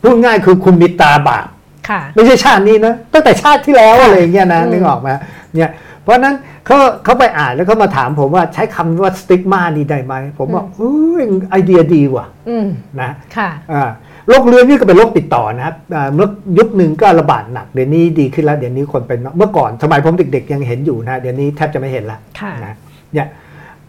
[0.03, 1.47] พูดง่ายคือคุณมีตาบาป
[1.89, 5.09] ค่ะไม่ใช่ชาตินี้นะตั้งแต่ชาติที่แล้วอะไรอย่างเงี้ยนะอืมนึกออกไหม
[5.55, 5.71] เนี่ย
[6.03, 6.35] เพราะฉะนั้น
[6.65, 12.67] เขาเขาไปอ่านแล้วเขามาถามผมว่าใช้คำว่าสติ๊กมานี่ได้ไหมผมบอกเฮ้ยไอเดียดีว่ะอืม
[13.01, 13.89] นะค่ะอ่า
[14.27, 16.27] โรคเรื้อนนี่ก็เป็นโรคติดต่อนะครับอ่าเมื่อ
[16.57, 22.73] ยุคหนึ่งก็ระบาดหนักเดี๋ยวนี้ดีขึ้นแล้วเดี๋ยวนี้คนเป็นเมื่อก่อนสมัยผมเด็ก ๆ ยังเห็นอยู่นะเดี๋ยวนี้แทบจะไม่เห็นละค่ะนะ
[23.13, 23.27] เนี่ย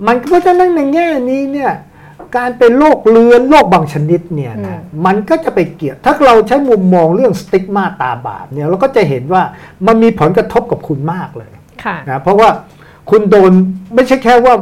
[0.06, 1.70] มันเพราะฉะนั้นในแง่นี้เนี่ย
[2.36, 9.42] การเป็นโรคเรื้อนโรคบางชนิดเนี่ยนะมันก็จะไปเกี่ยว ถ้าเราใช้มุมมองเรื่องสติ๊กมาตาบาปเนี่ยเราก็จะเห็นว่า
[9.86, 11.52] มันมีผลกระทบกับคุณมากเลย
[11.84, 12.48] ค่ะนะเพราะว่า
[13.10, 13.52] คุณโดน
[13.94, 14.54] ไม่ใช่แค่ว่า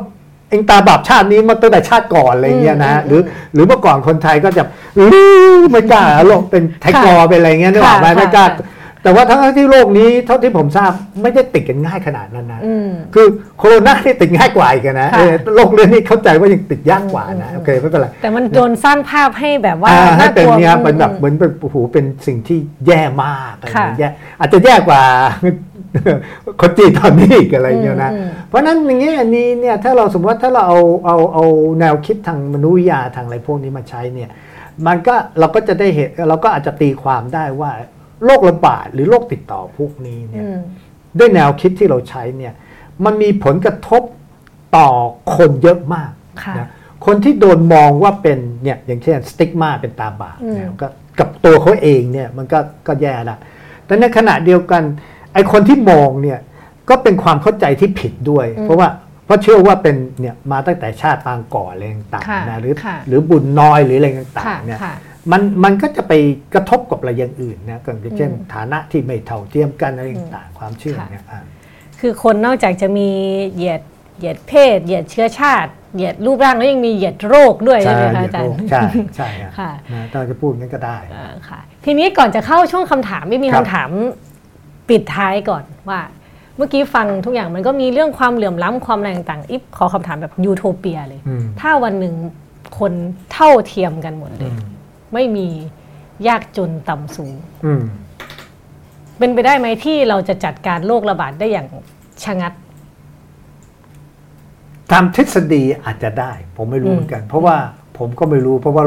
[0.50, 3.20] เองตาบาปชาตินี้มาตั้งแต่ชาติก่อนอะไรเงี้ยนะอืมหรือ
[3.54, 4.62] หรือเมื่อก่อนคนไทยก็จะ
[5.10, 8.66] ลื้อไม่กล้าโลกเป็นไทยกอเป็นอะไรเงี้ยนึกออกไหมค่ะไม่กล้าค่ะ
[9.02, 10.92] แต่ว่าทั้งที่โลกนี้เท่าที่ผมทราบ
[11.22, 13.26] ไม่ได้ติดกันง่ายขนาดนั้นนะอืมคือ
[13.58, 25.02] โคโรนาที่ติดง่ายกว่าอีกอะนะค่ะเออโรคเรื้อนนี่เข้าใจว่ายังติดยากกว่านะอืมโอเคไม่เป็นไรแต่มันโดนสร้างภาพให้แบบว่าอ่าให้น่ากเป็นลัวเนี่ยเป็นแบบอืมเหมือนเป็นโอ้โหเป็นสิ่งที่แย่มากอะไรค่ะอย่างเงี้ยอาจจะแย่กว่า
[26.60, 31.44] คนจีนตอนนี้อีกอะไรเงี้ยนะอืมเพราะฉะนั้นอย่างเงี้ยอันนี้เนี่ยถ้าเราสมมติว่าถ้าเราเอาเอาเอา
[31.80, 34.30] แนวคิดทางมนุษยวิทยาทางอะไรพวกนี้มาใช้เนี่ย
[34.86, 37.70] มันก็เราก็จะได้เห็นเราก็อาจจะตีความได้ว่า
[38.24, 40.60] โรคระบาดหรือโรคติดต่อพวกนี้เนี่ยอืม
[41.18, 42.52] ด้วยแนวคิดที่เราใช้เนี่ย
[43.04, 44.02] มันมีผลกระทบ
[44.76, 44.88] ต่อ
[45.36, 46.10] คนเยอะมาก
[46.42, 46.68] ค่ะนะ
[47.06, 53.36] คนที่โดนมองว่าเป็นเนี่ยอย่างเช่นสติ๊กมาเป็นตาบาปอืมเนี่ยก็กับตัวเขาเองเนี่ยมันก็ก็แย่ละ
[53.86, 54.82] แต่ในขณะเดียวกัน
[55.34, 56.38] ไอคนที่มองเนี่ย
[56.88, 58.88] ก็เป็นความเข้าใจที่ผิดด้วย เพราะว่า
[59.24, 64.94] เพราะเชื่อว่าเป็นเนี่ยมาตั้งแต่ชาติปางก่อนอะไรต่างค่ะๆนะหรือค่ะหรือบุญน้อยหรืออะไรต่างค่ะๆเนี่ยค่ะ
[65.30, 66.12] มันมันก็จะไป
[66.54, 71.40] กระทบกับอะไรอย่างอื่นนะก็อย่างเช่นอืมฐานะที่ไม่เท่าเทียมกันอะไรต่างๆความเชื่อค่ะเนี่ยอ่า
[72.00, 73.08] คือคนนอกจากจะมี
[73.54, 73.82] เหยียด
[74.18, 78.80] เหยียดเพศ เหยียดเชื้อชาติ เหยียดรูปร่างแล้วยังมีเหยียดโรคด้วยใช่ไหมคะอาจารย์ใช่
[79.16, 83.90] ใช่ฮะค่ะนะถ้าจะพูดงั้นก็ได้เอ่อค่ะ ทีนี้ก่อนจะเข้าช่วงคำถามไม่มีครัคำบถาม
[84.88, 86.00] ปิดท้ายก่อนว่า
[86.56, 92.14] เมื่อกี้ฟังทุกอย่างมันก็มีเรื่องความเหลื่อมล้ำความอะไรต่างๆอิฟขอคำถามแบบยูโทเปียเลยอืมถ้าวันหนึ่ง
[92.78, 92.92] คน
[93.32, 94.58] เท่าเทียมกันหมดเลอืยม
[95.14, 95.48] ไม่มี
[96.28, 97.34] ยากจนต่ำสูง
[97.66, 97.82] อืม
[99.18, 101.68] เป็นไปได้ไหมที่เราจะจัดการโรคระบาดได้อย่าง
[102.24, 102.52] ชะงัด
[104.92, 107.56] ตามทฤษฎีอาจจะได้ ผมไม่รู้อืมเหมือนกัน เพราะว่า
[107.98, 108.84] ผมก็ไม่รู้ เพราะว่า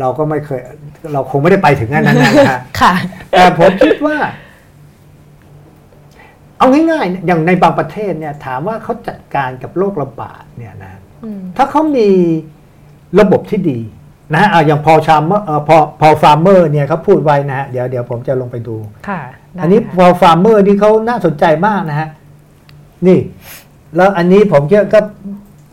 [0.00, 0.60] เราก็ไม่เคย
[1.12, 2.92] เราคงไม่ได้ไปถึงอันนั้นนะฮะค่ะ
[3.30, 4.16] แต่ผมคิดว่า
[6.58, 10.92] เอาง่ายๆอย่างในบางประเทศเนี่ย ถามว่าเขาจัดการกับโรคระบาดเนี่ยนะ
[11.24, 12.08] อืมถ้าเขามี
[13.20, 13.80] ระบบที่ดี
[14.32, 18.76] นะฮะอะอย่างพอลชามเมอร์เอ่อพอพอลฟาร์เมอร์เนี่ยเขาพูดไว้นะฮะเดี๋ยวเดี๋ยวผมจะลงไปดู
[19.08, 19.20] ค่ะ
[19.54, 22.08] ได้อันนี้ค่ะพอลฟาร์เมอร์นี่เขาน่าสนใจมากนะฮะ
[23.06, 23.18] นี่
[23.96, 25.00] แล้วอันนี้ผมเชื่อก็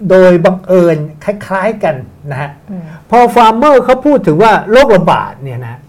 [0.09, 1.95] โดยบังเอิญคล้ายๆกัน
[2.31, 5.79] นะฮะ อืมพอลฟาร์เมอร์เขาพูดถึงว่าโรคระบาดเนี่ยนะ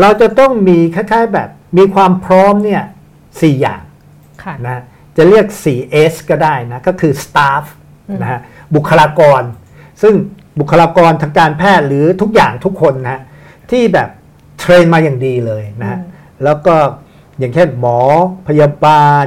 [0.00, 1.48] เราจะต้องมีคล้ายๆแบบ
[1.78, 2.82] มีความพร้อมเนี่ย
[3.40, 3.82] สี่อย่าง
[4.44, 4.82] ค่ะ นะ
[5.16, 7.64] จะเรียก 4S ก็ได้นะ ก็คือ staff
[8.22, 8.40] นะฮะ
[8.74, 9.42] บุคลากร
[10.02, 10.14] ซึ่ง
[10.58, 13.20] บุคลากรทางการแพทย์หรือทุกอย่างทุกคนนะฮะ
[13.70, 14.08] ที่แบบ
[14.60, 16.74] เทรนมาอย่างดีเลยนะฮะอืมแล้วก็
[17.38, 17.98] อย่างเช่นหมอ
[18.48, 19.26] พยาบาล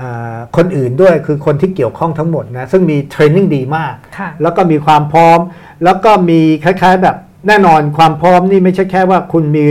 [0.00, 5.38] อ่าคนอื่นด้วยคือคนที่เกี่ยวข้องทั้งหมดนะซึ่งมีเทรนนิ่งดีมากค่ะแล้วก็มีความพร้อม
[5.84, 7.16] แล้วก็มีคล้ายๆแบบ
[7.48, 9.64] แน่นอนความพร้อมนี่ไม่ใช่แค่ว่าคุณมี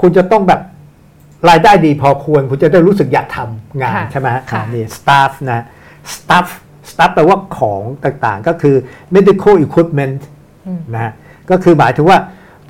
[0.00, 0.60] คุณจะต้องแบบ
[1.48, 5.64] รายได้ดีพอควร คุณจะได้รู้สึกอยากทำงานค่ะใช่ไหมฮะค่ะอ่านี่ staff นะ
[6.14, 6.46] staff
[6.90, 8.76] staff แปลว่าของต่างๆ ก็คือ
[9.14, 10.18] medical equipment
[10.66, 11.12] อืมนะฮะ
[11.50, 12.18] ก็คือหมายถึงว่า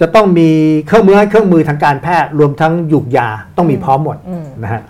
[0.01, 0.51] จะต้องมี
[0.87, 4.83] เครื่องมือให้เครื่องมือทางการแพทย์รวมทั้งหยุกยาต้องมีพร้อมหมดอืมนะฮะ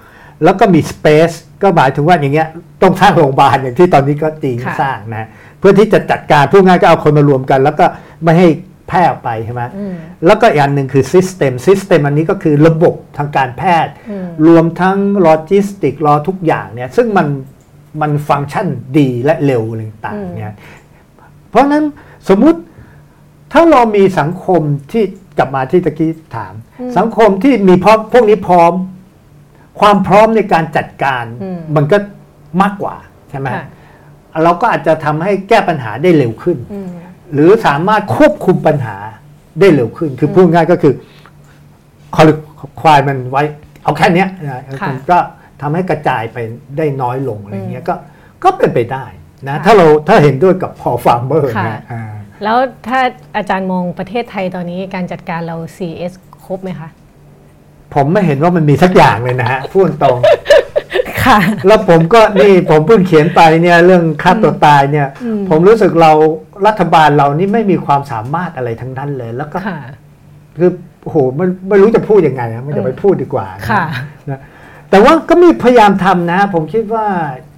[0.45, 2.49] แล้วก็มี space ก็หมายถึงว่าอย่างเงี้ย
[2.83, 7.87] ต้องสร้างโรงพยาบาลอย่างที่ตอนนี้ก็จีนค่ะสร้างนะฮะเพื่อที่จะจัดการพูดง่ายก็เอาคนมารวมกัน แล้วก็
[8.25, 8.49] ไม่ให้
[8.89, 9.95] แพร่ออกไปใช่ไหมอืม
[10.27, 17.27] แล้วก็อีกอันหนึ่งคือ system system อันนี้ก็คือระบบทางการแพทย์อืมรวมทั้งโลจิสติกรอทุกอย่างเนี่ยซึ่งมัน
[18.01, 18.67] มันฟังก์ชัน
[18.99, 20.57] ดีและเร็วอะไรต่างๆเนี่ย
[21.51, 21.85] เพราะฉะนั้น
[22.29, 22.61] สมมุติ
[23.53, 24.61] ถ้าเรามีสังคม
[24.93, 25.05] ที่
[25.39, 28.73] กลับมาที่ตะกี้ถามอืมสังคมที่มีพร้อมพวกนี้พร้อม
[29.81, 31.97] ความพร้อมในการจัดการอืมมันก็
[32.63, 32.97] มากกว่า
[33.31, 33.67] ใช่ไหมค่ะ
[34.45, 36.89] เราก็อาจจะทำให้แก้ปัญหาได้เร็วขึ้นอืม
[37.33, 38.97] หรือสามารถควบคุมปัญหา
[39.61, 40.95] ได้เร็วขึ้น คือพูดง่ายก็คือ
[42.15, 42.25] คอน
[42.81, 43.43] ควายมันไว้
[43.85, 45.19] เอาแค่เนี้ยนะค่ะมันก็
[45.61, 46.39] ทำให้กระจายไป
[46.77, 47.95] ได้น้อยลงอะไรเงี้ยอืมก็
[48.45, 49.05] ก็เป็นไปได้
[49.49, 52.03] นะค่ะถ้าเราถ้าเห็นด้วยกับพอลฟาร์เมอร์ค่ะนะอ่า
[52.45, 53.01] แล้วถ้า
[53.37, 56.13] อาจารย์มองประเทศไทยตอนนี้การจัดการเรา CS
[56.47, 56.89] ครบไหมคะ
[57.95, 60.19] ผมไม่เห็นว่ามันมีสักอย่างเลยนะฮะพูดตรง
[61.25, 66.13] ค่ะแล้วผมก็นี่ผมเพิ่งเขียนไปเนี่ยเรื่องฆ่าตัวตายเนี่ยอืมผมรู้สึกเรา
[66.67, 69.81] รัฐบาลเรานี่ไม่มีความสามารถอะไรทั้งนั้นเลย แล้วก็ค่ะ
[70.59, 70.71] คือ
[71.03, 73.85] โอ้โหไม่ไม่รู้จะพูดยังไงนะไม่จะไปพูดดีกว่านะค่ะ
[74.31, 74.41] นะ
[74.91, 77.07] แต่ว่าก็มีพยายามทำนะ ผมคิดว่า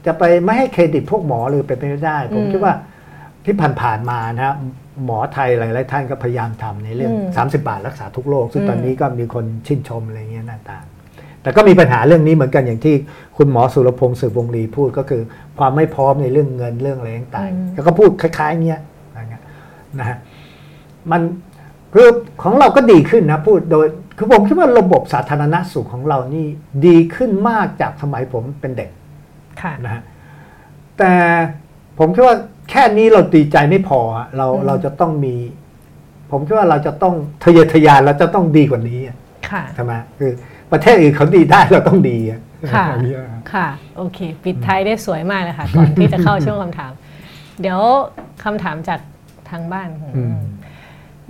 [0.06, 2.74] จะไปไม่ให้เครดิตพวกหมอเลยไปนไปไม่ได้ผมอืมคิดว่า
[3.44, 4.54] ที่ผ่านๆมานะฮะ
[5.04, 10.84] หมอไทยหลายๆท่านก็พยายามทำในเรื่องอืม30 บาทรักษาทุกโรคซึ่งอืมตอนนี้ก็มีคนชื่นชมอะไรเงี้ยหน้าตาง
[11.42, 12.94] แต่ก็มีปัญหาเรื่องนี้เหมือนกันอย่างที่
[13.36, 15.22] คุณหมอสุรพงศ์สืบวงลีพูดก็คือ
[15.58, 19.42] ความไม่พร้อมในเรื่องเงินเรื่องอะไรต่างๆแล้วก็พูดคล้ายๆเงี้ยอะไรเงี้ย
[19.98, 20.18] นะฮะ
[21.10, 21.20] มัน
[21.94, 22.08] คือ
[22.42, 23.86] ของเราก็ดีขึ้นนะพูดโดย
[24.18, 26.46] คือผมคิดว่าระบบสาธารณสุขของเรานี่
[26.86, 28.90] ดีขึ้นมากจากสมัยผมเป็นเด็ก
[29.62, 30.02] ค่ะนะฮะ
[30.98, 31.12] แต่
[31.98, 32.36] ผมคิดว่า
[32.70, 35.36] แค่นี้เราดีใจไม่พอฮะเราอืมเราจะต้องมี
[36.30, 39.16] ผมคิดว่าเราจะต้องทะเยอทะยานเราจะต้องดีกว่านี้อะ
[39.50, 40.32] ค่ะใช่ไหมคือ
[40.72, 42.40] ประเทศอื่นเขาดีได้เราต้องดีอะ
[42.74, 43.20] ค่ะอย่างเงี้ย
[43.52, 46.92] ค่ะ โอเค ปิดท้ายได้สวยมากเลยค่ะก่อนที่จะเข้าช่วงคำถาม
[47.60, 47.80] เดี๋ยว
[48.44, 49.00] คำถามจาก
[49.50, 50.38] ทางบ้านอืม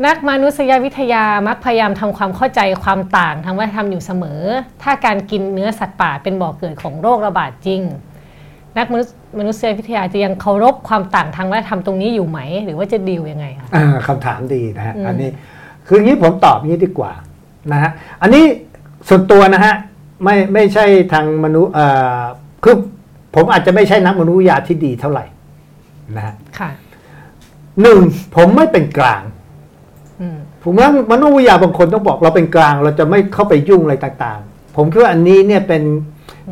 [0.06, 4.40] นักมนุษยวิทยามักพยายามทำความเข้าใจความต่างทางวัฒนธรรมอยู่เสมอ
[4.82, 7.82] ถ้าการกินเนื้อสัตว์ป่าเป็นบ่อกเกิดของโรคระบาดจริง
[8.78, 15.30] นักมนุษยมนุษยวิทยาจะยังเคารพความต่างทางวัฒนธรรมตรงนี้อยู่ไหม หรือว่าจะดีลยังไงคะอ่าคำถามดีนะฮะอืมอันนี้
[15.86, 17.12] คืออย่างนี้ผมตอบอย่างนี้ดีกว่า
[17.72, 17.90] นะฮะ
[18.22, 18.44] อันนี้
[19.08, 19.74] ส่วนตัวนะฮะ
[20.24, 21.86] ไม่ไม่ใช่ทางมนุษย์เอ่
[22.20, 22.22] อ
[22.64, 22.76] คือ
[23.34, 25.24] ผมอาจจะไม่ใช่นักมนุษยวิทยาที่ดีเท่าไหร่
[26.16, 26.70] นะฮะค่ะ
[27.82, 28.00] หนึ่ง
[28.36, 29.39] ผมไม่เป็นกลางอืม
[30.62, 35.82] ผมว่ามนุษยวิทยาบางคนต้องบอกเราเป็นกลาง เราจะไม่เข้าไปยุ่งอะไรต่างๆ ผมคิดว่าอันนี้เนี่ยเป็น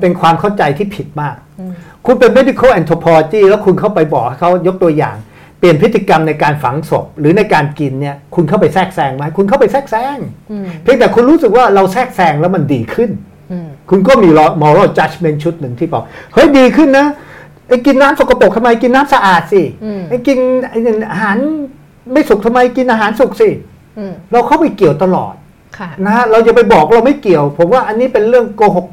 [0.01, 1.73] เป็นความเข้าใจที่ผิดมากอืม
[2.07, 5.17] คุณเป็น medical anthropology แล้วคุณเข้าไปบอกให้เขายกตัวอย่าง
[5.59, 10.19] เปลี่ยนพฤติกรรมในการฝังศพหรือในการกินเนี่ย คุณเข้าไปแทรกแซงไหมคุณเข้าไปแทรกแซง
[10.51, 13.11] อืมเพียงแต่คุณรู้สึกว่าเราแทรกแซงแล้วมันดีขึ้น
[13.53, 14.29] อืมคุณก็มี
[14.63, 16.03] moral judgment ชุดหนึ่งที่บอก
[16.33, 17.07] เฮ้ยดีขึ้นนะ
[17.69, 20.39] ไอ้กินน้ำสกปรกทำไมกินน้ำสะอาดสิอืมไอ้กิน
[20.71, 20.79] ไอ้
[21.13, 21.39] อาหาร
[22.13, 23.49] ไม่สุกทำไมกินอาหารสุกสิ
[23.99, 25.35] อืมเราเข้าไปเกี่ยวตลอด
[25.79, 28.87] ค่ะนะฮะเราจะไปบอกเราไม่เกี่ยว ผมว่าอันนี้เป็นเรื่องโกหก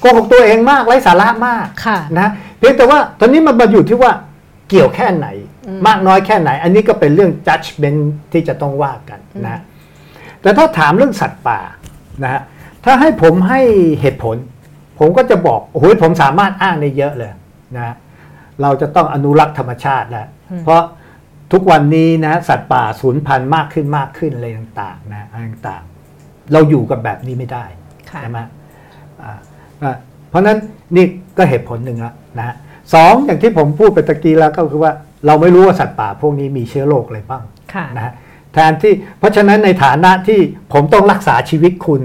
[0.00, 4.12] โกหกตัวเองมากไร้สาระมากค่ะนะเพียงแต่ว่าตอนนี้มันมาอยู่ที่ว่า
[4.70, 5.26] เกี่ยวแค่ไหน
[5.66, 8.00] อืมมากน้อยแค่ไหน อันนี้ก็เป็นเรื่อง judgment
[8.32, 9.60] ที่จะต้องว่ากันนะ
[10.42, 11.60] แต่ถ้าถามเรื่องสัตว์ป่า
[12.22, 12.42] นะฮะ
[12.84, 13.60] ถ้าให้ผมให้
[14.00, 14.36] เหตุผล
[14.98, 17.32] ผมก็จะบอกโอ้โหผมสามารถอ้างได้เยอะเลย
[17.76, 17.94] นะ
[18.62, 20.26] เราจะต้องอนุรักษ์ธรรมชาติแล้ว
[20.64, 20.82] เพราะ
[21.52, 27.64] ทุกวันนี้นะสัตว์ป่าสูญพันธุ์มากขึ้นมากขึ้นอะไรต่างๆนะอะไรต่างๆ เราอยู่กับแบบนี้ไม่ได้
[28.10, 28.38] ค่ะใช่ไหม
[29.22, 29.38] อ่า
[29.82, 29.96] อ่า
[30.28, 30.58] เพราะฉะนั้น
[30.96, 31.04] นี่
[31.36, 32.54] ก็เหตุผลหนึ่งละนะฮะ
[32.94, 34.92] สองอย่างที่ผมพูดไปตะกี้แล้วก็คือว่า
[35.26, 37.42] เราไม่รู้ว่าสัตว์ป่าพวกนี้มีเชื้อโรคอะไรบ้าง
[37.74, 38.12] ค่ะนะฮะ
[38.52, 40.40] แทนที่เพราะฉะนั้นในฐานะที่
[40.72, 42.02] ผมต้องรักษาชีวิตคุณ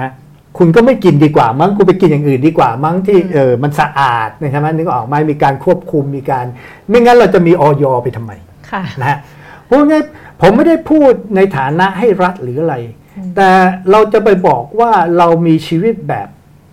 [0.00, 0.10] นะ
[0.58, 6.44] คุณก็ไม่กินดีกว่ามั้งคุณไปกินอย่างอื่นดีกว่ามั้งที่อืมเออมันสะอาดนะใช่ไหมนึกออกไหมมีการควบคุมมีการ
[6.88, 8.53] ไม่งั้นเราจะมีออยไปทำไมค่ะ
[9.00, 9.18] นะฮะ
[9.64, 10.04] เพราะงั้น
[10.40, 12.76] ผมไม่ได้พูดในฐานะให้รัฐหรืออะไร
[13.36, 13.50] แต่
[13.90, 16.28] เราจะไปบอกว่าเรามีชีวิตแบบ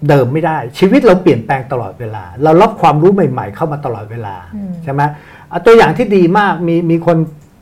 [0.09, 5.01] เดิมไม่ได้ ชีวิตเราเปลี่ยนแปลงตลอดเวลา เรารับความรู้ใหม่ ๆ เข้ามาตลอดเวลาอืมใช่ไหม
[5.49, 7.17] เอาตัวอย่างที่ดีมากมีมีคน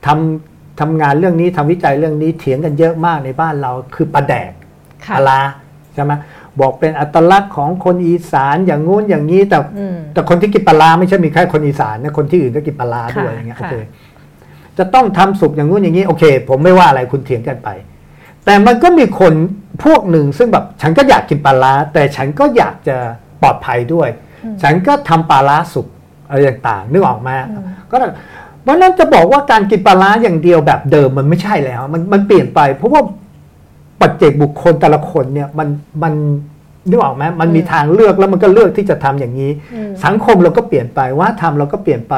[0.07, 4.51] ทำทำงานเรื่องนี้ทำวิจัยเรื่องนี้เถียงกันเยอะมากในบ้านเราคือปลาแดก
[5.05, 5.39] ค่ะปลาร้า
[5.93, 6.11] ใช่ไหม
[6.59, 13.75] บอกเป็นอัตลักษณ์ของคนอีสานอย่างงู้นอย่างนี้แต่อืมแต่คนที่กินปลาร้าไม่ใช่มีแค่คนอีสานนะคนที่อื่นก็กินปลาร้าด้วยค่ะอย่างเงี้ยโอค่ะเค
[14.80, 17.69] จะต้องทำสุกอย่างงู้นอย่างนี้โอเค ผมไม่ว่าอะไรคุณเถียงกันไป
[18.45, 19.34] แต่มันก็มีคน
[19.84, 22.97] พวกหนึ่งซึ่งแบบฉันก็อยากกินปลาร้าแต่ฉันก็อยากจะ
[23.41, 24.09] ปลอดภัยด้วย
[24.61, 25.88] ฉันก็ทำปลาร้าสุก
[26.30, 27.36] อะไรต่างๆนึกออกมา
[27.91, 28.13] ก็นั่น
[28.63, 33.01] เพราะฉะนั้นจะบอกว่าการกินปลาร้าอย่างเดียวแบบเดิมมันไม่ใช่แล้ว มันมันเปลี่ยนไป เพราะว่า
[34.01, 35.67] ปัจเจกบุคคลแต่ละคนเนี่ยมัน
[36.03, 36.13] มัน
[36.89, 42.15] นึกออกไหมมันมีอืมทางเลือกแล้วมันก็เลือกที่จะทำอย่างนี้อืมสังคมเราก็เปลี่ยนไปวัฒนธรรมเราก็เปลี่ยนไป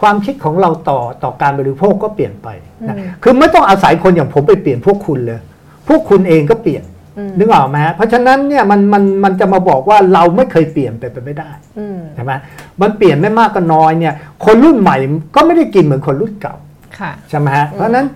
[0.00, 2.48] ความคิดของเราต่อต่อการบริโภคก็เปลี่ยนไป
[2.88, 5.40] นะอืมคือไม่ต้องอาศัยคนอย่างผมไปเปลี่ยนพวกคุณเลย
[5.88, 6.84] พวกคุณเองก็เปลี่ยน
[7.18, 12.32] อืมนึกออกไหมฮะเพราะฉะนั้นเนี่ยมันมันมันจะมาบอกว่าเราไม่เคยเปลี่ยนไปไปไม่ได้อืมใช่ไหม
[12.80, 14.96] มันเปลี่ยนไม่มากก็น้อยเนี่ย คนรุ่นใหม่
[15.34, 16.54] ก็ไม่ได้กินเหมือนคนรุ่นเก่า
[16.98, 18.06] ค่ะใช่ไหมฮะเพราะฉะนั้น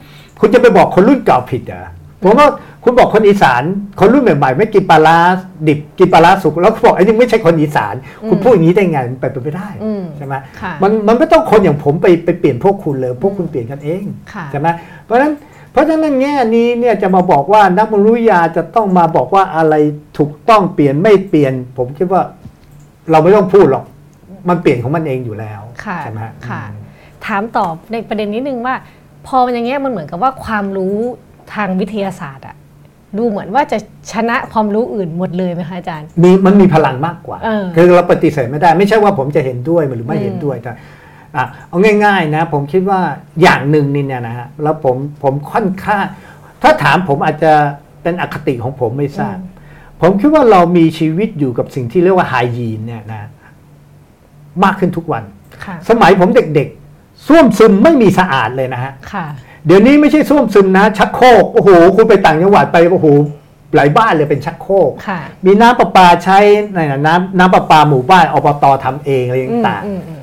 [0.40, 1.88] คุณจะไปบอกคนรุ่นเก่าผิดเหรอ
[2.22, 2.48] ผมว่า
[2.84, 3.62] คุณบอกคนอีสาน
[3.98, 5.18] คนรุ่นใหม่ๆไม่กินปลาร้า
[5.68, 7.94] ดิบกินปลาร้าสุกแล้วคุณบอกไอ้นี่ไม่ใช่คนอีสาน
[8.28, 14.68] คุณอืมพูดอย่างนี้ได้ไงมันไปนไปไม่ได้อืมใช่ไหมค่ะมันมันไม่ต้องคนอย่างผมไปไปเปลี่ยนพวกคุณเลยพวกคุณเปลี่ยนกันเองค่ะใช่ไหม
[15.04, 15.32] เพราะฉะนั้น
[15.72, 19.74] เพราะฉะนั้นแง่นี้เนี่ยจะมาบอกว่านักมนุษยวิทยาจะต้องมาบอกว่าอะไร
[20.18, 22.22] ถูกต้องเปลี่ยนไม่เปลี่ยน ผมคิดว่า
[23.10, 23.84] เราไม่ต้องพูดหรอก
[24.48, 26.78] มันเปลี่ยนของมันเองอยู่แล้วค่ะใช่ไหมฮค่ะอืม
[27.26, 28.74] ถามตอบในประเด็นนิดนึงว่า
[29.26, 30.96] พอมันอย่างเงี้ยมันเหมือนกับว่าความรู้
[31.54, 32.56] ทางวิทยาศาสตร์อะ
[33.18, 33.78] ดูเหมือนว่าจะ
[34.12, 40.72] ชนะความรู้อื่นหมดเลยไหมคะอาจารย์ มีมันมีพลังมากกว่าเออคือเราปฏิเสธไม่ได้ ไม่ใช่ว่าผมจะเห็นด้วยหรือไม่เห็นด้วยแต่
[41.36, 43.00] อะเอาง่ายๆนะผมคิดว่า
[43.42, 46.04] อย่างหนึ่งนี่เนี่ยนะฮะแล้วผมผมค่อนข้าง
[46.62, 47.52] ถ้าถามผมอาจจะ
[48.02, 49.36] เป็นอคติของผมไม่ทราบ
[50.00, 53.28] ผมคิดว่าเรามีชีวิตอยู่กับสิ่งที่เรียกว่าไฮยีนเนี่ยนะ
[54.64, 55.24] มากขึ้นทุกวัน
[55.64, 59.26] ค่ะสมัยผมเด็กๆส้วมซึมไม่มีสะอาดเลยนะฮะค่ะ
[59.66, 63.06] เดี๋ยวนี้ไม่ใช่ส้วมซึมนะ ชักโครกโอ้โหคุณไปต่างจังหวัดไปโอ้โห
[63.74, 66.38] หลายบ้านเลยเป็นชักโครกค่ะมีน้ำประปาใช้
[66.74, 70.22] ในน้ำน้ำประปาหมู่บ้านอบตทำเองอะไรอืมต่างอืมอืม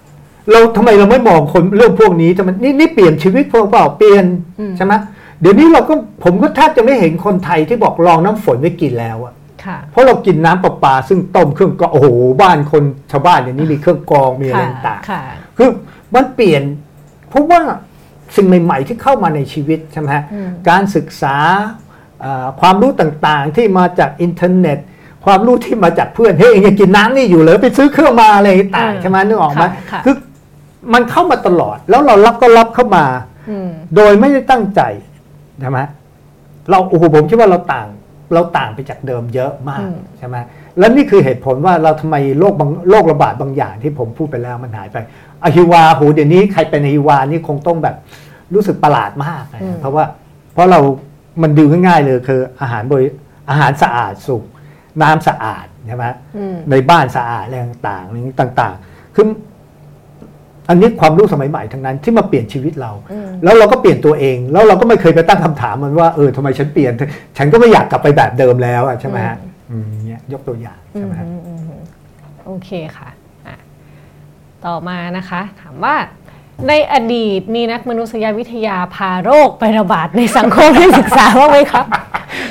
[0.00, 4.24] ๆเราทำไมเราไม่มองคนเรื่องพวกนี้ทำไมนี่นี่เปลี่ยนชีวิตพวกเปล่าเปลี่ยน
[4.60, 4.92] อืมใช่ไหม
[5.40, 5.94] เดี๋ยวนี้เราก็
[6.24, 9.34] ผมก็แทบจะไม่เห็นคนไทยที่บอกลองน้ำฝนไว้กินแล้วอะ
[9.64, 12.06] ค่ะเพราะเรากินน้ำประปาซึ่งต้มเครื่องกรองโอ้โห
[12.42, 15.20] บ้านคนชาวบ้านอย่างนี้มีเครื่องกรองมีอะไรค่ะต่างๆค่ะ
[15.56, 15.68] คือ
[16.14, 16.62] มันเปลี่ยน
[17.30, 17.60] เพราะว่า
[18.36, 21.36] สิ่งใหม่ๆ ที่เข้ามาในชีวิตใช่ไหมฮะอืมการศึกษา
[22.24, 24.78] อ่าความรู้ต่างๆที่มาจากอินเทอร์เน็ต
[25.24, 30.14] ความรู้ที่มาจากเพื่อนเฮ้ยเองยังกินน้ำนี่อยู่เลยไปซื้อเครื่องมาอะไรต่างอ่าใช่ไหมนึกออกไหมค่ะค่ะคือ
[30.92, 33.04] มันเข้ามาตลอดแล้วเรารับก็รับเข้ามา
[33.50, 34.80] อืมโดยไม่ได้ตั้งใจ
[35.60, 35.78] ใช่ไหม
[36.70, 37.86] เราโอ้โหผมคิดว่าเราต่าง
[38.34, 40.36] เราต่างไปจากเดิมเยอะมากอืมใช่ไหม
[40.78, 44.96] แล้วนี่คือเหตุผลว่าเราทำไมโรคบางโรคระบาดบางอย่างที่ผมพูดไปแล้วมันหายไป
[45.44, 47.96] อะฮิวาโหเดี๋ยวนี้ใครเป็นอะฮิวานี่คงต้องแบบ
[48.54, 50.04] รู้สึกประหลาดมากนะอืมเพราะว่า
[50.52, 50.80] เพราะเรา
[51.42, 53.06] มันดูง่ายๆเลยคืออาหารบริ
[53.50, 54.42] อาหารสะอาดสุก
[55.02, 56.06] น้ำสะอาดใช่ไหม
[56.36, 59.26] อืมในบ้านสะอาดอะไรต่างๆอะไรต่างๆคือ
[60.68, 66.92] อันนี้ความรู้สมัยใหม่ทั้งนั้นที่มาเปลี่ยนชีวิตเราอืมแล้วเราก็เปลี่ยนตัวเอง แล้วเราก็ไม่เคยไปตั้งคำถามมันว่าเออทำไมฉันเปลี่ยน
[67.38, 69.57] ฉันก็ไม่อยากกลับไปแบบเดิมแล้วอะใช่ไหมฮะอืม
[70.06, 71.82] เนี่ยยกตัวอย่างอืใช่มไหมฮะอืมอืมอืม
[72.46, 73.08] โอเคค่ะ
[73.46, 73.56] อะ
[74.66, 75.94] ต่อมานะคะ ถามว่า
[76.68, 81.86] ในอดีตมีนักมนุษยวิทยาพาโรคไประบาดในสังคมให้ศึกษาบ้างไหมครับ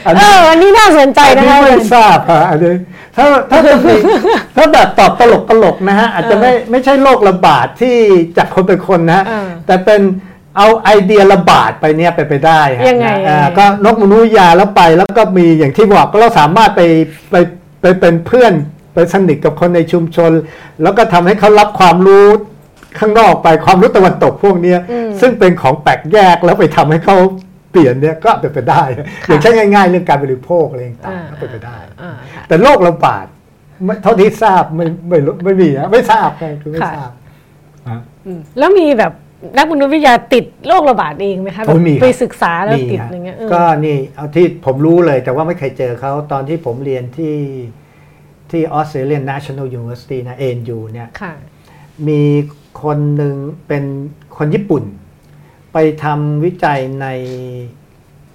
[0.05, 2.73] อันเอนี้ออันนี้น่าสนใจอันนะนี้คะไม่ทราบฮะอันนี้
[3.15, 3.95] ถ้าถ้าจะมี
[4.55, 7.95] ถ้าแบบตอบตลกตลกๆนะฮะอาจจะไม่ไม่ใช่โรคระบาดที่
[8.37, 10.01] จากคนเป็นคนนะฮะเออแต่เป็น
[10.57, 16.81] เอาไอเดียระบาดไปเนี่ยไปไปได้ฮะยังไงนะอ่ายังไงก็นกมนุษย์ยาแล้วไปแล้วก็มีอย่างที่บอกก็เราสามารถไป
[17.31, 17.35] ไป
[17.81, 18.53] ไปเป็นเพื่อน
[18.93, 20.31] ไปสนิทกับคนในชุมชน
[20.81, 22.27] แล้วก็ทำให้เขารับความรู้
[22.99, 27.17] ข้างนอกไปความรู้ตะวันตกพวกเนี้ยอืมซึ่งเป็นของแปลกแยกแล้วไปทำให้เขา
[27.71, 28.83] เปลี่ยนเนี่ยก็เป็นไปได้
[29.27, 33.25] อย่างเช่นง่าย ๆ เรื่องการบริโภคอะไรต่างๆก็เป็นไปได้อ่าค่ะแต่โรคระบาด
[33.85, 37.11] ไม่เท่าที่ทราบไม่ไม่รู้ไม่มีนะไม่ทราบไงคือไม่ค่ะทราบ
[37.87, 39.13] อะอืมแล้วมีแบบ
[39.57, 47.35] นักมนุษยวิทยาติดโรคระบาดเองไหมคะแบโอ้บมีครับไปศึกษาแล้วมีติดฮะอย่างเงี้ยเออก็นี่เอาที่ผมรู้เลยแต่ว่าไม่เคยเจอเขาตอนที่ผมเรียนที่
[48.51, 51.33] ที่ Australian National University นะ ANU เนี่ยค่ะ
[52.07, 52.21] มี
[52.83, 53.35] คนหนึ่ง
[53.67, 53.83] เป็น
[54.37, 54.83] คนญี่ปุ่น
[55.73, 57.07] ไปทำวิจัยใน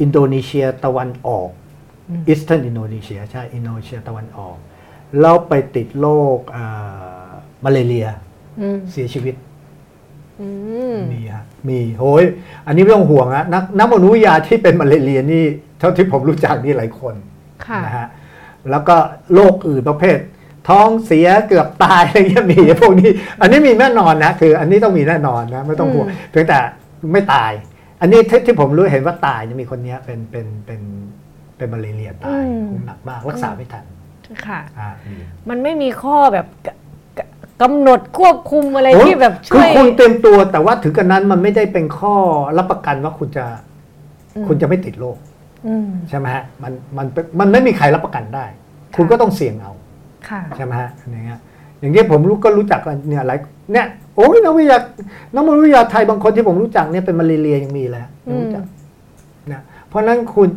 [0.01, 1.49] อินโดนีเซียตะวันออก
[2.09, 4.57] อืม Eastern Indonesia ใช่อินโดนีเซียตะวันออก
[5.21, 7.31] แล้วไปติดโรคอ่า
[7.65, 8.09] มาเลเรีย
[8.61, 9.52] อืมเสียชีวิตอื
[10.95, 12.25] มมีฮะมีโอ้ย
[12.67, 15.45] อันนี้ไม่ต้องห่วงนะนักนักมนุษยวิทยาที่เป็นมาเลเรียนี่
[15.79, 17.15] เท่าที่ผมรู้จักนี่หลายคน
[17.67, 18.07] ค่ะนะฮะ
[18.71, 18.97] แล้วก็
[19.35, 20.19] โรคอื่นประเภท
[20.69, 23.11] ท้องเสียเกือบตายอะไรเงี้ยมีพวกนี้
[23.41, 26.59] อันนี้มีแน่นอนนะคืออันนี้ต้องมีแน่นอนนะไม่ต้องห่วงอืมเพียงแต่
[27.13, 27.53] ไม่ตาย
[28.01, 30.81] อันนี้ที่ที่ผมรู้เห็นว่าตายจะมีคนเนี้ยเป็นเป็นเป็น
[31.57, 33.85] เป็นมาเลเรียตายคงหนักมากรักษาไม่ทัน
[34.47, 35.17] ค่ะอ่ามี
[35.49, 36.47] มันไม่มีข้อแบบ
[37.63, 42.15] กะกะกำหนดควบคุมอะไรโอ้ยที่แบบคืช่อวยคุณเต็มตัวแต่ว่าถึงกันนั้นมันไม่ได้เป็นข้อ
[42.59, 43.45] รับประกันว่าคุณจะ
[44.37, 45.17] อืมคุณจะไม่ติดโรค
[45.67, 48.45] อืมใช่ไหมฮะมันมันเป็นมันไม่มีใครรับประกันได้
[48.97, 49.73] คุณก็ต้องเสี่ยงเอา
[50.29, 51.41] ค่ะใช่ไหมฮะอย่างเงี้ย
[51.81, 53.39] อย่างที่ผมรู้ก็รู้จักกันเนี่ยหลาย
[53.73, 53.87] เนี่ย
[54.17, 54.79] โอ้ยนักวิทยา
[55.35, 58.65] นักมนุษยวิทยาไทยบางคนที่ผมรู้จักเนี่ยเป็นมาเลเรียยังมีเลยยังรู้จัก
[59.49, 60.49] เนี่ยเพราะฉะนั้นคุณ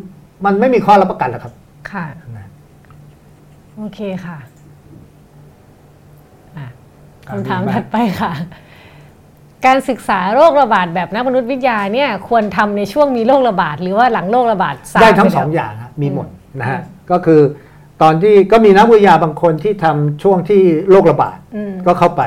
[0.44, 1.52] มันไม่มีข้อรับประกันหรอกครับ
[1.92, 2.04] ค่ะ
[2.38, 2.46] นะ
[3.76, 4.55] โอเคค่ะอะอะ
[7.30, 8.32] คำถามมีไหมถัดไปค่ะ
[9.66, 16.26] การศึกษาโรคระบาดแบบนักมนุษยวิทยาเนี่ยควรทำในช่วงมีโรคระบาด หรือว่าหลังโรคระบาดซาได้ทั้งปสองแล้วอย่างฮะมีหมด
[16.60, 17.40] นะฮะอืมก็คือ
[18.02, 22.22] ตอนที่ก็มีนักวิทยาบางคนที่ทำช่วงที่โรคระบาดอืมก็เข้าไป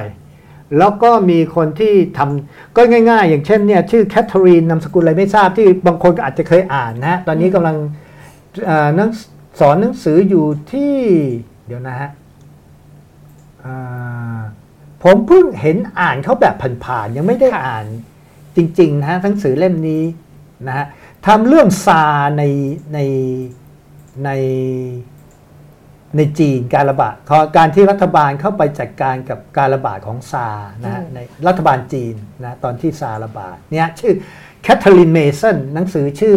[0.77, 7.75] แล้วก็มีคนที่ทำก็ง่าย ๆ อย่างเช่นเนี่ยชื่อแคทเธอรีนนามสกุลอะไรไม่ทราบที่บางคนก็อาจจะเคยอ่านนะฮะตอนนี้กำลัง
[8.65, 9.09] เอ่อหนัง
[9.59, 10.95] สอนหนังสืออยู่ที่
[11.67, 12.09] เดี๋ยวนะฮะ
[13.63, 14.39] อ่า
[15.03, 16.55] ผมเพิ่งเห็นอ่านเขาแบบ
[16.85, 17.85] ผ่านๆยังไม่ได้ค่ะอ่าน
[18.55, 20.03] จริง ๆ นะฮะหนังสือเล่มนี้
[20.67, 20.85] นะฮะ
[21.27, 22.03] ทำเรื่องซา
[22.37, 22.43] ใน
[22.93, 22.99] ใน
[24.25, 24.29] ใน
[26.17, 30.47] ในจีนการระบาดขอการที่รัฐบาลเข้าไปจัดการกับการระบาดของซา
[30.83, 34.13] นะฮะอืมในรัฐบาลจีนนะตอนที่ซาร์สระบาดเนี่ยชื่อ
[34.63, 36.35] แคทเธอรีนเมสันหนังสือชื่อ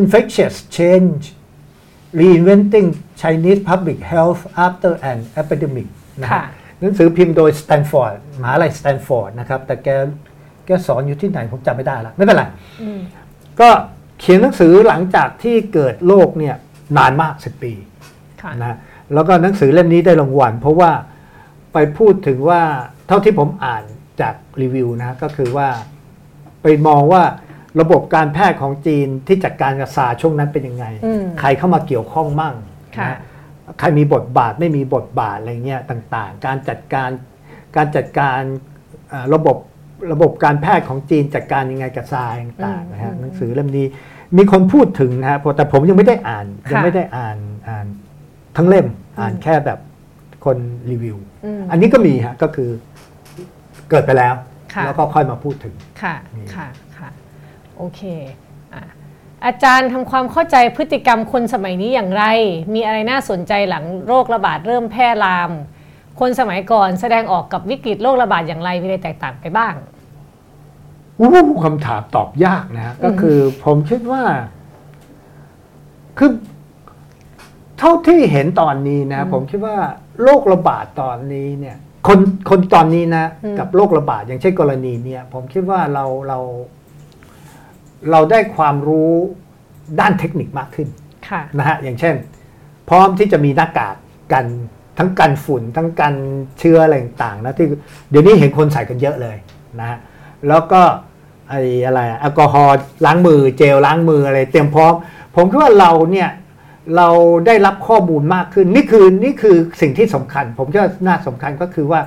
[0.00, 1.22] Infectious Change
[2.20, 2.88] reinventing
[3.20, 5.88] Chinese public health after an epidemic
[6.20, 6.44] นะฮะค่ะ
[6.80, 9.88] หนังสือพิมพ์โดยสแตนฟอร์ดมหาลัยสแตนฟอร์ดนะครับ แต่แก
[10.66, 12.44] แกสอนอยู่ที่ไหนผมจำไม่ได้ละไม่เป็นไร
[12.82, 13.00] อืม
[13.60, 13.68] ก็
[14.20, 16.56] เขียนหนังสือหลังจากที่เกิดโรคเนี่ย
[16.96, 17.72] นานมากสิบปี
[18.42, 18.76] ค่ะนะ
[19.14, 20.90] แล้วก็หนังสือเล่มนี้ได้รางวัล เพราะว่า
[21.72, 22.62] ไปพูดถึงว่า
[23.08, 23.84] เท่าที่ผมอ่าน
[24.20, 25.68] จากรีวิวนะก็คือว่า
[26.62, 27.22] ไปมองว่า
[27.80, 32.54] ระบบการแพทย์ของจีนที่จัดการกับซาร์ช่วงนั้นเป็นยังไงอืมใครเข้ามาเกี่ยวข้องมั่ง
[32.96, 33.18] ค่ะนะ
[33.78, 37.10] ใครมีบทบาทไม่มีบทบาทอะไรเงี้ยต่างๆ การจัดการ
[37.76, 38.40] การจัดการ
[39.08, 39.56] เอ่อระบบ
[40.12, 43.86] ระบบการแพทย์ของจีนจัดการยังไงกับซาร์ต่างๆนะฮะอืมหนังสือเล่มนี้
[44.36, 47.38] มีคนพูดถึงนะฮะแต่ผมยังไม่ได้อ่านค่ะยังไม่ได้อ่าน
[47.68, 47.86] อ่าน
[48.56, 48.86] ทั้งเล่ม
[49.18, 49.78] อ่านอืมแค่แบบ
[50.44, 50.56] คน
[50.90, 52.70] รีวิวอืมอันนี้ก็มีฮะก็คือ
[53.90, 54.34] เกิดไปแล้ว
[54.74, 57.10] ค่ะแล้วก็ค่อยมาพูดถึงค่ะนี่ค่ะค่ะ
[57.76, 58.00] โอเค
[58.74, 58.82] อะ
[59.46, 62.24] ออาจารย์ทำความเข้าใจพฤติกรรมคนสมัยนี้อย่างไร
[62.74, 65.50] มีอะไรน่าสนใจหลังโรคระบาดเริ่มแพร่ลาม
[66.20, 69.74] คนสมัยก่อนแสดงออกกับวิกฤตโรคระบาดอย่างไรมีอะไรแตกต่างไปบ้าง
[71.20, 71.30] อู้
[71.64, 74.22] คำถามตอบยากนะก็คือผมคิดว่า
[76.18, 76.30] คือ
[77.78, 79.76] เท่าที่เห็นตอนนี้นะ ผมคิดว่า
[80.22, 82.18] โรคระบาดตอนนี้เนี่ย คน
[82.50, 86.38] คนตอนนี้นะอืมกับโรคระบาดอย่างเช่นกรณีเนี่ย ผมคิดว่าเราเรา
[88.10, 89.12] เราได้ความรู้
[90.00, 90.88] ด้านเทคนิคมากขึ้น
[91.28, 92.14] ค่ะนะฮะอย่างเช่น
[92.88, 93.96] พร้อมที่จะมีหน้ากาก
[94.32, 94.44] กัน
[94.98, 96.14] ทั้งกันฝุ่นทั้งกัน
[96.58, 97.66] เชื้ออะไรต่างๆนะที่
[98.10, 99.36] เดี๋ยวนี้เห็นคนใส่กันเยอะเลย
[99.80, 99.98] นะฮะ
[100.48, 100.82] แล้วก็
[101.48, 102.76] ไอ้อะไรอะแอลกอฮอล์
[103.06, 104.94] ล้างมือเจลล้างมืออะไรเตรียมพร้อม
[105.36, 106.30] ผมคิดว่าเราเนี่ย
[106.96, 107.08] เรา
[107.46, 112.00] ได้รับข้อมูลมากขึ้น นี่คือนี่คือสิ่งที่สำคัญ ผมคิดว่าน่าสำคัญก็คือว่า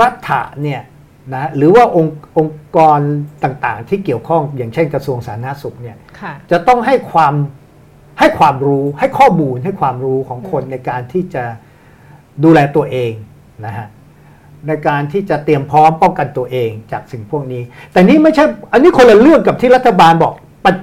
[0.00, 0.80] รัฐะเนี่ย
[1.34, 3.00] นะหรือว่าองค์องค์กร
[3.44, 7.34] ต่างๆ ที่เกี่ยวข้องอย่างเช่นกระทรวงสาธารณสุขเนี่ยค่ะ จะต้องให้ความ
[8.18, 11.44] ให้ความรู้ให้ข้อมูลให้ความรู้ของคนในการที่จะ
[12.44, 13.12] ดูแลตัวเอง
[13.66, 13.86] นะฮะ
[14.66, 17.62] ในการที่จะเตรียมพร้อมป้องกันตัวเองจากสิ่งพวกนี้
[17.92, 20.32] แต่นี่ไม่ใช่อันนี้คนละเรื่องกับที่รัฐบาลบอก
[20.64, 20.76] ปจ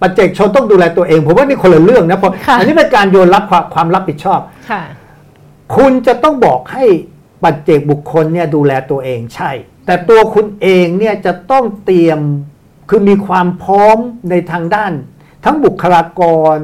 [0.00, 4.40] ปัจเจกชนต้องดูแลตัวเองผมว่านี่คนละเรื่องนะเพราะค่ะอันนี้เป็นการโยนรับความความรับผิดชอบ
[4.70, 4.82] ค่ะ
[5.76, 6.84] คุณจะต้องบอกให้
[7.44, 9.50] ปัจเจกบุคคลเนี่ยดูแลตัวเองใช่
[9.86, 12.20] แต่ตัวคุณเองเนี่ยจะต้องเตรียม
[12.88, 13.98] คือมีความพร้อม
[14.30, 14.92] ในทางด้าน
[15.44, 16.22] ทั้งบุคลาก
[16.54, 16.56] ร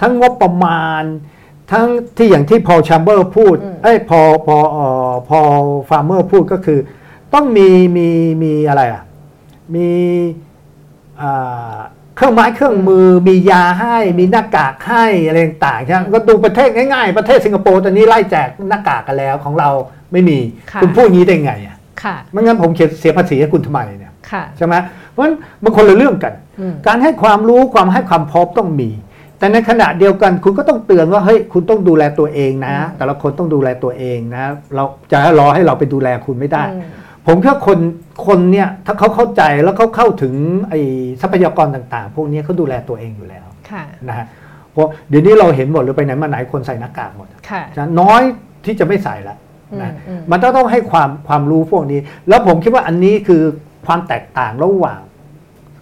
[0.00, 1.02] ทั้งงบประมาณ
[1.72, 5.38] ทั้งที่อย่างที่พอลชัมเบอร์พูดอืมเอ้ยพอพอเอ่อพอล
[5.88, 6.80] ฟาร์เมอร์พูดก็คือ
[7.34, 8.08] ต้องมีมี
[8.42, 9.02] มีอะไรอะ
[9.74, 9.90] มี
[11.20, 11.76] อ่า
[12.16, 19.70] เครื่องไม้เครื่องมือมียาให้ มีหน้ากากให้อะไรต่างๆใช่ไหมก็ดูประเทศง่ายๆ ประเทศสิงคโปร์ตอนนี้ไล่แจกหน้ากากกันแล้วของเรา
[20.12, 20.38] ไม่มี
[20.72, 24.74] ค่ะคุณพูดอย่างนี้ได้ไงอะ ค่ะไม่งั้นผมเขียนเสียภาษีให้คุณทำไมเนี่ยค่ะใช่ไหม
[25.10, 28.90] เพราะฉะนั้นมันคนละเรื่องกันอืมการให้ความรู้ความให้ความพร้อมต้องมี
[29.38, 34.44] แต่ในขณะเดียวกันคุณก็ต้องเตือนว่าเฮ้ยคุณต้องดูแลตัวเองนะ แต่ละคนต้องดูแลตัวเองนะ
[34.74, 36.82] เราจะรอให้เราไปดูแลคุณไม่ได้อืม
[37.26, 37.78] ผมแค่คน
[38.26, 40.34] คนเนี่ยถ้าเขาเข้าใจแล้วเขาเข้าถึง
[40.70, 40.80] ไอ้
[41.20, 44.26] ทรัพยากรต่าง ๆ พวกนี้เขาดูแลตัวเองอยู่แล้วค่ะนะฮะ
[44.72, 48.22] เพราะเดี๋ยวนี้เราเห็นหมดเลยไปไหนมาไหนคนใส่หน้ากากหมดค่ะฉะนั้นน้อย
[48.64, 49.36] ที่จะไม่ใส่ละ
[49.82, 53.42] นะอืมอืมมันต้องต้องให้ความความรู้พวกนี้ แล้วผมคิดว่าอันนี้คือ
[53.86, 55.00] ความแตกต่างระหว่าง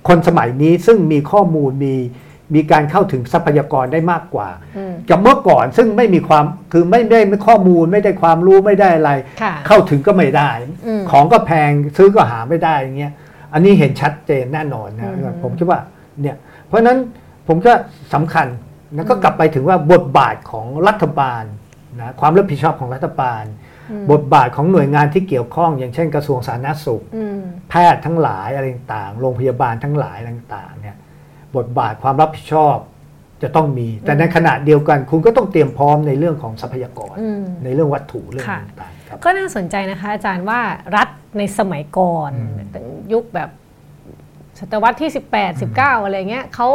[0.08, 1.94] คนสมัยนี้ซึ่งมีข้อมูลมี
[2.54, 9.12] มีการเข้าถึงทรัพยากรได้มากกว่าอืมกับเมื่อก่อนซึ่งไม่มีความคือไม่ได้ไม่ข้อมูลไม่ได้ความรู้ไม่ได้อะไร
[9.42, 10.50] ค่ะเข้าถึงก็ไม่ได้
[10.86, 13.12] อืมของก็แพงซื้อก็หาไม่ได้อย่างเงี้ย
[13.52, 15.80] อันนี้เห็นชัดเจนแน่นอนนะอืมผมคิดว่า
[16.20, 16.36] เนี่ย
[16.66, 16.98] เพราะฉะนั้น
[17.48, 17.72] ผมก็
[18.14, 18.46] สำคัญ
[18.94, 21.44] แล้วก็กลับไปถึงว่าบทบาทของรัฐบาล
[22.00, 23.67] นะความรับผิดชอบของรัฐบาลอืม
[24.12, 27.38] บทบาทของหน่วยงานที่เกี่ยวข้อง อย่างเช่นกระทรวงสาธารณสุขอืม
[27.70, 30.96] แพทย์ทั้งหลายอะไรต่างๆโรงพยาบาลทั้งหลายต่างๆเนี่ย
[31.56, 32.76] บทบาทความรับผิดชอบ
[33.42, 40.60] จะต้องมี แต่ในขณะเดียวกันคุณก็ต้องเตรียมพร้อมในเรื่องของทรัพยากรอืมในเรื่องวัตถุเรื่องค่ะต่างๆครับก็น่าสนใจนะคะอาจารย์ว่า
[40.96, 41.08] รัฐ
[41.38, 43.50] ในสมัยก่อนอืมยุคแบบ
[44.58, 45.10] ศตวรรษที่
[45.40, 46.68] 18 19 อะไรเงี้ยเขา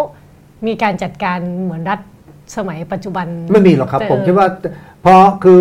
[0.67, 1.99] มีการจัดการเหมือนรัฐ
[2.57, 4.47] สมัยปัจจุบัน ไม่มีหรอกครับเจอผมคิดว่า
[5.05, 5.59] พอคือ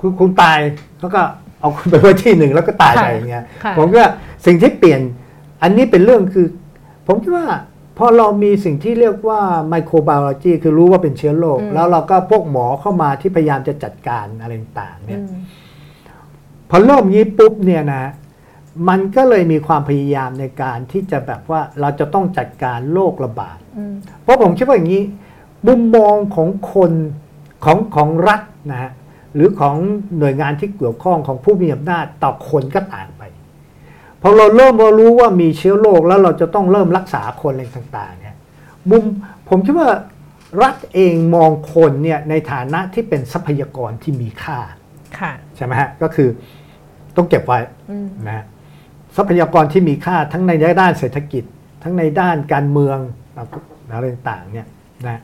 [0.00, 0.58] คือคุณตาย
[1.02, 1.22] เขาก็
[1.60, 4.06] เอาคุณไปไว้ที่หนึ่งแล้วก็ตายไปค่ะอย่างเงี้ยค่ะผมว่า
[4.46, 5.00] สิ่งที่เปลี่ยน
[5.62, 6.46] อันนี้เป็นเรื่องคือ
[7.06, 7.46] ผมคิดว่า
[7.98, 15.40] พอเรามีสิ่งที่เรียกว่าไมโครบ o โลจีคือรู้ว่าเป็นเชื้อโรคอืมแล้วเราก็พวกหมอเข้ามาที่พยายามจะจัดการอะไรต่างๆเนี่ยอืม
[16.70, 18.04] พอเริ่มนี้ปุ๊บเนี่ยนะ
[18.88, 25.02] มันก็เลยมีความพยายามในการที่จะแบบว่าเราจะต้องจัดการโรคระบาดอืมเพราะผมคิดว่าอย่างนี้
[25.66, 26.92] มุมมองของคน
[27.64, 28.90] ของของรัฐนะฮะ
[29.34, 29.76] หรือของ
[30.18, 33.22] หน่วยงานที่เกี่ยวข้องของผู้มีอำนาจต่อคนก็ต่างไป
[34.22, 38.36] พอเราเริ่มเรารู้ว่ามีเชื้อโรคแล้วเราจะต้องเริ่มรักษาคนอะไรต่างๆเนี่ย
[38.90, 39.02] มุม
[39.48, 39.90] ผมคิดว่า
[40.62, 44.58] รัฐเองมองคนเนี่ยในฐานะที่เป็นทรัพยากรที่มีค่า
[45.18, 46.28] ค่ะใช่ไหมฮะก็คือ
[47.16, 47.60] ต้องเก็บไว้
[47.90, 48.44] อืมนะฮะ
[49.16, 51.44] ทรัพยากรที่มีค่าทั้งในด้านเศรษฐกิจ
[51.82, 52.98] ทั้งในด้านการเมือง
[53.92, 54.68] อะไรต่างๆเนี่ย
[55.06, 55.20] นะ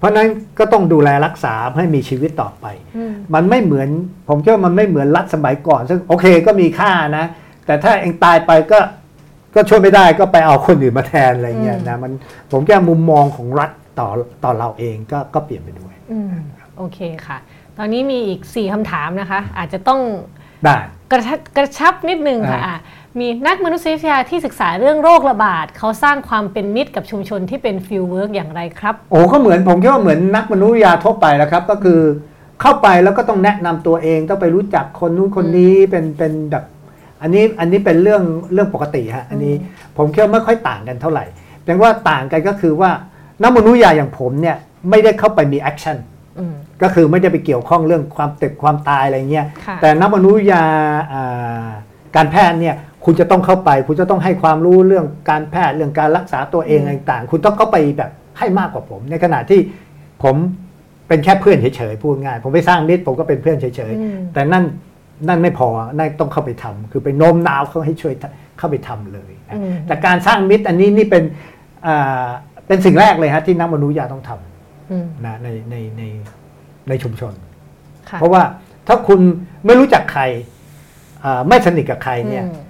[0.00, 0.28] เพราะฉะนั้น
[0.58, 2.66] ก็ต้องดูแลรักษาให้มีชีวิตต่อไป
[2.96, 3.88] อืมมันไม่เหมือน
[4.28, 7.24] ผมคิดว่ามันไม่เหมือนรัฐสมัยก่อน ซึ่งโอเคก็มีค่านะ
[7.66, 8.78] แต่ถ้าเองตายไปก็
[9.54, 12.12] ก็ช่วยไม่ได้ก็ไปเอาคนอื่นมาแทนอะไรเงี้ยนะมัน
[12.50, 14.08] ผมแค่มุมมองของรัฐต่อ
[14.44, 16.34] ต่อเราเองก็ก็เปลี่ยนไปด้วยอืม
[16.76, 17.38] โอเคค่ะ
[17.78, 20.00] ตอนนี้มีอีก 4คำถามนะคะ อาจจะต้อง
[20.64, 20.76] ได้
[21.12, 22.78] กระชับกระชับนิดนึงค่ะอ่าอะ
[23.18, 32.00] มีนักมนุษยวิทยาที่ศึกษาเรื่องโรคระบาดเขาสร้างความเป็นมิตรกับชุมชนที่เป็น fieldwork อย่างไรครับ โอ้ก็เหมือนผมคิดว่าเหมือนนักมนุษยวิทยาทั่วไปแล้วครับ ก็คือ
[32.60, 36.64] เข้าไปแล้วก็ต้องแนะนำตัวเองต้องไปรู้จักคนนู้นคนนี้เป็นเป็นแบบ
[37.22, 38.22] อันนี้อันนี้เป็นเรื่อง
[38.52, 39.54] เรื่องปกติฮะอันนี้
[39.96, 41.24] ผมคิดว่าไม่ค่อยต่างกันเท่าไหร่
[41.62, 42.90] เพียงว่าต่างกันก็คือว่า
[43.42, 44.56] นักมนุษยวิทยาอย่างผมเนี่ย
[44.90, 45.96] ไม่ได้เข้าไปมี action
[46.38, 50.64] อืมก็คือไม่ได้ไปเกี่ยวข้องเรื่องความเจ็บความตายอะไรเงี้ยค่ะแต่นักมนุษยวิทยา
[51.12, 51.66] อ่า
[52.16, 59.60] การแพทย์เนี่ย คุณจะต้องเข้าไป คุณจะต้องให้ความรู้เรื่องการแพทย์เรื่องการรักษาตัวเองอืมอะไรต่างๆ คุณต้องเข้าไปแบบให้มากกว่าผม ในขณะที่
[60.22, 60.36] ผม
[61.08, 64.64] เป็นแค่เพื่อนเฉยๆพูดง่าย ผมไปสร้างมิตรผมก็เป็นเพื่อนเฉยอืมๆแต่นั่น
[65.28, 68.14] นั่นไม่พอนั่นต้องเข้าไปทำคือไปโน้มน้าวเขาให้ช่วย
[68.58, 71.24] เข้าไปทำเลยนะอืมแต่การสร้างมิตรอันนี้นี่เป็น
[71.86, 72.26] อ่า
[72.66, 76.02] เป็นสิ่งแรกเลยฮะที่นักมนุษยวิทยาต้องทำอืมนะในในใน
[76.88, 77.32] ในชุมชน
[78.10, 78.42] ค่ะเพราะว่า
[78.86, 79.20] ถ้าคุณ
[79.66, 80.22] ไม่รู้จักใคร
[81.24, 82.69] อ่าไม่สนิทกับใครเนี่ยอืม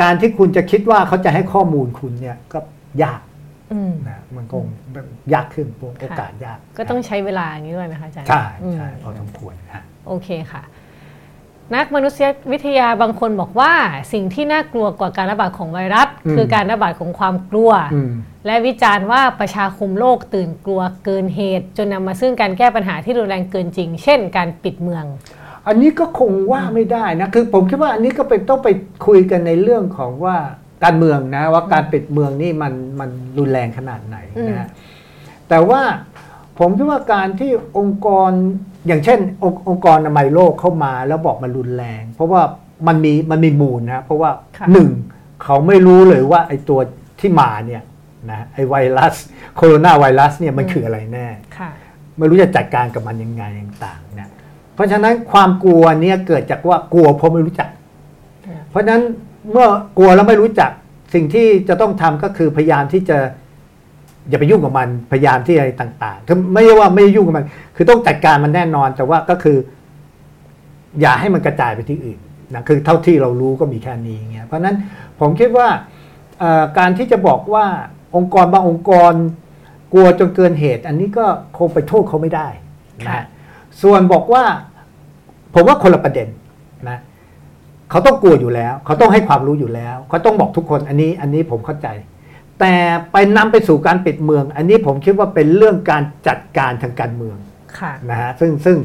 [0.00, 2.58] การที่คุณจะคิดว่าเขาจะให้ข้อมูลคุณเนี่ยก็
[3.02, 3.20] ยาก
[3.72, 4.64] อืมนะมันคง
[5.34, 5.66] ยากขึ้น
[6.00, 10.62] โอกาสยาก ก็ต้องใช้เวลาอย่างนี้ด้วยไหมคะอาจารย์ใช่อืมใช่พอสมควรฮะโอเคค่ะ
[11.74, 13.72] นักมนุษยวิทยาบางคนบอกว่า
[14.12, 18.12] สิ่งที่น่ากลัวกว่าการระบาดของไวรัส คือการระบาดของความกลัวอืม
[18.46, 25.04] และวิจารณ์ว่าประชาคมโลกตื่นกลัวเกินเหตุ จนนำมาซึ่งการแก้ปัญหาที่รุนแรงเกินจริง เช่น การปิดเมือง
[25.66, 28.68] อันนี้ก็คงว่าไม่ได้นะคือผมคิดว่าอันนี้ก็เป็นต้องไป
[29.06, 30.36] คุยกันในเรื่องของว่า
[30.84, 34.16] การเมืองนะว่าการปิดเมืองนี่มันมันรุนแรงขนาดไหน
[34.48, 34.68] นะฮะ
[35.48, 35.82] แต่ว่า
[36.58, 38.30] ผมคิดว่าการที่องค์กร
[38.86, 42.42] อย่างเช่น องค์องค์กรอนามัยโลกเข้ามาแล้วบอกมันรุนแรง เพราะว่า
[42.86, 44.90] มันมีมันมีมูลนะเพราะว่าค่ะหนึ่ง
[45.44, 46.80] เขาไม่รู้เลยว่าไอ้ตัว
[47.20, 47.82] ที่มาเนี่ย
[48.30, 49.14] นะไอ้ไวรัส
[49.56, 51.26] โคโรนาไวรัสเนี่ยมันคืออะไรแน่
[51.58, 51.70] ค่ะ
[52.18, 54.28] ไม่รู้จะจัดการกับมันยังไงต่างๆนะ
[54.74, 57.68] เพราะฉะนั้นความกลัวเนี่ยเกิดจากว่ากลัวเพราะไม่รู้จัก
[58.46, 59.02] อืมเพราะฉะนั้น
[59.50, 59.68] เมื่อ
[59.98, 60.70] กลัวแล้วไม่รู้จัก
[61.14, 63.18] สิ่งที่จะต้องทำก็คือพยายามที่จะ
[64.28, 69.56] อย่าไปยุ่งกับมันพยายามที่อะไรต่างๆคือไม่ใช่ว่าไม่ยุ่งกับมัน คือต้องจัดการมันแน่นอน แต่ว่าก็คือ
[71.00, 72.18] อย่าให้มันกระจายไปที่อื่น
[72.54, 74.76] นะคือเท่าที่เรารู้ก็มีแค่นี้เงี้ยเพราะฉะนั้น
[75.20, 75.68] ผมคิดว่า
[76.38, 77.66] เอ่อการที่จะบอกว่า
[78.16, 79.12] องค์กรบางองค์กร
[79.92, 81.26] กลัวจนเกินเหตุ อันนี้ก็
[81.58, 82.48] คงไปโทษเขาไม่ได้
[83.00, 83.24] นะค่ะฮะ
[83.82, 84.44] ส่วนบอกว่า
[85.54, 86.28] ผมว่าคนละประเด็น
[86.88, 86.98] นะ
[87.90, 91.88] เขาต้องกลัวอยู่แล้ว เขาต้องให้ความรู้อยู่แล้ว เขาต้องบอกทุกคนอันนี้อันนี้ผมเข้าใจ
[92.60, 92.74] แต่
[93.12, 97.36] ไปนำไปสู่การปิดเมือง อันนี้ผมคิดว่าเป็นเรื่องการจัดการทางการเมือง
[97.78, 98.76] ค่ะนะฮะซึ่งซึ่ง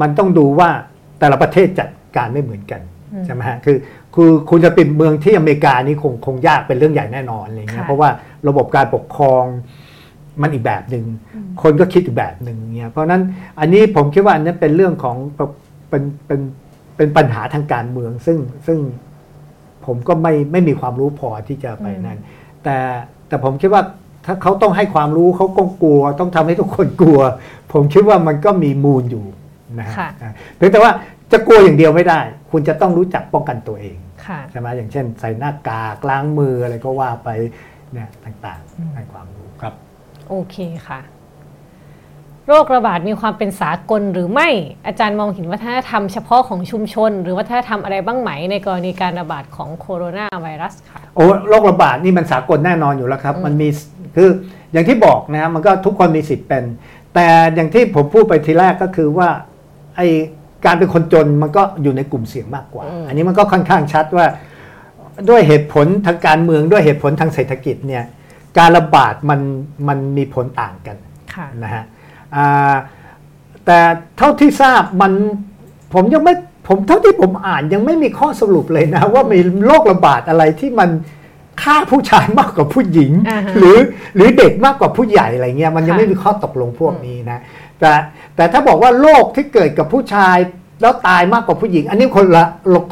[0.00, 0.70] มันต้องดูว่า
[1.18, 2.80] แต่ละประเทศจัดการไม่เหมือนกัน
[3.12, 3.76] อืมใช่ไหมฮะคือ
[4.14, 8.10] คือคุณจะปิดเมืองที่อเมริกานี่คงคงยากเป็นเรื่องใหญ่แน่นอนอะไรเงี้ยค่ะเพราะว่า
[8.48, 9.44] ระบบการปกครอง
[10.42, 11.04] มันอีกแบบหนึ่ง
[11.62, 13.22] คนก็คิดอีกแบบหนึ่งเนี่ยเพราะฉะนั้น
[13.60, 15.16] อันนี้ผมคิดว่าอันนี้เป็นเรื่องของ
[15.88, 16.40] เป็นเป็น
[16.96, 18.78] เป็นปัญหาทางการเมืองซึ่งซึ่ง
[19.86, 22.18] ผมก็ไม่ไม่มีความรู้พอที่จะไปนั่น
[22.64, 22.76] แต่
[23.28, 23.82] แต่ผมคิดว่า
[24.26, 27.20] ถ้าเขาต้องให้ความรู้เขาก็กลัว ต้องทำให้ทุกคนกลัว
[27.72, 29.26] ผมคิดว่ามันก็มีมูลอยู่
[29.78, 30.92] นะฮะค่ะอ่าเพียงแต่ว่า
[31.32, 33.96] จะกลัวอย่างเดียวไม่ได้ คุณจะต้องรู้จักป้องกันตัวเอง
[34.26, 37.28] ค่ะใช่ไหมอย่างเช่น ใส่หน้ากากล้างมืออะไรก็ว่าไป
[37.92, 39.49] เนี่ยต่างๆให้ความรู้ครับ
[40.30, 40.56] โอเค
[40.88, 41.00] ค่ะ
[42.48, 44.48] โรคระบาดมีความเป็นสากลหรือไม่
[44.86, 53.68] อาจารย์มองเห็นวัฒนธรรมเฉพาะของชุมชน หรือวัฒนธรรมอะไรบ้างไหม ในกรณีการระบาดของโคโรนาไวรัสค่ะโอ้โรคระบาดนี่มันสากลแน่นอนอยู่แล้วครับอืมมันมี
[54.16, 54.28] คือ
[54.72, 56.64] อย่างที่บอกนะมันก็ทุกคนมีสิทธิ์เป็น
[57.14, 59.28] แต่อย่างที่ผมพูดไปทีแรกก็คือว่า
[59.96, 60.00] ไอ
[60.64, 64.26] การเป็นคนจนมันก็อยู่ในกลุ่มเสี่ยงมากกว่า อันนี้มันก็ค่อนข้างชัดว่า
[65.30, 68.04] ด้วยเหตุผลทางการเมืองด้วยเหตุผลทางเศรษฐกิจเนี่ย
[68.58, 69.40] การระบาดมัน
[69.88, 70.96] มันมีผลต่างกัน
[71.34, 71.84] ค่ะนะฮะ
[72.36, 72.74] อ่า
[73.66, 73.78] แต่
[74.18, 75.12] เท่าที่ทราบมัน
[75.94, 76.34] ผมยังไม่
[76.68, 80.90] ผมเท่าที่ผมอ่านยังไม่มีข้อสรุปเลยนะ ว่ามีโรคระบาดอะไรที่มัน
[81.62, 83.78] ฆ่าผู้ชายมากกว่าผู้หญิงอ่าฮะหรือ
[84.16, 87.38] หรือเด็กมากกว่าผู้ใหญ่อะไรเงี้ยมันยังค่ะไม่มีข้อตกลงพวกนี้นะ
[87.80, 87.92] แต่
[88.36, 90.36] แต่ถ้าบอกว่าโรคที่เกิดกับผู้ชาย
[90.80, 92.44] แล้วตายมากกว่าผู้หญิง อันนี้คนละ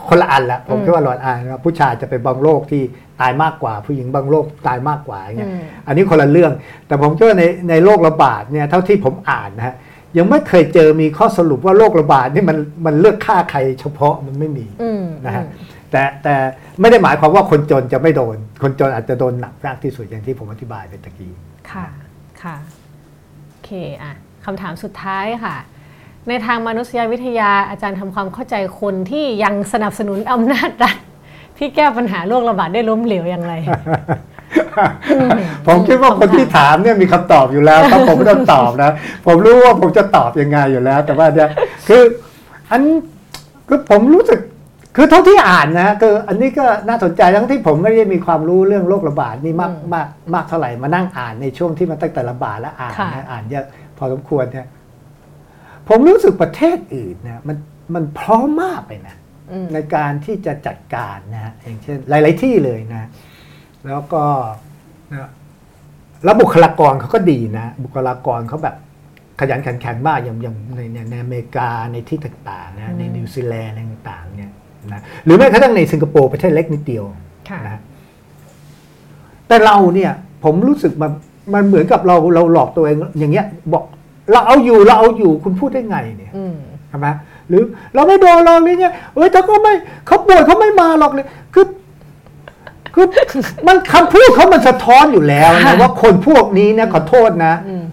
[0.08, 2.82] คนละอันละผมคิดว่าหลอนอันว่าผู้ชายจะเป็นบางโรคที่
[3.20, 6.52] ตายมากกว่า ผู้หญิงบางโรคตายมากกว่าอย่างเงี้ยอืมอันนี้คนละเรื่อง
[6.86, 9.74] แต่ผมคิดว่าในในโรคระบาดเนี่ยเท่าที่ผมอ่านนะฮะ
[10.18, 15.44] ยังไม่เคยเจอมีข้อสรุปว่าโรคระบาดนี่มันมันเลือกฆ่าใครเฉพาะมันไม่มีอืมนะฮะ
[15.90, 16.34] แต่แต่
[16.80, 21.32] ไม่ได้หมายความว่าคนจนจะไม่โดน คนจนอาจจะโดนหนักมากที่สุดอย่างที่ผมอธิบายไปตะกี้
[21.70, 21.86] ค่ะ
[22.42, 22.56] ค่ะ
[23.48, 23.70] โอเค
[24.02, 24.12] อะ
[24.44, 25.56] คำถามสุดท้ายค่ะ
[26.28, 30.96] ในทางมนุษยวิทยาอาจารย์ทำความเข้าใจคนที่ยังสนับสนุนอำนาจรัฐ
[31.58, 33.54] ที่แก้ปัญหาโรคระบาดได้ล้มเหลวอย่างไร
[35.66, 38.90] ผมคิดว่าคนที่ถามเนี่ยมีคำตอบอยู่แล้วครับผมไม่ต้องตอบนะ
[39.26, 41.50] ผมรู้ว่าผมจะตอบยังไงอยู่แล้ว แต่ว่าเนี่ย
[41.88, 42.02] คือ
[42.70, 42.82] อัน
[43.68, 44.40] คือผมรู้สึก
[44.96, 53.66] คือเท่าที่อ่านนะคืออันนี้ก็น่าสนใจทั้งที่ผมไม่ได้มีความรู้เรื่องโรคระบาดนี่มากอืมมากมากเท่าไหร่มานั่งอ่านในช่วงที่มันตั้งแต่ระบาดแล้วอ่านค่ะนะอ่านเยอะ
[53.98, 54.66] พอสมควรเนี่ย
[55.88, 57.56] ผมรู้สึกประเทศอื่นเนี่ยมัน
[57.94, 59.16] มันพร้อมมากเลยนะ
[59.52, 63.08] อืมในการที่จะจัดการนะฮะอย่างเช่น หลาย ๆ ที่เลยนะ
[63.86, 64.22] แล้วก็
[65.12, 65.30] นะ
[66.24, 68.76] แล้วบุคลากรเขาก็ดีนะ บุคลากรเขาแบบ
[69.40, 74.50] ขยันขันแข็งมากอย่างอย่างในในในอเมริกาในที่ต่างๆนะในนิวซีแลนด์อะไรต่างๆเนี่ย
[74.92, 77.04] นะหรือแม้กระทั่งในสิงคโปร์ประเทศเล็กนิดเดียว
[77.48, 77.80] ค่ะนะ
[79.48, 80.12] แต่เราเนี่ย
[80.44, 81.12] ผมรู้สึกมัน
[81.54, 83.84] มันเหมือนกับเราเราหลอกตัวเองอย่างเงี้ยบอก
[84.32, 86.56] เราเอาอยู่เราเอาอยู่คุณพูดได้ไงเนี่ยอืม
[86.88, 87.06] ใช่ไหม
[87.48, 87.62] หรือ
[87.94, 89.72] เราไม่โดนหรอกเลยเนี่ยเอ้ยเขาก็ไม่
[90.06, 91.66] เขาป่วยเขาไม่มาหรอกเลยคือ
[92.94, 93.06] คือ
[93.68, 97.84] มันคำพูดเขามันสะท้อนอยู่แล้วนะว่าคนพวกนี้นะขอโทษนะอืม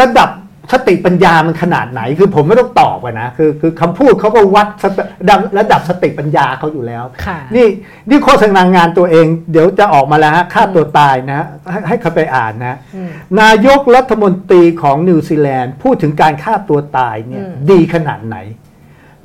[0.00, 0.30] ระดับ
[0.72, 7.68] สติปัญญามันขนาดไหน คือผมไม่ต้องตอบอะนะคือคือคำพูดเขาก็วัดสติระดับระดับสติปัญญาเขาอยู่แล้วค่ะนี่
[8.08, 13.10] นี่โฆษณางานตัวเอง เดี๋ยวจะออกมาแล้วฮะฆ่าตัวตายนะ ให้ให้เขาไปอ่านนะอืม
[13.40, 18.36] นายกรัฐมนตรีของนิวซีแลนด์ พูดถึงการฆ่าตัวตายเนี่ยอืมดีขนาดไหน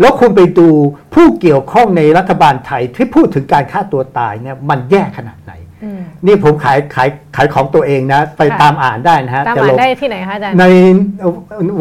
[0.01, 0.67] แล้วคุณไปดู
[1.13, 5.53] ผู้เกี่ยวข้องในรัฐบาลไทยที่พูดถึงการฆ่าตัวตายเนี่ยมันแย่ขนาดไหน
[5.83, 10.63] อืมนี่ผมขายขายขายของตัวเองนะ ไปค่ะตามอ่านได้นะฮะตามจะอ่าลนงได้ที่ไหนคะอาจารย์ใน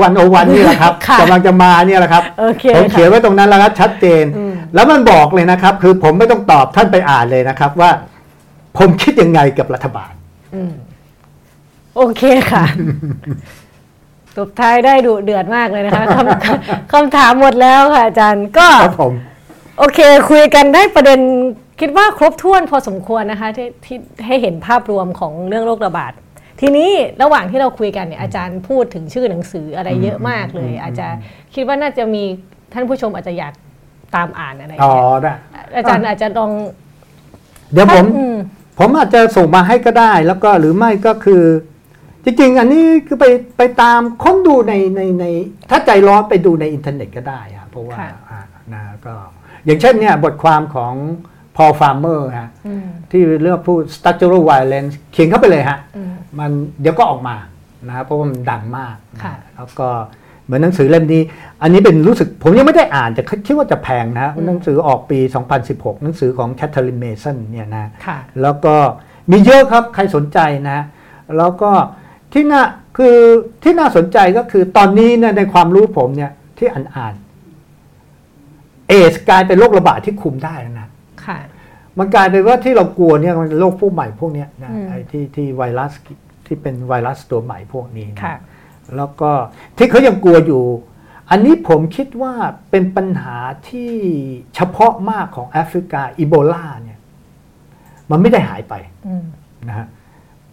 [0.01, 7.91] วันโอวันนี่แหละครับค่ะกำลังจะมาเนี่ยแหละครับโอเคผมเขียนค่ะไว้ตรงนั้นแล้วครับชัดเจนอืมแล้วมันบอกเลยนะครับ คือผมไม่ต้องตอบท่านไปอ่านเลยนะครับว่า
[8.79, 10.13] ผมคิดยังไงกับรัฐบาล
[10.55, 10.73] อืม
[11.97, 12.23] โอเค
[12.53, 12.65] ค่ะ
[14.37, 19.13] ตบท้ายได้ดุเดือดมากเลยนะคะคำคำถามหมดแล้วค่ะอาจารย์ก็ครับผม
[19.79, 20.01] โอเค
[20.31, 21.21] คุยกันได้ประเด็น
[21.81, 23.97] คิดว่าครบถ้วนพอสมควรนะคะที่ที่
[24.27, 26.13] ให้เห็นภาพรวมของเรื่องโรคระบาด
[26.61, 26.91] ทีนี้
[27.23, 31.07] ระหว่างที่เราคุยกันเนี่ยอาจารย์พูดถึงชื่อหนังสืออะไรเยอะมากเลย อาจจะ
[31.55, 32.23] คิดว่าน่าจะมี
[32.73, 33.55] ท่านผู้ชมอาจจะอยาก
[34.15, 35.33] ตามอ่านอะไรอ๋อเงี้ยได้
[35.77, 36.51] อาจารย์อาจจะลอง
[37.73, 38.37] เดี๋ยวผมอืม
[38.79, 41.43] ผมอาจจะส่งมาให้ก็ได้ แล้วก็หรือไม่ก็คือ
[42.25, 43.27] จริงๆ อันนี้คือไป
[43.59, 45.25] ไปตามค้นดูในในใน
[45.71, 48.41] ถ้าใจร้อนไปดูในอินเทอร์เน็ตก็ได้อะเพราะว่าค่ะ อ่า
[48.73, 49.15] นะก็
[49.65, 50.95] อย่างเช่นเนี่ยบทความของ
[51.57, 57.37] พอลฟาร์เมอร์ฮะอืมที่เรื่องพูด structural violence เขียนเข้าไปเลยฮะ อืม มันเดี๋ยวก็ออกมา
[57.87, 59.89] นะครับเพราะว่ามันดังมากนะค่ะ แล้วก็
[60.45, 61.23] เหมือนหนังสือเล่มนี้
[61.63, 65.19] อันนี้เป็นรู้สึกผมยังไม่ได้อ่านแต่คิดว่าจะแพงนะหนังสือออกปี
[65.61, 68.75] 2016 หนังสือของแคทเธอรีนเมสันเนี่ยนะ ค่ะ แล้วก็
[69.31, 70.39] มีเยอะครับใครสนใจ
[70.71, 70.79] นะ
[71.39, 71.71] แล้วก็
[72.33, 72.63] ที่น่า
[72.97, 73.17] คือ
[73.63, 77.15] ที่น่าสนใจก็คือตอนนี้เนยในความรู้ผมเนี่ยที่อ่านอ่าน
[78.89, 80.89] เอสกลายเป็นโรคระบาดที่คุมได้แล้วนะ
[81.25, 81.39] ค่ะ
[81.99, 85.93] มันกลายเป็นว่าที่เรากลัวเนี่ยมันเป็นโรคพวกใหม่พวกเนี้ยนะอืมไอ้ที่ที่ไวรัส
[86.47, 88.37] ที่เป็นไวรัสตัวใหม่พวกนี้นะค่ะ
[88.97, 89.31] แล้วก็
[89.77, 90.63] ที่เขายังกลัวอยู่
[91.31, 92.35] อันนี้ผมคิดว่า
[92.71, 93.37] เป็นปัญหา
[93.69, 93.93] ที่
[94.55, 96.99] เฉพาะมากของแอฟริกาอีโบลาเนี่ย
[98.11, 98.75] มันไม่ได้หายไป
[99.07, 99.25] อืม
[99.69, 99.87] นะฮะ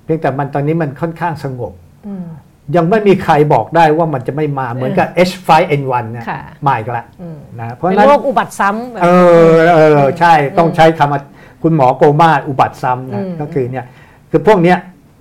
[0.08, 1.74] เพียงแต่มันตอนนี้มันค่อนข้างสงบ
[2.08, 2.28] อืม
[2.76, 9.08] ยังไม่มีใครบอกได้ว่ามันจะไม่มาเหมือนกับ H5N1 เนี่ยค่ะมาอีกละอืมนะเพราะเป็นฉะนั้นโรคอุบัติซ้ำแบบเอ
[9.50, 11.22] อเออใช่ต้องใช้คำว่า
[11.64, 13.86] คุณหมอโกมาอุบัติซ้ำอืนะมก็คือเนี่ย
[14.32, 14.78] คือพวกเนี้ย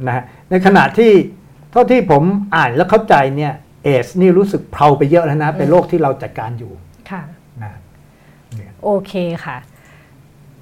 [0.06, 1.12] นะฮะในขณะที่
[1.72, 2.22] เท่าที่ผม
[2.54, 3.52] อ่านแล้วเข้าใจเนี่ย
[3.84, 6.72] เอสนี่รู้สึกเพลาไปเยอะแล้วนะ เป็นโรคที่เราจัดการอยู่
[7.10, 7.22] ค่ะ
[7.62, 7.72] นะ
[8.84, 9.12] โอเค
[9.44, 9.56] ค่ะ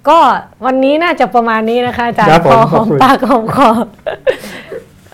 [0.09, 0.19] ก็
[0.67, 3.71] วันนี้น่าจะประมาณนี้นะคะอาจารครัย์บพผมอขหอบอมคุณปากหอมคอ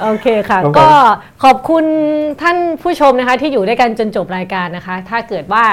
[0.03, 0.91] โอเคค่ะครับผมก็
[1.45, 1.85] ขอบคุณ
[2.43, 5.65] ท่านผู้ชมนะคะ ที่อยู่ด้วยกันจนจบรายการนะคะ ถ้าเกิดว่า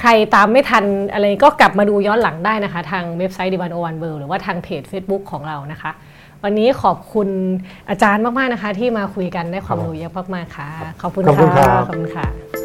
[0.00, 5.90] ใครตามไม่ทันอะไรก็กลับมาดูย้อนหลังได้นะคะ ทางเว็บไซต์ดิบันโอวันเวิหรือว่าทางเพจ Facebook ของเรานะคะ
[6.44, 7.28] วันนี้ขอบคุณ
[7.88, 10.70] อาจารย์มาก ๆ นะคะ ที่มาคุยกันได้ความรู้เยอะมาก ๆ ค่ะ
[11.02, 12.63] ขอบคุณขอบคุณครัค่ะบขอบคุณค่ะ